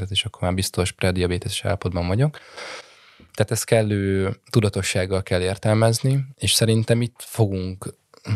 vércukorszintet, 0.03 0.11
és 0.11 0.25
akkor 0.25 0.43
már 0.43 0.55
biztos 0.55 0.93
prediabetes 0.93 1.65
állapotban 1.65 2.07
vagyok. 2.07 2.39
Tehát 3.35 3.51
ezt 3.51 3.65
kellő 3.65 4.37
tudatossággal 4.51 5.23
kell 5.23 5.41
értelmezni, 5.41 6.25
és 6.39 6.53
szerintem 6.53 7.03
itt 7.03 7.17
fogunk 7.19 7.95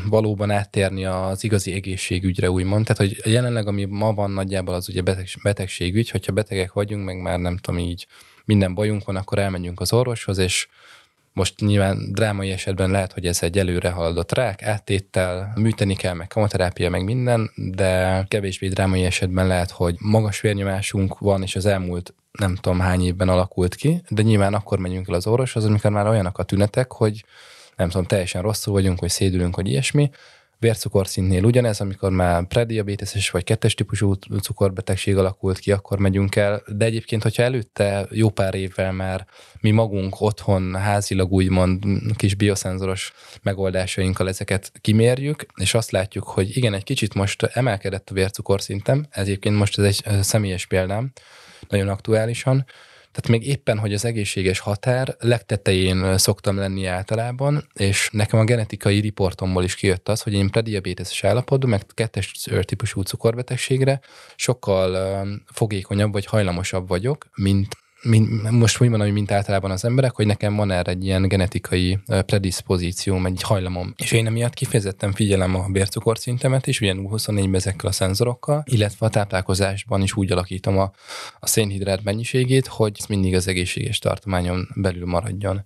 valóban 0.09 0.51
áttérni 0.51 1.05
az 1.05 1.45
igazi 1.45 1.73
egészségügyre, 1.73 2.51
úgymond. 2.51 2.87
Tehát, 2.87 3.03
hogy 3.03 3.33
jelenleg, 3.33 3.67
ami 3.67 3.85
ma 3.85 4.13
van 4.15 4.31
nagyjából, 4.31 4.75
az 4.75 4.89
ugye 4.89 5.03
beteg, 5.03 5.27
betegségügy, 5.43 6.11
hogyha 6.11 6.33
betegek 6.33 6.73
vagyunk, 6.73 7.05
meg 7.05 7.21
már 7.21 7.39
nem 7.39 7.57
tudom 7.57 7.81
így, 7.81 8.07
minden 8.45 8.75
bajunk 8.75 9.05
van, 9.05 9.17
akkor 9.17 9.39
elmegyünk 9.39 9.81
az 9.81 9.93
orvoshoz, 9.93 10.39
és 10.39 10.69
most 11.37 11.61
nyilván 11.61 12.13
drámai 12.13 12.51
esetben 12.51 12.91
lehet, 12.91 13.13
hogy 13.13 13.27
ez 13.27 13.43
egy 13.43 13.59
előre 13.59 13.91
haladott 13.91 14.33
rák, 14.33 14.63
áttéttel, 14.63 15.53
műteni 15.57 15.95
kell, 15.97 16.15
meg 16.15 16.27
kamoterápia, 16.27 16.91
meg 16.91 17.05
minden, 17.05 17.51
de 17.55 18.25
kevésbé 18.29 18.69
drámai 18.69 19.05
esetben 19.05 19.47
lehet, 19.47 19.71
hogy 19.71 19.97
magas 19.99 20.41
vérnyomásunk 20.41 21.19
van, 21.19 21.43
és 21.43 21.57
az 21.57 21.67
elmúlt 21.67 22.15
nem 22.33 22.55
tudom 22.55 22.81
hány 22.81 23.05
évben 23.05 23.29
alakult 23.29 23.75
ki, 23.75 24.03
de 24.09 24.23
nyilván 24.23 24.55
akkor 24.55 24.79
megyünk 24.79 25.09
el 25.09 25.15
az 25.15 25.27
orvoshoz, 25.27 25.65
amikor 25.65 25.91
már 25.91 26.07
olyanak 26.07 26.39
a 26.39 26.43
tünetek, 26.43 26.93
hogy 26.93 27.25
nem 27.77 27.89
tudom, 27.89 28.07
teljesen 28.07 28.43
rosszul 28.43 28.73
vagyunk, 28.73 28.99
hogy 28.99 29.11
szédülünk, 29.11 29.55
hogy 29.55 29.69
ilyesmi. 29.69 30.11
Vércukorszintnél 30.59 31.45
ugyanez, 31.45 31.81
amikor 31.81 32.11
már 32.11 32.47
prediabeteses 32.47 33.31
vagy 33.31 33.45
kettes 33.45 33.75
típusú 33.75 34.13
cukorbetegség 34.41 35.17
alakult 35.17 35.59
ki, 35.59 35.73
akkor 35.73 35.99
megyünk 35.99 36.37
el. 36.37 36.63
De 36.67 36.85
egyébként, 36.85 37.23
hogyha 37.23 37.43
előtte 37.43 38.07
jó 38.11 38.31
pár 38.31 38.55
évvel 38.55 38.93
már 38.93 39.27
mi 39.61 39.71
magunk 39.71 40.21
otthon 40.21 40.75
házilag 40.75 41.33
úgymond 41.33 41.85
kis 42.17 42.35
bioszenzoros 42.35 43.13
megoldásainkkal 43.43 44.29
ezeket 44.29 44.73
kimérjük, 44.81 45.47
és 45.55 45.75
azt 45.75 45.91
látjuk, 45.91 46.25
hogy 46.25 46.57
igen, 46.57 46.75
egy 46.75 46.85
kicsit 46.85 47.15
most 47.15 47.43
emelkedett 47.43 48.11
a 48.11 48.15
vércukorszintem, 48.15 49.07
ez 49.11 49.23
egyébként 49.27 49.57
most 49.57 49.79
ez 49.79 49.85
egy 49.85 50.23
személyes 50.23 50.67
példám, 50.67 51.13
nagyon 51.69 51.89
aktuálisan, 51.89 52.65
tehát 53.17 53.41
még 53.41 53.49
éppen, 53.49 53.79
hogy 53.79 53.93
az 53.93 54.05
egészséges 54.05 54.59
határ 54.59 55.17
legtetején 55.19 56.19
szoktam 56.19 56.57
lenni 56.57 56.87
általában, 56.87 57.67
és 57.75 58.09
nekem 58.13 58.39
a 58.39 58.45
genetikai 58.45 59.01
riportomból 59.01 59.65
is 59.65 59.75
kijött 59.75 60.09
az, 60.09 60.23
hogy 60.23 60.33
én 60.33 60.51
prediabéteses 60.51 61.25
állapotban, 61.25 61.71
meg 61.71 61.83
kettes 61.95 62.33
típusú 62.65 63.01
cukorbetegségre 63.01 64.01
sokkal 64.37 65.27
fogékonyabb 65.53 66.13
vagy 66.13 66.27
hajlamosabb 66.27 66.89
vagyok, 66.89 67.27
mint 67.35 67.77
most 68.51 68.81
úgy 68.81 68.89
mondom, 68.89 69.09
mint 69.09 69.31
általában 69.31 69.71
az 69.71 69.85
emberek, 69.85 70.15
hogy 70.15 70.27
nekem 70.27 70.57
van 70.57 70.71
erre 70.71 70.91
egy 70.91 71.05
ilyen 71.05 71.29
genetikai 71.29 71.99
predispozícióm, 72.07 73.27
egy 73.27 73.43
hajlamom. 73.43 73.95
És 73.97 74.13
én 74.13 74.27
emiatt 74.27 74.55
kifejezetten 74.55 75.13
figyelem 75.13 75.55
a 75.55 75.69
bércukorszintemet 75.69 76.67
is, 76.67 76.81
ugyanúgy 76.81 77.09
24 77.09 77.55
ezekkel 77.55 77.89
a 77.89 77.93
szenzorokkal, 77.93 78.63
illetve 78.65 79.07
a 79.07 79.11
táplálkozásban 79.11 80.03
is 80.03 80.17
úgy 80.17 80.33
alakítom 80.33 80.79
a, 80.79 80.93
a 81.41 81.47
szénhidrát 81.47 82.05
mennyiségét, 82.05 82.67
hogy 82.67 82.93
ez 82.99 83.07
mindig 83.07 83.35
az 83.35 83.49
egészséges 83.49 83.99
tartományon 83.99 84.69
belül 84.75 85.07
maradjon. 85.07 85.65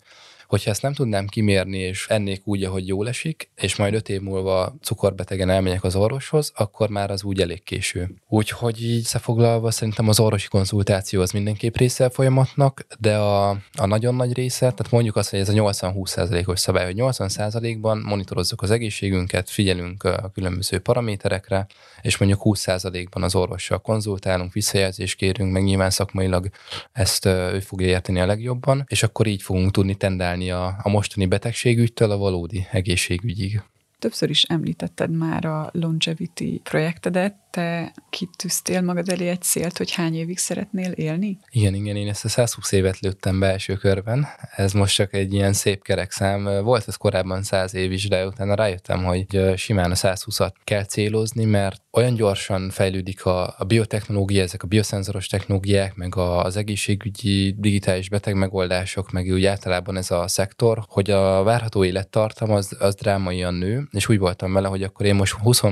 Hogyha 0.50 0.70
ezt 0.70 0.82
nem 0.82 0.92
tudnám 0.92 1.26
kimérni, 1.26 1.78
és 1.78 2.06
ennék 2.08 2.40
úgy, 2.44 2.64
ahogy 2.64 2.88
jól 2.88 3.08
esik, 3.08 3.50
és 3.56 3.76
majd 3.76 3.94
öt 3.94 4.08
év 4.08 4.20
múlva 4.20 4.74
cukorbetegen 4.82 5.50
elmegyek 5.50 5.84
az 5.84 5.96
orvoshoz, 5.96 6.52
akkor 6.54 6.88
már 6.88 7.10
az 7.10 7.24
úgy 7.24 7.40
elég 7.40 7.62
késő. 7.62 8.14
Úgyhogy 8.28 8.82
így 8.84 8.98
összefoglalva 8.98 9.70
szerintem 9.70 10.08
az 10.08 10.20
orvosi 10.20 10.48
konzultáció 10.48 11.20
az 11.20 11.30
mindenképp 11.30 11.76
része 11.76 12.04
a 12.04 12.10
folyamatnak, 12.10 12.86
de 12.98 13.16
a, 13.16 13.48
a 13.72 13.86
nagyon 13.86 14.14
nagy 14.14 14.32
része, 14.32 14.58
tehát 14.58 14.90
mondjuk 14.90 15.16
azt, 15.16 15.30
hogy 15.30 15.38
ez 15.38 15.48
a 15.48 15.52
80-20%-os 15.52 16.60
szabály, 16.60 16.84
hogy 16.84 16.96
80%-ban 16.98 17.98
monitorozzuk 17.98 18.62
az 18.62 18.70
egészségünket, 18.70 19.50
figyelünk 19.50 20.04
a 20.04 20.30
különböző 20.34 20.78
paraméterekre, 20.78 21.66
és 22.02 22.18
mondjuk 22.18 22.40
20%-ban 22.44 23.22
az 23.22 23.34
orvossal 23.34 23.78
konzultálunk, 23.78 24.52
visszajelzést 24.52 25.16
kérünk, 25.16 25.52
meg 25.52 25.62
nyilván 25.62 25.90
szakmailag 25.90 26.48
ezt 26.92 27.24
ő 27.26 27.60
fogja 27.60 27.86
érteni 27.86 28.20
a 28.20 28.26
legjobban, 28.26 28.84
és 28.86 29.02
akkor 29.02 29.26
így 29.26 29.42
fogunk 29.42 29.70
tudni 29.70 29.94
tendálni 29.94 30.50
a, 30.50 30.80
a 30.82 30.88
mostani 30.88 31.26
betegségügytől 31.26 32.10
a 32.10 32.16
valódi 32.16 32.66
egészségügyig. 32.70 33.62
Többször 33.98 34.30
is 34.30 34.42
említetted 34.42 35.10
már 35.10 35.44
a 35.44 35.70
Longevity 35.72 36.60
projektedet, 36.62 37.36
te 37.50 37.92
kitűztél 38.10 38.80
magad 38.80 39.08
elé 39.08 39.28
egy 39.28 39.42
célt, 39.42 39.78
hogy 39.78 39.90
hány 39.90 40.14
évig 40.14 40.38
szeretnél 40.38 40.90
élni? 40.90 41.38
Igen, 41.50 41.74
igen, 41.74 41.96
én 41.96 42.08
ezt 42.08 42.24
a 42.24 42.28
120 42.28 42.72
évet 42.72 42.98
lőttem 42.98 43.38
be 43.38 43.46
első 43.46 43.74
körben. 43.74 44.26
Ez 44.56 44.72
most 44.72 44.94
csak 44.94 45.14
egy 45.14 45.32
ilyen 45.32 45.52
szép 45.52 45.82
kerekszám. 45.82 46.62
Volt 46.62 46.88
ez 46.88 46.96
korábban 46.96 47.42
100 47.42 47.74
év 47.74 47.92
is, 47.92 48.08
de 48.08 48.26
utána 48.26 48.54
rájöttem, 48.54 49.04
hogy 49.04 49.56
simán 49.56 49.90
a 49.90 49.94
120-at 49.94 50.52
kell 50.64 50.84
célozni, 50.84 51.44
mert 51.44 51.82
olyan 51.92 52.14
gyorsan 52.14 52.70
fejlődik 52.70 53.24
a, 53.24 53.54
a 53.58 53.64
biotechnológia, 53.64 54.42
ezek 54.42 54.62
a 54.62 54.66
bioszenzoros 54.66 55.26
technológiák, 55.26 55.94
meg 55.94 56.16
az 56.16 56.56
egészségügyi 56.56 57.54
digitális 57.58 58.08
beteg 58.08 58.34
megoldások, 58.34 59.10
meg 59.10 59.26
úgy 59.26 59.44
általában 59.44 59.96
ez 59.96 60.10
a 60.10 60.28
szektor, 60.28 60.84
hogy 60.88 61.10
a 61.10 61.42
várható 61.42 61.84
élettartam 61.84 62.50
az, 62.50 62.76
az 62.78 62.94
drámaian 62.94 63.54
nő, 63.54 63.88
és 63.90 64.08
úgy 64.08 64.18
voltam 64.18 64.52
vele, 64.52 64.68
hogy 64.68 64.82
akkor 64.82 65.06
én 65.06 65.14
most 65.14 65.32
20 65.32 65.62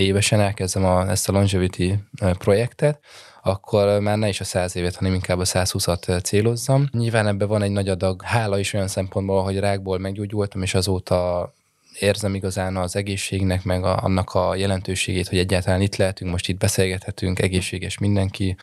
évesen 0.00 0.40
elkezdem 0.40 0.84
a, 0.84 1.08
ezt 1.08 1.28
a 1.28 1.32
longevity 1.32 1.92
projektet, 2.38 3.00
akkor 3.42 4.00
már 4.00 4.18
ne 4.18 4.28
is 4.28 4.40
a 4.40 4.44
100 4.44 4.76
évet, 4.76 4.96
hanem 4.96 5.14
inkább 5.14 5.38
a 5.38 5.44
120-at 5.44 6.22
célozzam. 6.22 6.88
Nyilván 6.92 7.26
ebben 7.26 7.48
van 7.48 7.62
egy 7.62 7.70
nagy 7.70 7.88
adag 7.88 8.22
hála 8.22 8.58
is 8.58 8.72
olyan 8.72 8.88
szempontból, 8.88 9.42
hogy 9.42 9.58
rákból 9.58 9.98
meggyógyultam, 9.98 10.62
és 10.62 10.74
azóta 10.74 11.52
érzem 11.98 12.34
igazán 12.34 12.76
az 12.76 12.96
egészségnek, 12.96 13.64
meg 13.64 13.84
a, 13.84 14.02
annak 14.02 14.34
a 14.34 14.54
jelentőségét, 14.54 15.28
hogy 15.28 15.38
egyáltalán 15.38 15.80
itt 15.80 15.96
lehetünk, 15.96 16.30
most 16.30 16.48
itt 16.48 16.58
beszélgethetünk, 16.58 17.38
egészséges 17.38 17.98
mindenki, 17.98 18.56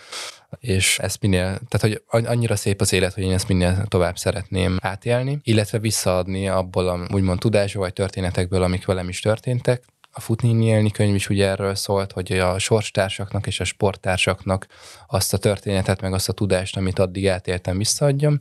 és 0.59 0.99
ezt 0.99 1.21
minél, 1.21 1.59
tehát 1.67 2.01
hogy 2.07 2.25
annyira 2.25 2.55
szép 2.55 2.81
az 2.81 2.93
élet, 2.93 3.13
hogy 3.13 3.23
én 3.23 3.33
ezt 3.33 3.47
minél 3.47 3.85
tovább 3.87 4.17
szeretném 4.17 4.77
átélni, 4.81 5.39
illetve 5.43 5.79
visszaadni 5.79 6.47
abból 6.47 6.87
a 6.87 7.07
úgymond 7.13 7.39
tudásból 7.39 7.83
vagy 7.83 7.93
történetekből, 7.93 8.63
amik 8.63 8.85
velem 8.85 9.09
is 9.09 9.19
történtek, 9.19 9.83
a 10.17 10.19
Futni 10.19 10.65
élni 10.65 10.91
könyv 10.91 11.15
is 11.15 11.29
ugye 11.29 11.47
erről 11.47 11.75
szólt, 11.75 12.11
hogy 12.11 12.31
a 12.31 12.59
sorstársaknak 12.59 13.47
és 13.47 13.59
a 13.59 13.63
sporttársaknak 13.63 14.67
azt 15.07 15.33
a 15.33 15.37
történetet, 15.37 16.01
meg 16.01 16.13
azt 16.13 16.29
a 16.29 16.33
tudást, 16.33 16.77
amit 16.77 16.99
addig 16.99 17.27
átéltem, 17.27 17.77
visszaadjam. 17.77 18.37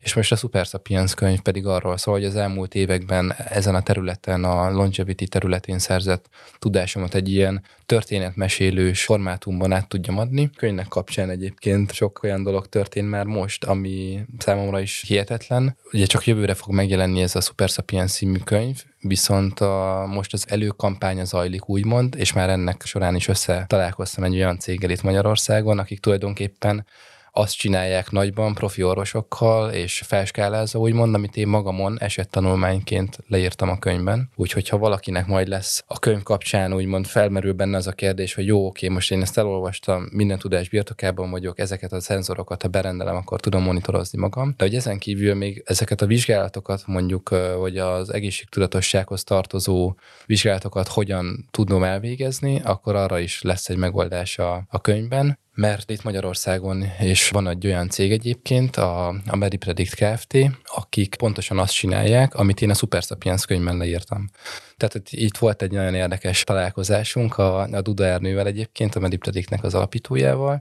És 0.00 0.14
most 0.14 0.32
a 0.32 0.36
Super 0.36 0.66
Sapiens 0.66 1.14
könyv 1.14 1.40
pedig 1.40 1.66
arról 1.66 1.96
szól, 1.96 2.14
hogy 2.14 2.24
az 2.24 2.36
elmúlt 2.36 2.74
években 2.74 3.34
ezen 3.48 3.74
a 3.74 3.82
területen, 3.82 4.44
a 4.44 4.70
longevity 4.70 5.24
területén 5.24 5.78
szerzett 5.78 6.28
tudásomat 6.58 7.14
egy 7.14 7.32
ilyen 7.32 7.62
történetmesélős 7.86 9.04
formátumban 9.04 9.72
át 9.72 9.88
tudjam 9.88 10.18
adni. 10.18 10.50
Könyvnek 10.56 10.88
kapcsán 10.88 11.30
egyébként 11.30 11.92
sok 11.92 12.22
olyan 12.22 12.42
dolog 12.42 12.66
történt 12.66 13.10
már 13.10 13.24
most, 13.24 13.64
ami 13.64 14.20
számomra 14.38 14.80
is 14.80 15.04
hihetetlen. 15.06 15.76
Ugye 15.92 16.06
csak 16.06 16.26
jövőre 16.26 16.54
fog 16.54 16.74
megjelenni 16.74 17.22
ez 17.22 17.36
a 17.36 17.40
Super 17.40 17.68
Sapiens 17.68 18.12
című 18.12 18.38
könyv, 18.38 18.82
viszont 19.00 19.60
a, 19.60 20.06
most 20.08 20.32
az 20.32 20.44
előkampánya 20.48 21.24
zajlik 21.24 21.68
úgymond, 21.68 22.14
és 22.14 22.32
már 22.32 22.48
ennek 22.50 22.82
során 22.84 23.14
is 23.14 23.28
össze 23.28 23.64
találkoztam 23.68 24.24
egy 24.24 24.34
olyan 24.34 24.58
céggel 24.58 24.90
itt 24.90 25.02
Magyarországon, 25.02 25.78
akik 25.78 26.00
tulajdonképpen 26.00 26.86
azt 27.32 27.56
csinálják 27.56 28.10
nagyban 28.10 28.54
profi 28.54 28.82
orvosokkal, 28.82 29.70
és 29.70 30.02
felskálázza, 30.06 30.78
úgymond, 30.78 31.14
amit 31.14 31.36
én 31.36 31.48
magamon 31.48 32.00
esettanulmányként 32.00 33.18
leírtam 33.28 33.68
a 33.68 33.78
könyvben. 33.78 34.30
Úgyhogy 34.34 34.68
ha 34.68 34.78
valakinek 34.78 35.26
majd 35.26 35.48
lesz 35.48 35.84
a 35.86 35.98
könyv 35.98 36.22
kapcsán 36.22 36.74
úgymond 36.74 37.06
felmerül 37.06 37.52
benne 37.52 37.76
az 37.76 37.86
a 37.86 37.92
kérdés, 37.92 38.34
hogy 38.34 38.46
jó, 38.46 38.66
oké, 38.66 38.88
most 38.88 39.10
én 39.10 39.22
ezt 39.22 39.38
elolvastam, 39.38 40.08
minden 40.12 40.38
tudás 40.38 40.68
birtokában 40.68 41.30
vagyok, 41.30 41.58
ezeket 41.58 41.92
a 41.92 42.00
szenzorokat, 42.00 42.62
ha 42.62 42.68
berendelem, 42.68 43.16
akkor 43.16 43.40
tudom 43.40 43.62
monitorozni 43.62 44.18
magam. 44.18 44.54
De 44.56 44.64
hogy 44.64 44.74
ezen 44.74 44.98
kívül 44.98 45.34
még 45.34 45.62
ezeket 45.66 46.02
a 46.02 46.06
vizsgálatokat 46.06 46.82
mondjuk, 46.86 47.28
hogy 47.58 47.78
az 47.78 48.12
egészségtudatossághoz 48.12 49.24
tartozó 49.24 49.94
vizsgálatokat 50.26 50.88
hogyan 50.88 51.48
tudnom 51.50 51.82
elvégezni, 51.82 52.60
akkor 52.64 52.94
arra 52.94 53.18
is 53.18 53.42
lesz 53.42 53.68
egy 53.68 53.76
megoldás 53.76 54.38
a, 54.38 54.64
a 54.68 54.80
könyvben 54.80 55.38
mert 55.54 55.90
itt 55.90 56.02
Magyarországon 56.02 56.84
is 57.00 57.28
van 57.28 57.48
egy 57.48 57.66
olyan 57.66 57.88
cég 57.88 58.12
egyébként, 58.12 58.76
a, 58.76 59.08
a 59.08 59.36
Medipredict 59.36 59.94
Kft., 59.94 60.36
akik 60.64 61.14
pontosan 61.14 61.58
azt 61.58 61.74
csinálják, 61.74 62.34
amit 62.34 62.60
én 62.62 62.70
a 62.70 62.74
Super 62.74 63.02
Sapiens 63.02 63.46
könyvben 63.46 63.76
leírtam. 63.76 64.30
Tehát 64.76 65.00
itt 65.10 65.36
volt 65.36 65.62
egy 65.62 65.70
nagyon 65.70 65.94
érdekes 65.94 66.44
találkozásunk 66.44 67.38
a, 67.38 67.60
a 67.60 67.80
Duda 67.80 68.04
Ernővel 68.04 68.46
egyébként, 68.46 68.94
a 68.94 69.00
Medipredictnek 69.00 69.64
az 69.64 69.74
alapítójával, 69.74 70.60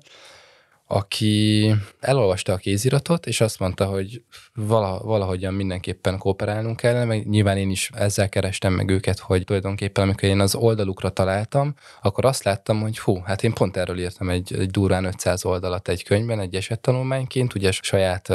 aki 0.91 1.71
elolvasta 1.99 2.53
a 2.53 2.57
kéziratot, 2.57 3.25
és 3.25 3.41
azt 3.41 3.59
mondta, 3.59 3.85
hogy 3.85 4.21
vala, 4.53 4.99
valahogyan 5.03 5.53
mindenképpen 5.53 6.17
kooperálnunk 6.17 6.75
kellene, 6.75 7.05
meg 7.05 7.27
nyilván 7.27 7.57
én 7.57 7.69
is 7.69 7.89
ezzel 7.93 8.29
kerestem 8.29 8.73
meg 8.73 8.89
őket, 8.89 9.19
hogy 9.19 9.43
tulajdonképpen 9.43 10.03
amikor 10.03 10.29
én 10.29 10.39
az 10.39 10.55
oldalukra 10.55 11.09
találtam, 11.09 11.75
akkor 12.01 12.25
azt 12.25 12.43
láttam, 12.43 12.81
hogy 12.81 12.99
hú, 12.99 13.21
hát 13.25 13.43
én 13.43 13.53
pont 13.53 13.77
erről 13.77 13.99
írtam 13.99 14.29
egy, 14.29 14.53
egy 14.53 14.69
durván 14.69 15.05
500 15.05 15.45
oldalat 15.45 15.87
egy 15.87 16.03
könyvben, 16.03 16.39
egy 16.39 16.55
esettanulmányként, 16.55 17.55
ugye 17.55 17.71
saját 17.71 18.33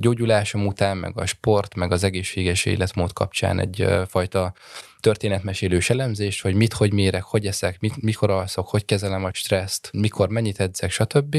gyógyulásom 0.00 0.66
után, 0.66 0.96
meg 0.96 1.18
a 1.18 1.26
sport, 1.26 1.74
meg 1.74 1.92
az 1.92 2.04
egészséges 2.04 2.64
életmód 2.64 3.12
kapcsán 3.12 3.60
egy 3.60 3.82
uh, 3.82 4.06
fajta 4.06 4.52
történetmesélős 5.00 5.90
elemzést, 5.90 6.42
hogy 6.42 6.54
mit, 6.54 6.72
hogy 6.72 6.92
mérek, 6.92 7.22
hogy 7.22 7.46
eszek, 7.46 7.80
mit, 7.80 8.02
mikor 8.02 8.30
alszok, 8.30 8.68
hogy 8.68 8.84
kezelem 8.84 9.24
a 9.24 9.30
stresszt, 9.32 9.90
mikor 9.92 10.28
mennyit 10.28 10.60
edzek, 10.60 10.90
stb 10.90 11.36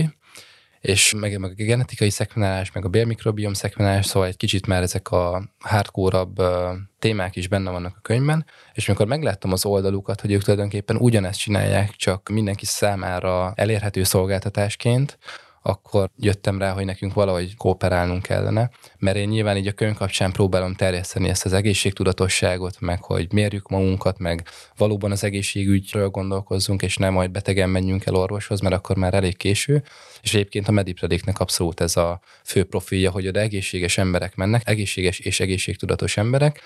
és 0.87 1.13
meg, 1.13 1.39
meg 1.39 1.51
a 1.51 1.63
genetikai 1.63 2.09
szekvenálás, 2.09 2.71
meg 2.71 2.85
a 2.85 2.89
bélmikrobiom 2.89 3.53
szekvenálás, 3.53 4.05
szóval 4.05 4.27
egy 4.27 4.37
kicsit 4.37 4.67
már 4.67 4.81
ezek 4.81 5.11
a 5.11 5.43
hardcore-abb 5.59 6.41
témák 6.99 7.35
is 7.35 7.47
benne 7.47 7.71
vannak 7.71 7.95
a 7.97 8.01
könyvben, 8.01 8.45
és 8.73 8.87
amikor 8.87 9.07
megláttam 9.07 9.51
az 9.51 9.65
oldalukat, 9.65 10.21
hogy 10.21 10.31
ők 10.31 10.43
tulajdonképpen 10.43 10.95
ugyanezt 10.95 11.39
csinálják, 11.39 11.91
csak 11.91 12.29
mindenki 12.29 12.65
számára 12.65 13.53
elérhető 13.55 14.03
szolgáltatásként, 14.03 15.17
akkor 15.67 16.09
jöttem 16.19 16.59
rá, 16.59 16.71
hogy 16.71 16.85
nekünk 16.85 17.13
valahogy 17.13 17.55
kooperálnunk 17.55 18.21
kellene, 18.21 18.69
mert 18.97 19.17
én 19.17 19.27
nyilván 19.27 19.57
így 19.57 19.67
a 19.67 19.71
könyv 19.71 19.95
kapcsán 19.95 20.31
próbálom 20.31 20.73
terjeszteni 20.73 21.29
ezt 21.29 21.45
az 21.45 21.53
egészségtudatosságot, 21.53 22.79
meg 22.79 23.03
hogy 23.03 23.33
mérjük 23.33 23.69
magunkat, 23.69 24.19
meg 24.19 24.47
valóban 24.77 25.11
az 25.11 25.23
egészségügyről 25.23 26.09
gondolkozzunk, 26.09 26.81
és 26.81 26.97
nem 26.97 27.13
majd 27.13 27.31
betegen 27.31 27.69
menjünk 27.69 28.05
el 28.05 28.15
orvoshoz, 28.15 28.59
mert 28.59 28.75
akkor 28.75 28.95
már 28.95 29.13
elég 29.13 29.37
késő. 29.37 29.83
És 30.21 30.33
egyébként 30.33 30.67
a 30.67 30.71
Mediprediknek 30.71 31.39
abszolút 31.39 31.79
ez 31.79 31.97
a 31.97 32.19
fő 32.43 32.63
profilja, 32.63 33.11
hogy 33.11 33.27
oda 33.27 33.39
egészséges 33.39 33.97
emberek 33.97 34.35
mennek, 34.35 34.61
egészséges 34.65 35.19
és 35.19 35.39
egészségtudatos 35.39 36.17
emberek, 36.17 36.61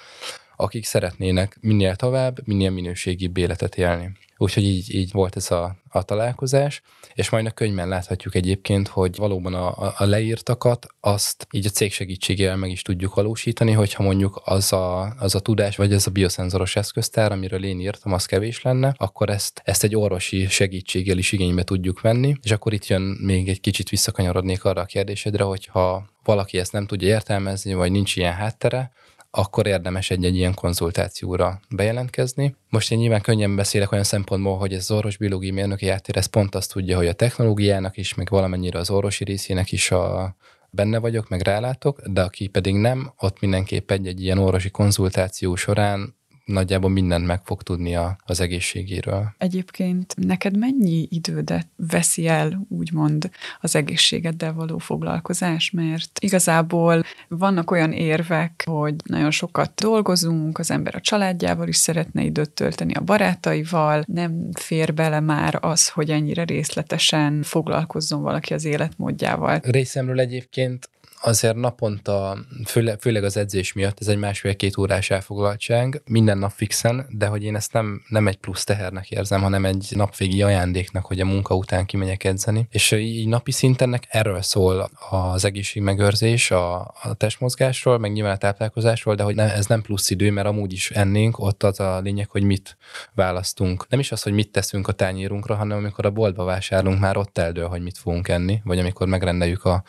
akik 0.55 0.85
szeretnének 0.85 1.57
minél 1.61 1.95
tovább, 1.95 2.47
minél 2.47 2.69
minőségibb 2.69 3.37
életet 3.37 3.75
élni. 3.77 4.11
Úgyhogy 4.41 4.63
így, 4.63 4.95
így 4.95 5.11
volt 5.11 5.35
ez 5.35 5.51
a, 5.51 5.75
a 5.89 6.03
találkozás, 6.03 6.81
és 7.13 7.29
majd 7.29 7.45
a 7.45 7.51
könyvben 7.51 7.87
láthatjuk 7.87 8.35
egyébként, 8.35 8.87
hogy 8.87 9.15
valóban 9.15 9.53
a, 9.53 9.93
a 9.97 10.05
leírtakat 10.05 10.87
azt 10.99 11.47
így 11.51 11.65
a 11.65 11.69
cég 11.69 11.93
segítségével 11.93 12.55
meg 12.55 12.71
is 12.71 12.81
tudjuk 12.81 13.15
valósítani, 13.15 13.71
hogyha 13.71 14.03
mondjuk 14.03 14.41
az 14.45 14.73
a, 14.73 15.13
az 15.19 15.35
a 15.35 15.39
tudás, 15.39 15.75
vagy 15.75 15.93
ez 15.93 16.07
a 16.07 16.11
bioszenzoros 16.11 16.75
eszköztár, 16.75 17.31
amiről 17.31 17.65
én 17.65 17.79
írtam, 17.79 18.13
az 18.13 18.25
kevés 18.25 18.61
lenne, 18.61 18.93
akkor 18.97 19.29
ezt, 19.29 19.61
ezt 19.63 19.83
egy 19.83 19.95
orvosi 19.95 20.47
segítséggel 20.47 21.17
is 21.17 21.31
igénybe 21.31 21.63
tudjuk 21.63 22.01
venni, 22.01 22.35
és 22.41 22.51
akkor 22.51 22.73
itt 22.73 22.87
jön 22.87 23.01
még 23.01 23.49
egy 23.49 23.61
kicsit 23.61 23.89
visszakanyarodnék 23.89 24.63
arra 24.63 24.81
a 24.81 24.85
kérdésedre, 24.85 25.43
hogyha 25.43 26.09
valaki 26.23 26.57
ezt 26.57 26.71
nem 26.71 26.85
tudja 26.85 27.07
értelmezni, 27.07 27.73
vagy 27.73 27.91
nincs 27.91 28.15
ilyen 28.15 28.33
háttere, 28.33 28.91
akkor 29.31 29.67
érdemes 29.67 30.09
egy-egy 30.09 30.35
ilyen 30.35 30.53
konzultációra 30.53 31.59
bejelentkezni. 31.69 32.55
Most 32.69 32.91
én 32.91 32.97
nyilván 32.97 33.21
könnyen 33.21 33.55
beszélek 33.55 33.91
olyan 33.91 34.03
szempontból, 34.03 34.57
hogy 34.57 34.73
ez 34.73 34.79
az 34.79 34.91
orvos 34.91 35.17
biológiai 35.17 35.51
mérnöki 35.51 35.85
játtér, 35.85 36.17
ez 36.17 36.25
pont 36.25 36.55
azt 36.55 36.73
tudja, 36.73 36.97
hogy 36.97 37.07
a 37.07 37.13
technológiának 37.13 37.97
is, 37.97 38.13
meg 38.13 38.29
valamennyire 38.29 38.79
az 38.79 38.89
orvosi 38.89 39.23
részének 39.23 39.71
is 39.71 39.91
a, 39.91 40.35
benne 40.69 40.97
vagyok, 40.97 41.29
meg 41.29 41.41
rálátok, 41.41 42.01
de 42.01 42.21
aki 42.21 42.47
pedig 42.47 42.75
nem, 42.75 43.13
ott 43.17 43.39
mindenképp 43.39 43.91
egy-egy 43.91 44.21
ilyen 44.21 44.37
orvosi 44.37 44.69
konzultáció 44.69 45.55
során 45.55 46.15
nagyjából 46.51 46.89
mindent 46.89 47.25
meg 47.25 47.41
fog 47.43 47.63
tudni 47.63 47.95
a, 47.95 48.17
az 48.25 48.39
egészségéről. 48.39 49.33
Egyébként 49.37 50.15
neked 50.17 50.57
mennyi 50.57 51.07
idődet 51.09 51.67
veszi 51.75 52.27
el, 52.27 52.65
úgymond, 52.69 53.29
az 53.61 53.75
egészségeddel 53.75 54.53
való 54.53 54.77
foglalkozás? 54.77 55.71
Mert 55.71 56.19
igazából 56.19 57.03
vannak 57.27 57.71
olyan 57.71 57.91
érvek, 57.91 58.63
hogy 58.65 58.95
nagyon 59.03 59.31
sokat 59.31 59.71
dolgozunk, 59.75 60.59
az 60.59 60.71
ember 60.71 60.95
a 60.95 61.01
családjával 61.01 61.67
is 61.67 61.75
szeretne 61.75 62.23
időt 62.23 62.51
tölteni, 62.51 62.93
a 62.93 63.01
barátaival, 63.01 64.03
nem 64.07 64.49
fér 64.53 64.93
bele 64.93 65.19
már 65.19 65.57
az, 65.61 65.89
hogy 65.89 66.09
ennyire 66.09 66.43
részletesen 66.43 67.43
foglalkozzon 67.43 68.21
valaki 68.21 68.53
az 68.53 68.65
életmódjával. 68.65 69.59
Részemről 69.63 70.19
egyébként 70.19 70.89
azért 71.21 71.55
naponta, 71.55 72.37
főle, 72.65 72.97
főleg 72.97 73.23
az 73.23 73.37
edzés 73.37 73.73
miatt, 73.73 73.99
ez 73.99 74.07
egy 74.07 74.17
másfél-két 74.17 74.77
órás 74.77 75.09
elfoglaltság, 75.09 76.01
minden 76.05 76.37
nap 76.37 76.51
fixen, 76.51 77.05
de 77.09 77.25
hogy 77.25 77.43
én 77.43 77.55
ezt 77.55 77.73
nem, 77.73 78.01
nem 78.07 78.27
egy 78.27 78.37
plusz 78.37 78.63
tehernek 78.63 79.11
érzem, 79.11 79.41
hanem 79.41 79.65
egy 79.65 79.87
napvégi 79.89 80.41
ajándéknak, 80.41 81.05
hogy 81.05 81.19
a 81.19 81.25
munka 81.25 81.55
után 81.55 81.85
kimegyek 81.85 82.23
edzeni. 82.23 82.67
És 82.69 82.91
így 82.91 83.27
napi 83.27 83.51
szinten 83.51 83.99
erről 84.09 84.41
szól 84.41 84.89
az 85.09 85.45
egészségmegőrzés, 85.45 86.51
a, 86.51 86.79
a 86.79 87.13
testmozgásról, 87.17 87.97
meg 87.97 88.11
nyilván 88.11 88.33
a 88.33 88.37
táplálkozásról, 88.37 89.15
de 89.15 89.23
hogy 89.23 89.35
ne, 89.35 89.53
ez 89.53 89.65
nem 89.65 89.81
plusz 89.81 90.09
idő, 90.09 90.31
mert 90.31 90.47
amúgy 90.47 90.73
is 90.73 90.91
ennénk, 90.91 91.39
ott 91.39 91.63
az 91.63 91.79
a 91.79 91.99
lényeg, 91.99 92.29
hogy 92.29 92.43
mit 92.43 92.77
választunk. 93.13 93.85
Nem 93.89 93.99
is 93.99 94.11
az, 94.11 94.21
hogy 94.21 94.33
mit 94.33 94.51
teszünk 94.51 94.87
a 94.87 94.91
tányérunkra, 94.91 95.55
hanem 95.55 95.77
amikor 95.77 96.05
a 96.05 96.11
boltba 96.11 96.43
vásárlunk, 96.43 96.99
már 96.99 97.17
ott 97.17 97.37
eldől, 97.37 97.67
hogy 97.67 97.81
mit 97.81 97.97
fogunk 97.97 98.27
enni, 98.27 98.61
vagy 98.63 98.79
amikor 98.79 99.07
megrendeljük 99.07 99.65
a 99.65 99.83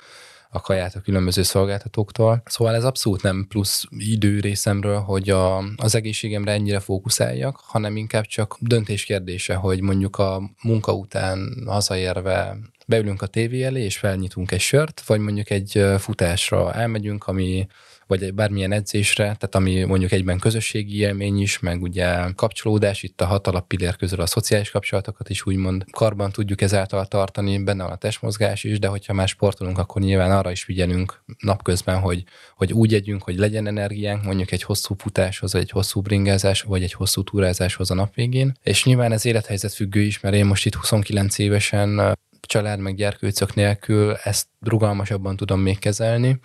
a 0.55 0.61
kaját 0.61 0.95
a 0.95 1.01
különböző 1.01 1.43
szolgáltatóktól. 1.43 2.43
Szóval 2.45 2.75
ez 2.75 2.85
abszolút 2.85 3.23
nem 3.23 3.47
plusz 3.49 3.85
idő 3.91 4.41
részemről, 4.41 4.99
hogy 4.99 5.31
a, 5.31 5.59
az 5.77 5.95
egészségemre 5.95 6.53
ennyire 6.53 6.81
fókuszáljak, 6.81 7.61
hanem 7.65 7.97
inkább 7.97 8.25
csak 8.25 8.57
döntés 8.61 9.05
kérdése, 9.05 9.55
hogy 9.55 9.81
mondjuk 9.81 10.19
a 10.19 10.43
munka 10.63 10.93
után 10.93 11.63
hazaérve 11.67 12.57
beülünk 12.87 13.23
a 13.23 13.27
tévé 13.27 13.63
elé, 13.63 13.83
és 13.83 13.97
felnyitunk 13.99 14.51
egy 14.51 14.61
sört, 14.61 15.03
vagy 15.07 15.21
mondjuk 15.21 15.51
egy 15.51 15.85
futásra 15.99 16.73
elmegyünk, 16.73 17.27
ami 17.27 17.67
vagy 18.07 18.35
bármilyen 18.35 18.73
edzésre, 18.73 19.25
tehát 19.25 19.55
ami 19.55 19.85
mondjuk 19.85 20.13
egyben 20.13 20.39
közösségi 20.39 20.99
élmény 20.99 21.41
is, 21.41 21.59
meg 21.59 21.83
ugye 21.83 22.33
kapcsolódás, 22.35 23.03
itt 23.03 23.21
a 23.21 23.27
hat 23.27 23.47
alappillér 23.47 23.97
közül 23.97 24.21
a 24.21 24.27
szociális 24.27 24.71
kapcsolatokat 24.71 25.29
is 25.29 25.47
úgymond 25.47 25.85
karban 25.91 26.31
tudjuk 26.33 26.61
ezáltal 26.61 27.07
tartani, 27.07 27.63
benne 27.63 27.83
van 27.83 27.93
a 27.93 27.97
testmozgás 27.97 28.65
is, 28.65 28.79
de 28.79 28.89
hogyha 28.89 29.13
már 29.13 29.29
sportolunk, 29.29 29.79
akkor 29.79 30.03
nyilván 30.03 30.31
arra 30.31 30.51
is 30.51 30.63
figyelünk 30.63 31.25
napközben, 31.39 32.01
hogy, 32.01 32.25
hogy 32.57 32.73
úgy 32.73 32.95
együnk, 32.95 33.23
hogy 33.23 33.37
legyen 33.37 33.67
energiánk 33.67 34.25
mondjuk 34.25 34.53
egy 34.53 34.63
hosszú 34.63 34.95
futáshoz, 34.99 35.53
vagy 35.53 35.63
egy 35.63 35.71
hosszú 35.71 36.01
bringázás, 36.01 36.63
vagy 36.63 36.83
egy 36.83 36.93
hosszú 36.93 37.23
túrázáshoz 37.23 37.91
a 37.91 37.95
nap 37.95 38.15
végén. 38.15 38.53
És 38.63 38.85
nyilván 38.85 39.13
ez 39.13 39.27
élethelyzet 39.27 39.73
függő 39.73 40.01
is, 40.01 40.21
mert 40.21 40.35
én 40.35 40.47
most 40.47 40.67
itt 40.67 40.75
29 40.75 41.39
évesen 41.39 42.17
család 42.41 42.79
meg 42.79 42.95
gyerkőcök 42.95 43.55
nélkül 43.55 44.15
ezt 44.23 44.47
rugalmasabban 44.61 45.37
tudom 45.37 45.61
még 45.61 45.79
kezelni, 45.79 46.41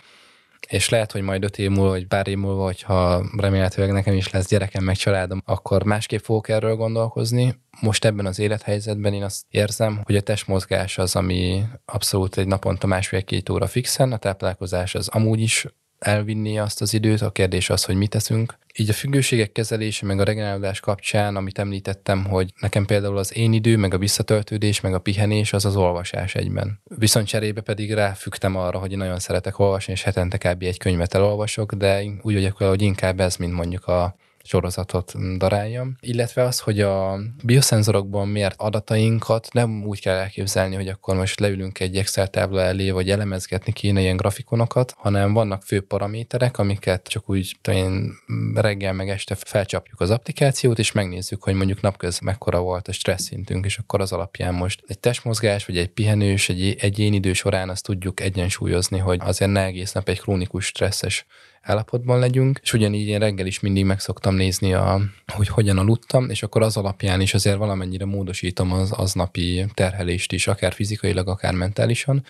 és 0.68 0.90
lehet, 0.90 1.12
hogy 1.12 1.22
majd 1.22 1.44
öt 1.44 1.58
év 1.58 1.70
múlva, 1.70 1.90
vagy 1.90 2.08
pár 2.08 2.28
év 2.28 2.38
múlva, 2.38 2.64
hogyha 2.64 3.24
remélhetőleg 3.38 3.92
nekem 3.92 4.14
is 4.14 4.30
lesz 4.30 4.48
gyerekem, 4.48 4.84
meg 4.84 4.96
családom, 4.96 5.42
akkor 5.46 5.84
másképp 5.84 6.24
fogok 6.24 6.50
erről 6.50 6.76
gondolkozni. 6.76 7.56
Most 7.82 8.06
ebben 8.06 8.26
az 8.26 8.40
élethelyzetben 8.40 9.14
én 9.14 9.24
azt 9.24 9.46
érzem, 9.50 10.02
hogy 10.04 10.16
a 10.16 10.22
testmozgás 10.22 10.98
az, 10.98 11.16
ami 11.16 11.64
abszolút 11.86 12.38
egy 12.38 12.48
naponta 12.48 12.88
másfél-két 12.88 13.50
óra 13.50 13.68
fixen, 13.68 14.12
a 14.12 14.18
táplálkozás 14.18 14.96
az 14.96 15.08
amúgy 15.08 15.42
is 15.42 15.66
elvinni 16.00 16.60
azt 16.60 16.82
az 16.82 16.94
időt, 16.94 17.22
a 17.22 17.32
kérdés 17.32 17.70
az, 17.70 17.84
hogy 17.84 17.96
mit 17.96 18.10
teszünk. 18.10 18.58
Így 18.80 18.90
a 18.90 18.94
függőségek 18.94 19.52
kezelése, 19.52 20.06
meg 20.06 20.20
a 20.20 20.24
regenerálódás 20.24 20.80
kapcsán, 20.80 21.36
amit 21.36 21.60
említettem, 21.60 22.26
hogy 22.26 22.54
nekem 22.60 22.86
például 22.86 23.18
az 23.18 23.38
én 23.38 23.54
idő, 23.54 23.78
meg 23.78 23.94
a 23.94 23.98
visszatöltődés, 23.98 24.82
meg 24.82 24.94
a 24.94 25.00
pihenés, 25.00 25.54
az 25.54 25.66
az 25.66 25.76
olvasás 25.76 26.36
egyben. 26.36 26.80
Viszont 26.84 27.28
cserébe 27.28 27.62
pedig 27.62 27.94
ráfügtem 27.94 28.56
arra, 28.56 28.80
hogy 28.80 28.92
én 28.92 28.98
nagyon 28.98 29.20
szeretek 29.20 29.60
olvasni, 29.60 29.94
és 29.94 30.04
hetente 30.04 30.38
kb. 30.38 30.64
egy 30.64 30.78
könyvet 30.78 31.14
elolvasok, 31.14 31.74
de 31.74 32.04
úgy 32.22 32.34
vagyok 32.34 32.58
hogy 32.58 32.82
inkább 32.82 33.20
ez, 33.20 33.36
mint 33.36 33.54
mondjuk 33.54 33.86
a 33.86 34.16
sorozatot 34.48 35.38
daráljam. 35.38 35.98
Illetve 36.00 36.44
az, 36.44 36.60
hogy 36.60 36.82
a 36.82 37.20
bioszenzorokban 37.44 38.28
miért 38.28 38.56
adatainkat 38.58 39.48
nem 39.52 39.86
úgy 39.86 40.02
kell 40.02 40.16
elképzelni, 40.16 40.76
hogy 40.76 40.88
akkor 40.88 41.16
most 41.16 41.40
leülünk 41.40 41.80
egy 41.80 41.98
Excel 41.98 42.28
tábla 42.28 42.62
elé, 42.62 42.90
vagy 42.90 43.10
elemezgetni 43.10 43.72
kéne 43.72 44.02
ilyen 44.02 44.18
grafikonokat, 44.18 44.94
hanem 44.98 45.34
vannak 45.34 45.64
fő 45.64 45.82
paraméterek, 45.82 46.58
amiket 46.58 47.08
csak 47.08 47.30
úgy 47.30 47.58
én 47.72 48.12
reggel 48.56 48.94
meg 48.94 49.10
este 49.10 49.36
felcsapjuk 49.36 50.00
az 50.00 50.10
applikációt, 50.10 50.80
és 50.80 50.92
megnézzük, 50.92 51.44
hogy 51.44 51.54
mondjuk 51.54 51.82
napköz 51.82 52.20
mekkora 52.20 52.60
volt 52.60 52.88
a 52.88 52.92
stressz 52.92 53.24
szintünk, 53.24 53.66
és 53.66 53.78
akkor 53.78 54.02
az 54.02 54.12
alapján 54.12 54.54
most 54.54 54.84
egy 54.88 55.00
testmozgás, 55.00 55.66
vagy 55.66 55.78
egy 55.78 55.90
pihenős, 55.90 56.50
egy 56.50 56.76
egyéni 56.80 57.16
idő 57.16 57.34
során 57.34 57.70
azt 57.70 57.84
tudjuk 57.84 58.20
egyensúlyozni, 58.20 58.98
hogy 58.98 59.20
azért 59.24 59.52
ne 59.52 59.64
egész 59.64 59.92
nap 59.92 60.10
egy 60.10 60.20
krónikus 60.20 60.66
stresszes 60.66 61.26
állapotban 61.68 62.20
legyünk, 62.20 62.60
és 62.64 62.74
ugyanígy 62.74 63.08
én 63.08 63.20
reggel 63.20 63.46
is 63.46 63.60
mindig 63.60 63.86
meg 63.86 64.00
szoktam 64.00 64.36
nézni, 64.36 64.74
a, 64.74 65.02
hogy 65.34 65.48
hogyan 65.48 65.78
aludtam, 65.78 66.30
és 66.30 66.44
akkor 66.44 66.62
az 66.62 66.78
alapján 66.78 67.22
is 67.22 67.34
azért 67.34 67.58
valamennyire 67.58 68.06
módosítom 68.06 68.72
az 68.72 68.92
aznapi 68.92 69.66
terhelést 69.74 70.32
is, 70.32 70.48
akár 70.48 70.74
fizikailag, 70.74 71.28
akár 71.28 71.54
mentálisan, 71.54 72.26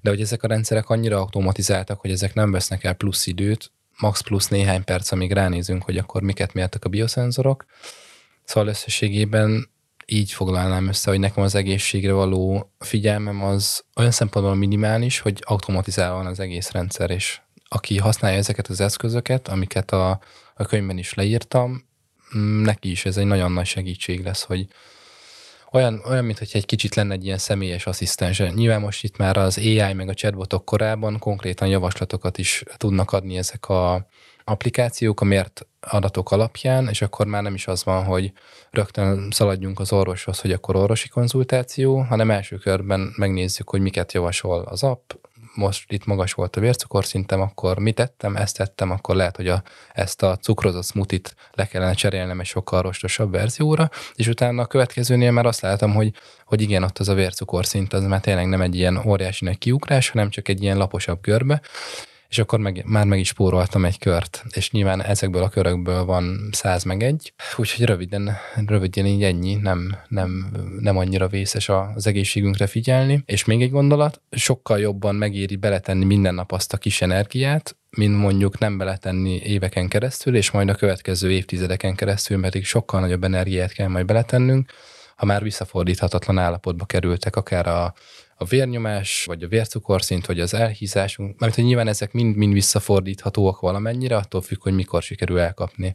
de 0.00 0.10
hogy 0.10 0.20
ezek 0.20 0.42
a 0.42 0.48
rendszerek 0.48 0.88
annyira 0.88 1.18
automatizáltak, 1.18 2.00
hogy 2.00 2.10
ezek 2.10 2.34
nem 2.34 2.50
vesznek 2.50 2.84
el 2.84 2.94
plusz 2.94 3.26
időt, 3.26 3.72
max 3.98 4.20
plusz 4.20 4.48
néhány 4.48 4.84
perc, 4.84 5.12
amíg 5.12 5.32
ránézünk, 5.32 5.82
hogy 5.82 5.96
akkor 5.96 6.22
miket 6.22 6.52
mértek 6.52 6.84
a 6.84 6.88
bioszenzorok. 6.88 7.64
Szóval 8.44 8.68
összességében 8.68 9.70
így 10.06 10.32
foglalnám 10.32 10.88
össze, 10.88 11.10
hogy 11.10 11.18
nekem 11.18 11.42
az 11.42 11.54
egészségre 11.54 12.12
való 12.12 12.72
figyelmem 12.78 13.42
az 13.42 13.84
olyan 13.96 14.10
szempontból 14.10 14.54
minimális, 14.54 15.18
hogy 15.18 15.42
automatizálva 15.46 16.16
van 16.16 16.26
az 16.26 16.40
egész 16.40 16.70
rendszer, 16.70 17.10
és 17.10 17.40
aki 17.72 17.98
használja 17.98 18.38
ezeket 18.38 18.68
az 18.68 18.80
eszközöket, 18.80 19.48
amiket 19.48 19.90
a, 19.90 20.20
a 20.54 20.64
könyvben 20.64 20.98
is 20.98 21.14
leírtam, 21.14 21.84
mm, 22.36 22.62
neki 22.62 22.90
is 22.90 23.04
ez 23.04 23.16
egy 23.16 23.26
nagyon 23.26 23.52
nagy 23.52 23.66
segítség 23.66 24.24
lesz, 24.24 24.42
hogy 24.42 24.66
olyan, 25.72 26.02
olyan 26.06 26.24
mint 26.24 26.40
egy 26.40 26.66
kicsit 26.66 26.94
lenne 26.94 27.14
egy 27.14 27.24
ilyen 27.24 27.38
személyes 27.38 27.86
asszisztens. 27.86 28.38
Nyilván 28.38 28.80
most 28.80 29.04
itt 29.04 29.16
már 29.16 29.36
az 29.36 29.58
AI 29.58 29.92
meg 29.92 30.08
a 30.08 30.14
chatbotok 30.14 30.64
korában 30.64 31.18
konkrétan 31.18 31.68
javaslatokat 31.68 32.38
is 32.38 32.62
tudnak 32.76 33.12
adni 33.12 33.36
ezek 33.36 33.68
a 33.68 34.06
applikációk 34.44 35.20
a 35.20 35.24
mért 35.24 35.66
adatok 35.80 36.30
alapján, 36.30 36.88
és 36.88 37.02
akkor 37.02 37.26
már 37.26 37.42
nem 37.42 37.54
is 37.54 37.66
az 37.66 37.84
van, 37.84 38.04
hogy 38.04 38.32
rögtön 38.70 39.30
szaladjunk 39.30 39.80
az 39.80 39.92
orvoshoz, 39.92 40.40
hogy 40.40 40.52
akkor 40.52 40.76
orvosi 40.76 41.08
konzultáció, 41.08 41.98
hanem 41.98 42.30
első 42.30 42.56
körben 42.56 43.12
megnézzük, 43.16 43.70
hogy 43.70 43.80
miket 43.80 44.12
javasol 44.12 44.62
az 44.62 44.82
app, 44.82 45.12
most 45.54 45.92
itt 45.92 46.04
magas 46.04 46.32
volt 46.32 46.56
a 46.56 46.60
vércukorszintem, 46.60 47.40
akkor 47.40 47.78
mit 47.78 47.94
tettem, 47.94 48.36
ezt 48.36 48.56
tettem, 48.56 48.90
akkor 48.90 49.16
lehet, 49.16 49.36
hogy 49.36 49.48
a, 49.48 49.62
ezt 49.92 50.22
a 50.22 50.36
cukrozott 50.36 50.84
smutit 50.84 51.34
le 51.52 51.66
kellene 51.66 51.92
cserélnem 51.92 52.40
egy 52.40 52.46
sokkal 52.46 52.82
rostosabb 52.82 53.30
verzióra, 53.30 53.90
és 54.14 54.26
utána 54.26 54.62
a 54.62 54.66
következőnél 54.66 55.30
már 55.30 55.46
azt 55.46 55.60
látom, 55.60 55.94
hogy, 55.94 56.12
hogy 56.44 56.60
igen, 56.60 56.82
ott 56.82 56.98
az 56.98 57.08
a 57.08 57.14
vércukorszint, 57.14 57.92
az 57.92 58.04
már 58.04 58.20
tényleg 58.20 58.48
nem 58.48 58.60
egy 58.60 58.74
ilyen 58.74 59.02
óriási 59.06 59.44
nagy 59.44 59.58
kiugrás, 59.58 60.10
hanem 60.10 60.30
csak 60.30 60.48
egy 60.48 60.62
ilyen 60.62 60.76
laposabb 60.76 61.22
görbe, 61.22 61.60
és 62.32 62.38
akkor 62.38 62.58
meg, 62.58 62.82
már 62.86 63.06
meg 63.06 63.18
is 63.18 63.28
spóroltam 63.28 63.84
egy 63.84 63.98
kört, 63.98 64.44
és 64.50 64.70
nyilván 64.70 65.02
ezekből 65.02 65.42
a 65.42 65.48
körökből 65.48 66.04
van 66.04 66.48
száz 66.52 66.84
meg 66.84 67.02
egy, 67.02 67.32
úgyhogy 67.56 67.84
röviden, 67.86 68.36
röviden 68.66 69.06
így 69.06 69.22
ennyi, 69.22 69.54
nem, 69.54 69.96
nem, 70.08 70.52
nem 70.78 70.96
annyira 70.96 71.28
vészes 71.28 71.68
az 71.68 72.06
egészségünkre 72.06 72.66
figyelni. 72.66 73.22
És 73.26 73.44
még 73.44 73.62
egy 73.62 73.70
gondolat, 73.70 74.20
sokkal 74.30 74.78
jobban 74.78 75.14
megéri 75.14 75.56
beletenni 75.56 76.04
minden 76.04 76.34
nap 76.34 76.52
azt 76.52 76.72
a 76.72 76.76
kis 76.76 77.02
energiát, 77.02 77.76
mint 77.90 78.18
mondjuk 78.18 78.58
nem 78.58 78.78
beletenni 78.78 79.40
éveken 79.44 79.88
keresztül, 79.88 80.36
és 80.36 80.50
majd 80.50 80.68
a 80.68 80.74
következő 80.74 81.30
évtizedeken 81.30 81.94
keresztül 81.94 82.40
pedig 82.40 82.64
sokkal 82.64 83.00
nagyobb 83.00 83.24
energiát 83.24 83.72
kell 83.72 83.88
majd 83.88 84.06
beletennünk, 84.06 84.72
ha 85.16 85.26
már 85.26 85.42
visszafordíthatatlan 85.42 86.38
állapotba 86.38 86.84
kerültek, 86.84 87.36
akár 87.36 87.66
a, 87.66 87.94
a 88.42 88.44
vérnyomás, 88.44 89.24
vagy 89.24 89.42
a 89.42 89.48
vércukorszint, 89.48 90.26
vagy 90.26 90.40
az 90.40 90.54
elhízásunk, 90.54 91.38
mert 91.38 91.54
hogy 91.54 91.64
nyilván 91.64 91.88
ezek 91.88 92.12
mind-mind 92.12 92.52
visszafordíthatóak 92.52 93.60
valamennyire, 93.60 94.16
attól 94.16 94.40
függ, 94.40 94.62
hogy 94.62 94.74
mikor 94.74 95.02
sikerül 95.02 95.38
elkapni. 95.38 95.94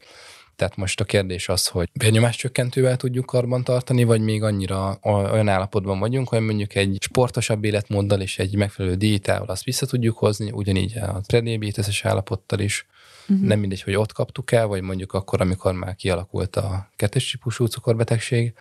Tehát 0.56 0.76
most 0.76 1.00
a 1.00 1.04
kérdés 1.04 1.50
az, 1.50 1.68
hogy 1.68 1.90
vérnyomás 1.94 2.36
csökkentővel 2.36 2.98
tudjuk 2.98 3.26
karban 3.26 3.64
tartani, 3.64 4.04
vagy 4.04 4.22
még 4.22 4.44
annyira 4.44 5.00
olyan 5.04 5.48
állapotban 5.48 6.00
vagyunk, 6.00 6.28
hogy 6.28 6.40
mondjuk 6.40 6.76
egy 6.76 6.98
sportosabb 7.00 7.64
életmóddal 7.64 8.22
és 8.22 8.40
egy 8.40 8.56
megfelelő 8.56 8.96
diétával 8.96 9.48
azt 9.48 9.64
vissza 9.64 9.86
tudjuk 9.86 10.18
hozni, 10.18 10.52
ugyanígy 10.52 10.98
a 10.98 11.22
prediabéteses 11.28 12.06
állapottal 12.06 12.60
is. 12.60 12.86
Uh-huh. 13.30 13.48
Nem 13.48 13.60
mindegy, 13.60 13.82
hogy 13.82 13.96
ott 13.96 14.12
kaptuk 14.12 14.52
el, 14.52 14.68
vagy 14.68 14.82
mondjuk 14.82 15.14
akkor, 15.14 15.42
amikor 15.42 15.74
már 15.74 15.96
kialakult 15.96 16.56
a 16.56 16.90
kettes 16.96 17.32
típusú 17.32 17.66
cukorbetegség. 17.66 18.54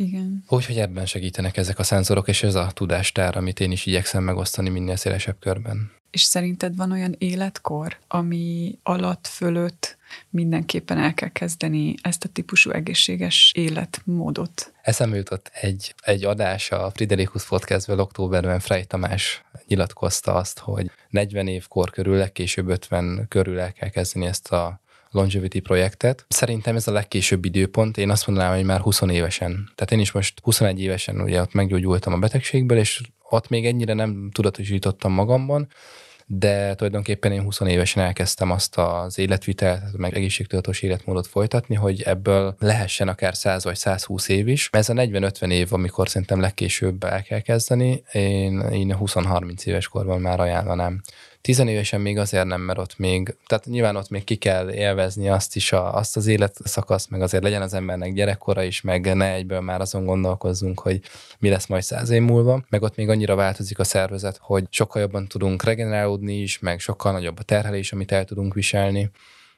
Igen. 0.00 0.44
Úgyhogy 0.48 0.78
ebben 0.78 1.06
segítenek 1.06 1.56
ezek 1.56 1.78
a 1.78 1.82
szenzorok, 1.82 2.28
és 2.28 2.42
ez 2.42 2.54
a 2.54 2.70
tudástár, 2.74 3.36
amit 3.36 3.60
én 3.60 3.70
is 3.70 3.86
igyekszem 3.86 4.22
megosztani 4.22 4.68
minél 4.68 4.96
szélesebb 4.96 5.36
körben. 5.40 5.90
És 6.10 6.22
szerinted 6.22 6.76
van 6.76 6.92
olyan 6.92 7.14
életkor, 7.18 7.96
ami 8.08 8.78
alatt, 8.82 9.26
fölött 9.26 9.96
mindenképpen 10.30 10.98
el 10.98 11.14
kell 11.14 11.28
kezdeni 11.28 11.94
ezt 12.02 12.24
a 12.24 12.28
típusú 12.28 12.70
egészséges 12.70 13.52
életmódot? 13.54 14.72
Eszembe 14.82 15.16
jutott 15.16 15.50
egy, 15.54 15.94
egy 16.02 16.24
adás 16.24 16.70
a 16.70 16.90
Friderikus 16.94 17.46
Podcastből 17.46 18.00
októberben 18.00 18.60
Frey 18.60 18.84
Tamás 18.84 19.44
nyilatkozta 19.66 20.34
azt, 20.34 20.58
hogy 20.58 20.90
40 21.08 21.46
év 21.46 21.68
kor 21.68 21.90
körül, 21.90 22.16
legkésőbb 22.16 22.68
50 22.68 23.26
körül 23.28 23.58
el 23.58 23.72
kell 23.72 23.88
kezdeni 23.88 24.26
ezt 24.26 24.52
a 24.52 24.80
longevity 25.10 25.58
projektet. 25.58 26.24
Szerintem 26.28 26.76
ez 26.76 26.88
a 26.88 26.92
legkésőbb 26.92 27.44
időpont, 27.44 27.96
én 27.96 28.10
azt 28.10 28.26
mondanám, 28.26 28.54
hogy 28.54 28.64
már 28.64 28.80
20 28.80 29.00
évesen. 29.00 29.70
Tehát 29.74 29.92
én 29.92 30.00
is 30.00 30.12
most 30.12 30.40
21 30.42 30.80
évesen 30.80 31.20
ugye 31.20 31.40
ott 31.40 31.52
meggyógyultam 31.52 32.12
a 32.12 32.18
betegségből, 32.18 32.78
és 32.78 33.00
ott 33.28 33.48
még 33.48 33.66
ennyire 33.66 33.92
nem 33.92 34.30
tudatosítottam 34.32 35.12
magamban, 35.12 35.68
de 36.26 36.74
tulajdonképpen 36.74 37.32
én 37.32 37.42
20 37.42 37.60
évesen 37.60 38.02
elkezdtem 38.02 38.50
azt 38.50 38.78
az 38.78 39.18
életvitelt, 39.18 39.96
meg 39.96 40.14
egészségtudatos 40.14 40.82
életmódot 40.82 41.26
folytatni, 41.26 41.74
hogy 41.74 42.02
ebből 42.02 42.54
lehessen 42.58 43.08
akár 43.08 43.36
100 43.36 43.64
vagy 43.64 43.76
120 43.76 44.28
év 44.28 44.48
is. 44.48 44.68
Ez 44.72 44.88
a 44.88 44.92
40-50 44.92 45.50
év, 45.50 45.72
amikor 45.72 46.08
szerintem 46.08 46.40
legkésőbb 46.40 47.04
el 47.04 47.22
kell 47.22 47.40
kezdeni, 47.40 48.02
én, 48.12 48.60
én 48.60 48.96
20-30 49.00 49.64
éves 49.64 49.88
korban 49.88 50.20
már 50.20 50.40
ajánlanám. 50.40 51.00
Tizenévesen 51.40 52.00
még 52.00 52.18
azért 52.18 52.46
nem, 52.46 52.60
mert 52.60 52.78
ott 52.78 52.98
még, 52.98 53.36
tehát 53.46 53.66
nyilván 53.66 53.96
ott 53.96 54.08
még 54.08 54.24
ki 54.24 54.36
kell 54.36 54.72
élvezni 54.72 55.28
azt 55.28 55.56
is, 55.56 55.72
a, 55.72 55.94
azt 55.94 56.16
az 56.16 56.26
életszakaszt, 56.26 57.10
meg 57.10 57.22
azért 57.22 57.42
legyen 57.42 57.62
az 57.62 57.74
embernek 57.74 58.12
gyerekkora 58.12 58.62
is, 58.62 58.80
meg 58.80 59.14
ne 59.14 59.32
egyből 59.32 59.60
már 59.60 59.80
azon 59.80 60.04
gondolkozzunk, 60.04 60.80
hogy 60.80 61.00
mi 61.38 61.48
lesz 61.48 61.66
majd 61.66 61.82
száz 61.82 62.10
év 62.10 62.22
múlva, 62.22 62.62
meg 62.68 62.82
ott 62.82 62.96
még 62.96 63.08
annyira 63.08 63.34
változik 63.34 63.78
a 63.78 63.84
szervezet, 63.84 64.38
hogy 64.40 64.64
sokkal 64.70 65.02
jobban 65.02 65.26
tudunk 65.26 65.62
regenerálódni 65.62 66.34
is, 66.40 66.58
meg 66.58 66.80
sokkal 66.80 67.12
nagyobb 67.12 67.38
a 67.38 67.42
terhelés, 67.42 67.92
amit 67.92 68.12
el 68.12 68.24
tudunk 68.24 68.54
viselni. 68.54 69.10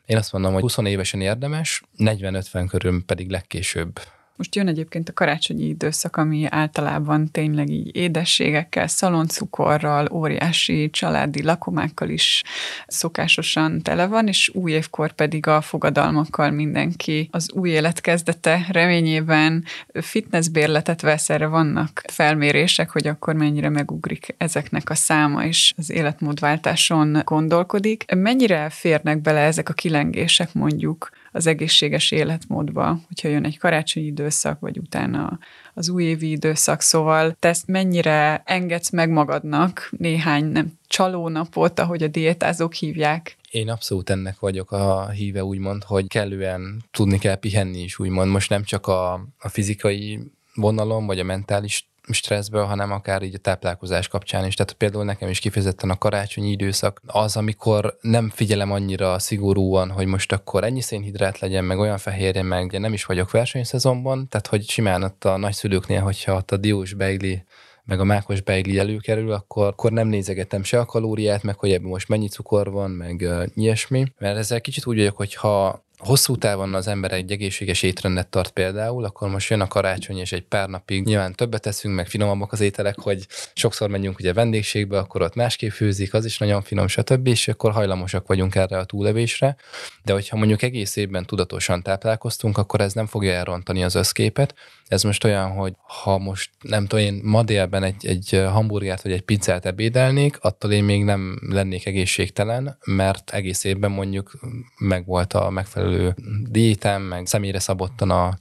Én 0.06 0.16
azt 0.16 0.32
mondom, 0.32 0.52
hogy 0.52 0.62
20 0.62 0.76
évesen 0.76 1.20
érdemes, 1.20 1.82
40-50 1.98 2.66
körül 2.68 3.04
pedig 3.04 3.30
legkésőbb 3.30 4.00
most 4.36 4.54
jön 4.54 4.68
egyébként 4.68 5.08
a 5.08 5.12
karácsonyi 5.12 5.64
időszak, 5.64 6.16
ami 6.16 6.46
általában 6.48 7.30
tényleg 7.30 7.68
így 7.68 7.96
édességekkel, 7.96 8.86
szaloncukorral, 8.86 10.08
óriási 10.12 10.90
családi 10.90 11.42
lakomákkal 11.42 12.08
is 12.08 12.42
szokásosan 12.86 13.82
tele 13.82 14.06
van, 14.06 14.28
és 14.28 14.50
új 14.54 14.72
évkor 14.72 15.12
pedig 15.12 15.46
a 15.46 15.60
fogadalmakkal 15.60 16.50
mindenki 16.50 17.28
az 17.30 17.52
új 17.52 17.70
élet 17.70 18.00
kezdete 18.00 18.66
reményében 18.70 19.64
fitnessbérletet 19.92 21.00
vesz, 21.00 21.30
erre 21.30 21.46
vannak 21.46 22.02
felmérések, 22.08 22.90
hogy 22.90 23.06
akkor 23.06 23.34
mennyire 23.34 23.68
megugrik 23.68 24.34
ezeknek 24.38 24.90
a 24.90 24.94
száma, 24.94 25.44
és 25.44 25.72
az 25.76 25.90
életmódváltáson 25.90 27.20
gondolkodik. 27.24 28.04
Mennyire 28.14 28.68
férnek 28.70 29.20
bele 29.20 29.40
ezek 29.40 29.68
a 29.68 29.72
kilengések 29.72 30.54
mondjuk 30.54 31.10
az 31.32 31.46
egészséges 31.46 32.10
életmódba, 32.10 32.98
hogyha 33.06 33.28
jön 33.28 33.44
egy 33.44 33.58
karácsonyi 33.58 34.06
időszak, 34.06 34.60
vagy 34.60 34.78
utána 34.78 35.38
az 35.74 35.88
újévi 35.88 36.30
időszak, 36.30 36.80
szóval 36.80 37.36
te 37.38 37.48
ezt 37.48 37.66
mennyire 37.66 38.42
engedsz 38.44 38.90
meg 38.90 39.10
magadnak 39.10 39.88
néhány 39.98 40.44
nem 40.44 40.72
csalónapot, 40.86 41.78
ahogy 41.78 42.02
a 42.02 42.08
diétázók 42.08 42.74
hívják? 42.74 43.36
Én 43.50 43.70
abszolút 43.70 44.10
ennek 44.10 44.38
vagyok 44.38 44.72
a 44.72 45.08
híve, 45.08 45.44
úgymond, 45.44 45.84
hogy 45.84 46.06
kellően 46.06 46.82
tudni 46.90 47.18
kell 47.18 47.36
pihenni 47.36 47.82
is, 47.82 47.98
úgymond. 47.98 48.30
Most 48.30 48.50
nem 48.50 48.64
csak 48.64 48.86
a, 48.86 49.12
a 49.38 49.48
fizikai 49.48 50.18
vonalon, 50.54 51.06
vagy 51.06 51.18
a 51.18 51.24
mentális 51.24 51.91
stresszből, 52.10 52.64
hanem 52.64 52.92
akár 52.92 53.22
így 53.22 53.34
a 53.34 53.38
táplálkozás 53.38 54.08
kapcsán 54.08 54.46
is. 54.46 54.54
Tehát 54.54 54.72
például 54.72 55.04
nekem 55.04 55.28
is 55.28 55.38
kifejezetten 55.38 55.90
a 55.90 55.98
karácsonyi 55.98 56.50
időszak 56.50 57.00
az, 57.06 57.36
amikor 57.36 57.96
nem 58.00 58.30
figyelem 58.30 58.72
annyira 58.72 59.18
szigorúan, 59.18 59.90
hogy 59.90 60.06
most 60.06 60.32
akkor 60.32 60.64
ennyi 60.64 60.80
szénhidrát 60.80 61.38
legyen, 61.38 61.64
meg 61.64 61.78
olyan 61.78 61.98
fehérje, 61.98 62.42
meg 62.42 62.78
nem 62.78 62.92
is 62.92 63.04
vagyok 63.04 63.30
versenyszezonban, 63.30 64.28
tehát 64.28 64.46
hogy 64.46 64.68
simán 64.68 65.02
ott 65.02 65.24
a 65.24 65.36
nagyszülőknél, 65.36 66.00
hogyha 66.00 66.34
ott 66.34 66.50
a 66.50 66.56
diós 66.56 66.94
beigli 66.94 67.44
meg 67.84 68.00
a 68.00 68.04
mákos 68.04 68.40
beigli 68.40 68.78
előkerül, 68.78 69.32
akkor, 69.32 69.66
akkor 69.66 69.92
nem 69.92 70.08
nézegetem 70.08 70.62
se 70.62 70.78
a 70.78 70.84
kalóriát, 70.84 71.42
meg 71.42 71.58
hogy 71.58 71.72
ebben 71.72 71.88
most 71.88 72.08
mennyi 72.08 72.28
cukor 72.28 72.70
van, 72.70 72.90
meg 72.90 73.20
uh, 73.20 73.44
ilyesmi. 73.54 74.04
Mert 74.18 74.36
ezzel 74.36 74.60
kicsit 74.60 74.86
úgy 74.86 74.96
vagyok, 74.96 75.16
hogy 75.16 75.34
ha 75.34 75.84
hosszú 76.04 76.36
távon 76.36 76.74
az 76.74 76.86
ember 76.86 77.12
egy 77.12 77.32
egészséges 77.32 77.82
étrendet 77.82 78.28
tart 78.28 78.50
például, 78.50 79.04
akkor 79.04 79.28
most 79.28 79.50
jön 79.50 79.60
a 79.60 79.68
karácsony, 79.68 80.18
és 80.18 80.32
egy 80.32 80.42
pár 80.42 80.68
napig 80.68 81.04
nyilván 81.04 81.32
többet 81.32 81.62
teszünk, 81.62 81.94
meg 81.94 82.08
finomabbak 82.08 82.52
az 82.52 82.60
ételek, 82.60 82.98
hogy 82.98 83.26
sokszor 83.54 83.88
menjünk 83.88 84.18
ugye 84.18 84.32
vendégségbe, 84.32 84.98
akkor 84.98 85.22
ott 85.22 85.34
másképp 85.34 85.70
főzik, 85.70 86.14
az 86.14 86.24
is 86.24 86.38
nagyon 86.38 86.62
finom, 86.62 86.86
stb. 86.86 87.26
És 87.26 87.48
akkor 87.48 87.72
hajlamosak 87.72 88.26
vagyunk 88.26 88.54
erre 88.54 88.78
a 88.78 88.84
túlevésre. 88.84 89.56
De 90.04 90.12
hogyha 90.12 90.36
mondjuk 90.36 90.62
egész 90.62 90.96
évben 90.96 91.26
tudatosan 91.26 91.82
táplálkoztunk, 91.82 92.58
akkor 92.58 92.80
ez 92.80 92.92
nem 92.92 93.06
fogja 93.06 93.32
elrontani 93.32 93.84
az 93.84 93.94
összképet. 93.94 94.54
Ez 94.86 95.02
most 95.02 95.24
olyan, 95.24 95.50
hogy 95.50 95.72
ha 95.82 96.18
most 96.18 96.50
nem 96.60 96.86
tudom, 96.86 97.04
én 97.04 97.20
ma 97.22 97.42
délben 97.42 97.82
egy, 97.82 98.06
egy 98.06 98.44
hamburgert 98.50 99.02
vagy 99.02 99.12
egy 99.12 99.22
pizzát 99.22 99.66
ebédelnék, 99.66 100.38
attól 100.40 100.72
én 100.72 100.84
még 100.84 101.04
nem 101.04 101.38
lennék 101.48 101.86
egészségtelen, 101.86 102.78
mert 102.84 103.30
egész 103.30 103.64
évben 103.64 103.90
mondjuk 103.90 104.38
megvolt 104.78 105.32
a 105.32 105.50
megfelelő 105.50 105.91
megfelelő 105.92 106.14
diétám, 106.50 107.02
meg 107.02 107.26
személyre 107.26 107.58
szabottan 107.58 108.10
a 108.10 108.34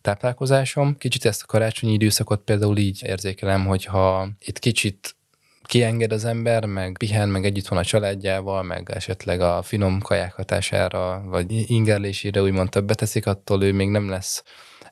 táplálkozásom. 0.00 0.96
Kicsit 0.98 1.24
ezt 1.24 1.42
a 1.42 1.46
karácsonyi 1.46 1.92
időszakot 1.92 2.40
például 2.40 2.76
így 2.76 3.02
érzékelem, 3.06 3.66
hogyha 3.66 4.28
itt 4.40 4.58
kicsit 4.58 5.16
kienged 5.62 6.12
az 6.12 6.24
ember, 6.24 6.64
meg 6.64 6.96
pihen, 6.98 7.28
meg 7.28 7.44
együtt 7.44 7.68
van 7.68 7.78
a 7.78 7.84
családjával, 7.84 8.62
meg 8.62 8.90
esetleg 8.90 9.40
a 9.40 9.62
finom 9.62 10.00
kaják 10.00 10.32
hatására, 10.32 11.22
vagy 11.26 11.70
ingerlésére 11.70 12.42
úgymond 12.42 12.68
többet 12.68 12.96
teszik, 12.96 13.26
attól 13.26 13.62
ő 13.62 13.72
még 13.72 13.88
nem 13.88 14.08
lesz 14.08 14.42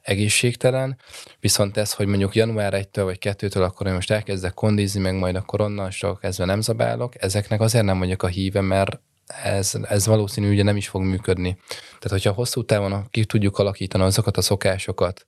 egészségtelen, 0.03 0.99
viszont 1.41 1.77
ez, 1.77 1.93
hogy 1.93 2.07
mondjuk 2.07 2.35
január 2.35 2.73
1-től 2.77 3.03
vagy 3.05 3.19
2-től 3.21 3.65
akkor 3.65 3.87
én 3.87 3.93
most 3.93 4.11
elkezdek 4.11 4.55
kondizni, 4.55 5.01
meg 5.01 5.15
majd 5.15 5.37
akkor 5.37 5.61
onnan 5.61 5.91
kezdve 6.21 6.45
nem 6.45 6.61
zabálok, 6.61 7.23
ezeknek 7.23 7.61
azért 7.61 7.85
nem 7.85 7.99
vagyok 7.99 8.23
a 8.23 8.27
híve, 8.27 8.61
mert 8.61 9.01
ez, 9.27 9.73
ez 9.83 10.07
valószínű 10.07 10.51
ugye 10.51 10.63
nem 10.63 10.77
is 10.77 10.89
fog 10.89 11.03
működni. 11.03 11.57
Tehát, 11.69 12.09
hogyha 12.09 12.33
hosszú 12.33 12.65
távon 12.65 13.07
ki 13.11 13.25
tudjuk 13.25 13.59
alakítani 13.59 14.05
azokat 14.05 14.37
a 14.37 14.41
szokásokat, 14.43 15.27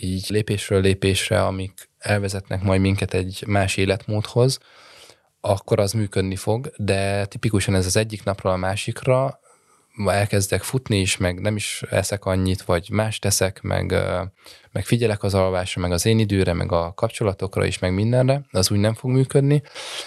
így 0.00 0.26
lépésről 0.28 0.80
lépésre, 0.80 1.44
amik 1.44 1.90
elvezetnek 1.98 2.62
majd 2.62 2.80
minket 2.80 3.14
egy 3.14 3.44
más 3.46 3.76
életmódhoz, 3.76 4.58
akkor 5.40 5.80
az 5.80 5.92
működni 5.92 6.36
fog, 6.36 6.72
de 6.76 7.24
tipikusan 7.24 7.74
ez 7.74 7.86
az 7.86 7.96
egyik 7.96 8.24
napról 8.24 8.52
a 8.52 8.56
másikra 8.56 9.40
elkezdek 10.08 10.62
futni 10.62 11.00
is, 11.00 11.16
meg 11.16 11.40
nem 11.40 11.56
is 11.56 11.82
eszek 11.90 12.24
annyit, 12.24 12.62
vagy 12.62 12.88
más 12.90 13.18
teszek, 13.18 13.60
meg, 13.62 13.94
meg 14.72 14.84
figyelek 14.84 15.22
az 15.22 15.34
alvásra, 15.34 15.80
meg 15.80 15.92
az 15.92 16.06
én 16.06 16.18
időre, 16.18 16.52
meg 16.52 16.72
a 16.72 16.92
kapcsolatokra 16.94 17.64
is, 17.64 17.78
meg 17.78 17.94
mindenre, 17.94 18.42
az 18.50 18.70
úgy 18.70 18.78
nem 18.78 18.94
fog 18.94 19.10
működni, 19.10 19.62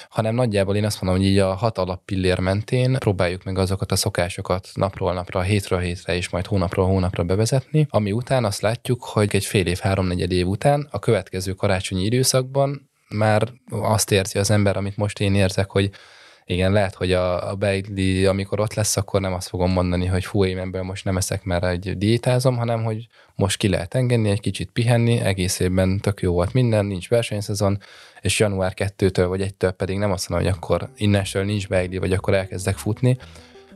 hanem 0.10 0.36
nagyjából 0.36 0.76
én 0.76 0.86
azt 0.86 1.02
mondom, 1.02 1.22
hogy 1.22 1.30
így 1.30 1.38
a 1.38 1.54
hat 1.54 1.78
alappillér 1.78 2.40
mentén 2.40 2.94
próbáljuk 2.94 3.44
meg 3.44 3.58
azokat 3.58 3.92
a 3.92 3.96
szokásokat 3.96 4.70
napról 4.74 5.14
napra, 5.14 5.42
hétről 5.42 5.80
hétre 5.80 6.16
és 6.16 6.30
majd 6.30 6.46
hónapról 6.46 6.86
hónapra 6.86 7.24
bevezetni, 7.24 7.88
ami 7.90 8.12
után 8.12 8.46
azt 8.46 8.62
látjuk, 8.62 9.04
hogy 9.04 9.36
egy 9.36 9.46
fél 9.46 9.66
év, 9.66 9.78
háromnegyed 9.78 10.32
év 10.32 10.48
után 10.48 10.88
a 10.92 11.00
következő 11.00 11.54
karácsonyi 11.54 12.04
időszakban 12.04 12.92
már 13.10 13.48
azt 13.70 14.12
érzi 14.12 14.40
az 14.40 14.52
ember, 14.52 14.78
amit 14.78 14.98
most 14.98 15.20
én 15.20 15.36
érzek, 15.36 15.70
hogy 15.70 15.90
igen, 16.46 16.72
lehet, 16.72 16.94
hogy 16.94 17.12
a, 17.12 17.50
a 17.50 17.56
beigli, 17.56 18.26
amikor 18.26 18.60
ott 18.60 18.74
lesz, 18.74 18.98
akkor 18.98 19.22
nem 19.22 19.34
azt 19.34 19.48
fogom 19.48 19.72
mondani, 19.72 20.06
hogy 20.06 20.26
hú, 20.26 20.46
én 20.46 20.58
ebből 20.58 20.84
most 20.84 21.06
nem 21.06 21.18
eszek, 21.18 21.44
mert 21.44 21.66
egy 21.66 21.98
diétázom, 21.98 22.58
hanem 22.58 22.84
hogy 22.84 23.08
most 23.36 23.58
ki 23.58 23.68
lehet 23.68 23.94
engedni, 23.94 24.30
egy 24.30 24.40
kicsit 24.40 24.70
pihenni, 24.72 25.20
egész 25.20 25.60
évben 25.60 26.00
tök 26.00 26.22
jó 26.22 26.34
volt 26.34 26.54
minden, 26.54 26.86
nincs 26.86 27.10
versenyszezon, 27.10 27.80
és 28.22 28.40
január 28.40 28.74
2-től 28.76 29.26
vagy 29.28 29.54
1-től 29.60 29.74
pedig 29.78 29.98
nem 29.98 30.12
azt 30.12 30.30
mondom, 30.30 30.48
hogy 30.48 30.58
akkor 30.58 30.90
innestől 30.96 31.44
nincs 31.44 31.68
beigli, 31.68 31.98
vagy 31.98 32.14
akkor 32.14 32.34
elkezdek 32.34 32.76
futni, 32.76 33.18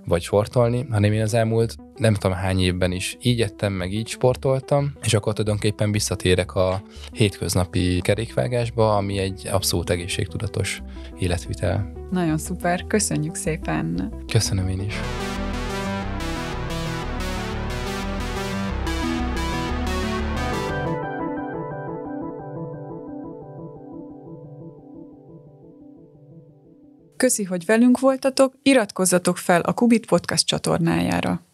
vagy 0.08 0.22
sportolni, 0.22 0.86
hanem 0.89 1.14
én 1.14 1.22
az 1.22 1.34
elmúlt 1.34 1.76
nem 1.95 2.14
tudom 2.14 2.38
hány 2.38 2.60
évben 2.60 2.91
is 2.91 3.18
így 3.22 3.41
ettem, 3.41 3.74
meg 3.74 3.93
így 3.93 4.08
sportoltam, 4.08 4.93
és 5.03 5.14
akkor 5.14 5.34
tulajdonképpen 5.34 5.91
visszatérek 5.91 6.55
a 6.55 6.82
hétköznapi 7.12 8.01
kerékvágásba, 8.01 8.95
ami 8.95 9.18
egy 9.18 9.47
abszolút 9.51 9.89
egészségtudatos 9.89 10.82
életvitel. 11.20 11.91
Nagyon 12.12 12.38
szuper, 12.38 12.86
köszönjük 12.88 13.36
szépen! 13.36 14.14
Köszönöm 14.28 14.68
én 14.68 14.80
is! 14.80 14.93
Köszi, 27.18 27.43
hogy 27.43 27.65
velünk 27.65 27.99
voltatok, 27.99 28.53
iratkozzatok 28.61 29.38
fel 29.38 29.61
a 29.61 29.74
Kubit 29.74 30.05
Podcast 30.05 30.47
csatornájára. 30.47 31.47